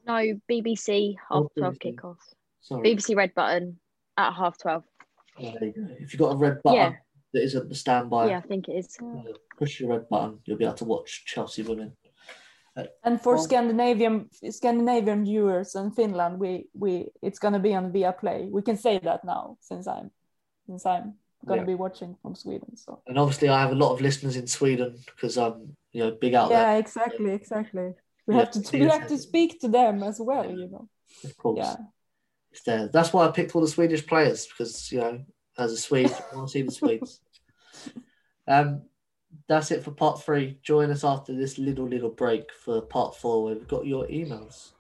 [0.06, 0.14] No,
[0.50, 1.96] BBC half Oh, twelve BBC.
[1.96, 2.18] kickoff.
[2.62, 2.96] Sorry.
[2.96, 3.80] BBC Red Button
[4.18, 4.84] at half twelve.
[5.40, 5.88] Oh, you go.
[6.00, 6.94] If you've got a red button Yeah.
[7.34, 8.98] that isn't the standby, Yeah, I think it is.
[9.02, 9.24] uh,
[9.58, 10.40] push your red button.
[10.46, 11.96] You'll be able to watch Chelsea women.
[13.04, 18.50] And for Well- Scandinavian Scandinavian viewers and Finland, we we it's gonna be on Viaplay.
[18.52, 20.12] We can say that now since I'm
[20.68, 21.16] since I'm
[21.46, 21.66] gonna Yeah.
[21.66, 22.76] be watching from Sweden.
[22.76, 26.12] So And obviously, I have a lot of listeners in Sweden because I'm, you know,
[26.12, 27.94] big out yeah, exactly, exactly.
[28.28, 30.50] We Yeah, have to we have to speak to them as well.
[30.50, 30.90] You know.
[31.24, 31.58] of course.
[31.58, 31.76] Yeah.
[32.52, 32.88] It's there.
[32.88, 35.26] That's why I picked all the Swedish players because you know,
[35.58, 37.22] as a Swede, I want to see the Swedes.
[38.48, 38.84] Um,
[39.48, 40.60] that's it for part three.
[40.62, 44.74] Join us after this little little break for part four, where we've got your emails.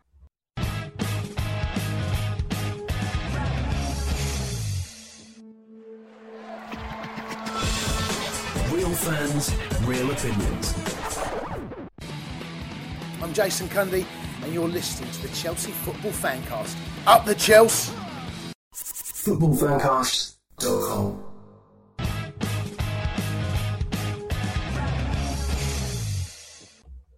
[8.95, 9.53] Fans,
[9.83, 10.73] real opinions.
[13.21, 14.05] I'm Jason Cundy,
[14.43, 16.75] and you're listening to the Chelsea Football Fancast.
[17.05, 17.93] Up the Chelsea!
[18.73, 21.23] Footballfancast.com.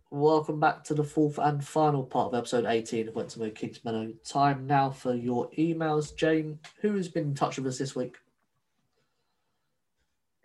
[0.10, 3.52] Welcome back to the fourth and final part of episode 18 of Went to Mow
[3.52, 4.16] Kingsmeadow.
[4.28, 6.16] Time now for your emails.
[6.16, 8.16] Jane, who has been in touch with us this week?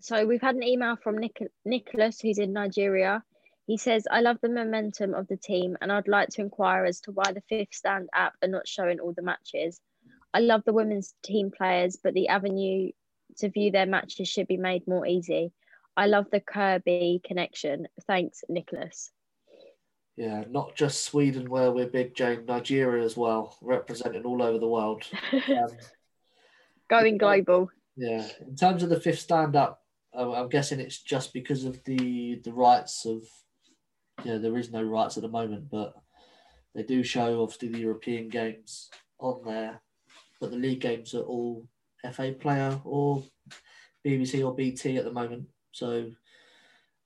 [0.03, 3.23] So we've had an email from Nic- Nicholas, who's in Nigeria.
[3.67, 7.01] He says, I love the momentum of the team and I'd like to inquire as
[7.03, 9.81] to why the Fifth Stand app are not showing all the matches.
[10.35, 12.91] I love the women's team players, but the avenue
[13.39, 15.53] to view their matches should be made more easy.
[15.97, 17.87] I love the Kirby connection.
[18.09, 19.13] Thanks, Nicholas.
[20.17, 24.69] Yeah, not just Sweden where we're big, Jane, Nigeria as well, representing all over the
[24.69, 25.05] world.
[25.33, 25.69] Um,
[26.91, 27.71] Going global.
[27.97, 29.82] yeah, in terms of the fifth stand up,
[30.15, 33.23] I'm guessing it's just because of the the rights of,
[34.25, 35.95] yeah, there is no rights at the moment, but
[36.75, 39.81] they do show obviously the European games on there,
[40.41, 41.67] but the league games are all
[42.13, 43.23] FA player or
[44.05, 45.47] BBC or BT at the moment.
[45.73, 46.11] So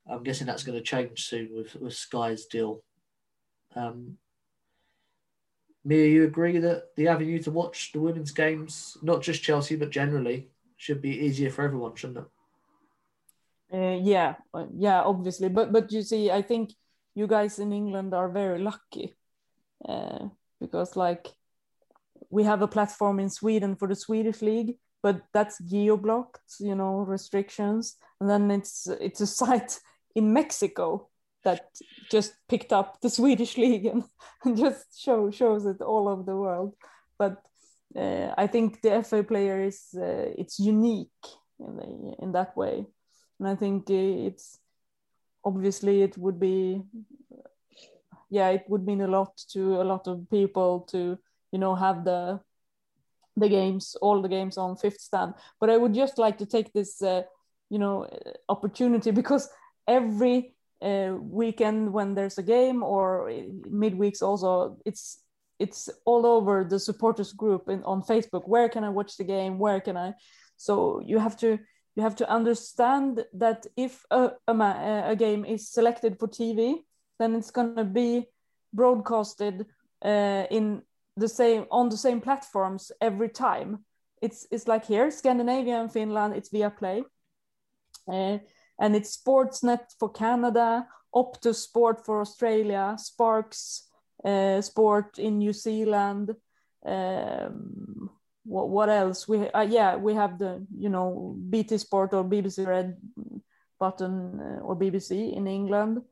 [0.09, 2.83] I'm guessing that's going to change soon with, with Sky's deal.
[3.75, 4.17] Um,
[5.85, 9.91] Mia, you agree that the avenue to watch the women's games, not just Chelsea, but
[9.91, 12.25] generally, should be easier for everyone, shouldn't it?
[13.73, 14.37] Uh, yeah,
[14.77, 16.73] yeah, obviously, but but you see, I think
[17.15, 19.17] you guys in England are very lucky
[19.89, 20.29] uh,
[20.61, 21.35] because like
[22.31, 26.75] we have a platform in Sweden for the Swedish league, but that's geo blocked, you
[26.77, 29.81] know, restrictions, and then it's it's a site
[30.15, 31.09] in Mexico
[31.43, 31.67] that
[32.11, 34.05] just picked up the Swedish league and,
[34.45, 36.75] and just show shows it all over the world.
[37.19, 37.43] But
[37.97, 41.27] uh, I think the FA player is uh, it's unique
[41.59, 42.87] in, the, in that way
[43.39, 44.59] and i think it's
[45.45, 46.83] obviously it would be
[48.31, 51.19] yeah it would mean a lot to a lot of people to
[51.53, 52.41] you know have the
[53.37, 55.35] the games all the games on fifth stand.
[55.61, 57.23] But i would just like to take this uh,
[57.71, 59.49] you know uh, opportunity because
[59.87, 63.31] every uh, weekend when there's a game or
[63.71, 65.23] midweeks also it's
[65.59, 68.47] it's all over the supporters group in, on facebook.
[68.47, 69.59] Where can i watch the game?
[69.59, 70.13] Where can i?
[70.57, 71.59] So you have to
[71.97, 74.53] you have to understand that if a, a,
[75.07, 76.85] a game is selected for TV,
[77.19, 78.27] then it's going to be
[78.73, 79.67] broadcasted
[80.05, 80.83] uh, in
[81.17, 83.85] the same on the same platforms every time.
[84.21, 87.03] It's it's like here, Scandinavia and Finland, it's Viaplay,
[88.13, 88.39] uh,
[88.79, 93.89] and it's Sportsnet for Canada, Optus Sport for Australia, Sparks
[94.23, 96.35] uh, Sport in New Zealand.
[96.85, 98.11] Um,
[98.47, 99.29] what, what else?
[99.29, 102.97] We uh, yeah we have the you know bt sport or bbc red
[103.79, 106.03] button uh, or bbc in england.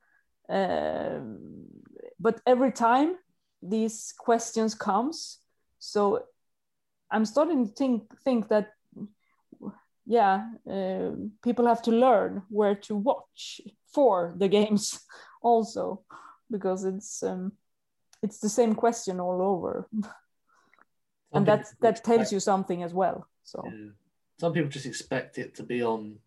[0.49, 1.21] Uh,
[2.21, 3.17] but every time
[3.63, 5.39] these questions comes
[5.79, 6.25] so
[7.11, 8.73] i'm starting to think think that
[10.07, 11.11] yeah uh,
[11.43, 13.61] people have to learn where to watch
[13.93, 15.01] for the games
[15.43, 16.03] also
[16.51, 17.53] because it's um,
[18.23, 19.89] it's the same question all over
[21.35, 23.91] and that that tells you something as well so Yeah.
[24.41, 26.19] Some people just expect it to be on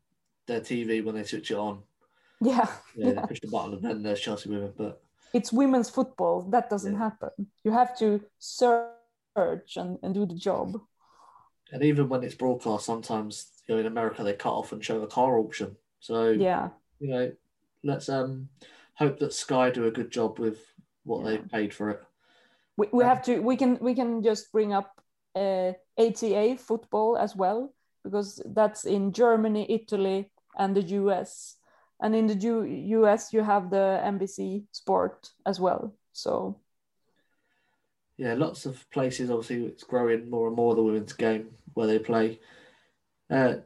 [0.45, 1.83] their TV when they switch it on.
[2.39, 3.25] yeah, Yeah, Yeah.
[3.25, 4.73] Push the button and then there's Chelsea women.
[4.77, 5.01] But
[5.33, 6.99] it's women's football that doesn't Yeah.
[6.99, 7.31] happen
[7.65, 10.79] you have to search and, and do the job
[11.73, 15.01] and even when it's broadcast, sometimes you know in America they cut off and show
[15.01, 15.75] a car auction.
[15.99, 16.69] So yeah
[16.99, 17.31] you know,
[17.83, 18.49] let's um
[18.95, 20.59] hope that Sky do a good job with
[21.03, 21.25] what Yeah.
[21.31, 22.01] they've paid for it.
[22.77, 24.91] We, we have to we can we can just bring up
[25.35, 27.73] uh, ata football as well
[28.03, 31.57] because that's in germany italy and the us
[32.01, 36.59] and in the U- us you have the nbc sport as well so
[38.17, 41.99] Yeah, lots of places obviously it's growing more and more the women's game where they
[41.99, 42.39] play.
[43.29, 43.57] Uh,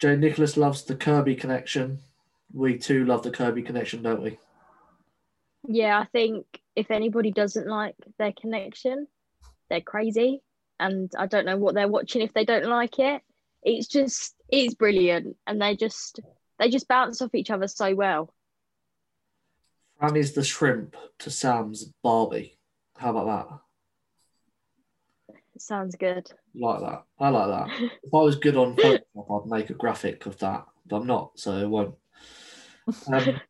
[0.00, 2.00] Joe Nicholas loves the Kirby connection.
[2.52, 4.38] We too love the Kirby connection, don't we?
[5.68, 9.06] Yeah, I think if anybody doesn't like their connection,
[9.68, 10.42] they're crazy.
[10.78, 13.22] And I don't know what they're watching if they don't like it.
[13.62, 15.36] It's just it's brilliant.
[15.46, 16.20] And they just
[16.58, 18.32] they just bounce off each other so well.
[19.98, 22.58] Fran is the shrimp to Sam's Barbie.
[22.96, 23.58] How about that?
[25.58, 26.30] Sounds good.
[26.54, 27.04] Like that.
[27.18, 27.90] I like that.
[28.02, 31.32] If I was good on Photoshop, I'd make a graphic of that, but I'm not,
[31.38, 31.94] so I won't.
[33.12, 33.40] Um,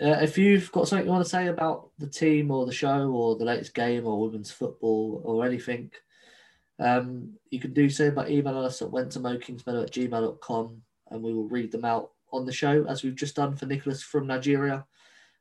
[0.00, 3.10] uh, if you've got something you want to say about the team or the show
[3.10, 5.90] or the latest game or women's football or anything,
[6.78, 11.48] um, you can do so by emailing us at wentomokingsmeadow at gmail.com and we will
[11.48, 14.86] read them out on the show as we've just done for Nicholas from Nigeria.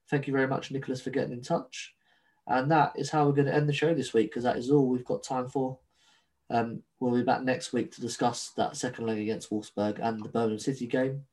[0.09, 1.93] Thank you very much, Nicholas, for getting in touch.
[2.47, 4.71] And that is how we're going to end the show this week because that is
[4.71, 5.77] all we've got time for.
[6.49, 10.29] Um, we'll be back next week to discuss that second leg against Wolfsburg and the
[10.29, 11.25] Birmingham City game.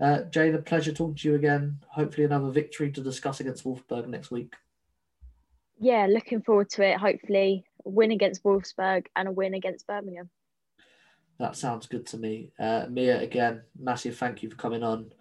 [0.00, 1.78] Uh, Jane, a pleasure talking to you again.
[1.88, 4.54] Hopefully, another victory to discuss against Wolfsburg next week.
[5.78, 6.98] Yeah, looking forward to it.
[6.98, 10.30] Hopefully, a win against Wolfsburg and a win against Birmingham.
[11.38, 12.52] That sounds good to me.
[12.58, 15.12] Uh, Mia, again, massive thank you for coming on.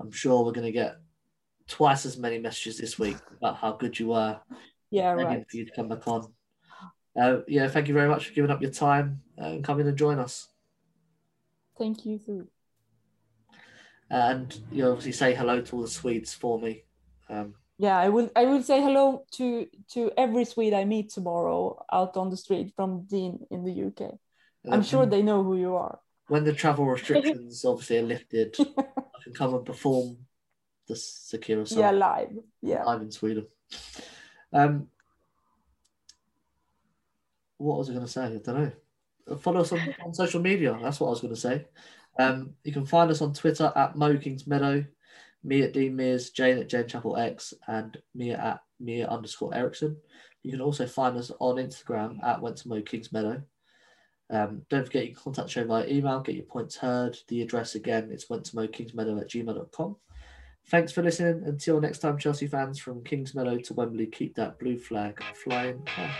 [0.00, 0.96] I'm sure we're going to get
[1.66, 4.38] twice as many messages this week about how good you were.
[4.90, 5.44] Yeah, right.
[5.48, 6.32] For you to come back on.
[7.20, 9.96] Uh, yeah, thank you very much for giving up your time uh, and coming and
[9.96, 10.48] join us.
[11.78, 12.48] Thank you too.
[14.10, 16.84] And you obviously say hello to all the Swedes for me.
[17.28, 18.28] Um, Yeah, I will.
[18.34, 22.72] I will say hello to to every Swede I meet tomorrow out on the street
[22.76, 24.18] from Dean in the UK.
[24.70, 25.98] I'm uh, sure they know who you are.
[26.28, 30.18] when the travel restrictions obviously are lifted, I can come and perform
[30.86, 31.78] the Sakira song.
[31.78, 32.36] Yeah, live.
[32.60, 32.84] Yeah.
[32.84, 33.46] I'm in Sweden.
[34.52, 34.88] Um,
[37.56, 38.24] what was I going to say?
[38.24, 39.36] I don't know.
[39.36, 40.78] Follow us on, on social media.
[40.82, 41.66] That's what I was going to say.
[42.20, 44.86] Um, you can find us on Twitter at Mow Kingsmeadow,
[45.42, 49.96] me at Dean Mears, Jane at Jane Chappell X, and Mia at Mia underscore Eriksson.
[50.42, 53.42] You can also find us on Instagram at Went to Mow Kingsmeadow.
[54.28, 57.16] Um, don't forget you can contact the show via email, get your points heard.
[57.28, 59.96] The address again is went to Mow Kingsmeadow at gmail.com.
[60.68, 61.42] Thanks for listening.
[61.46, 66.14] Until next time, Chelsea fans, from Kingsmeadow to Wembley, keep that blue flag flying high.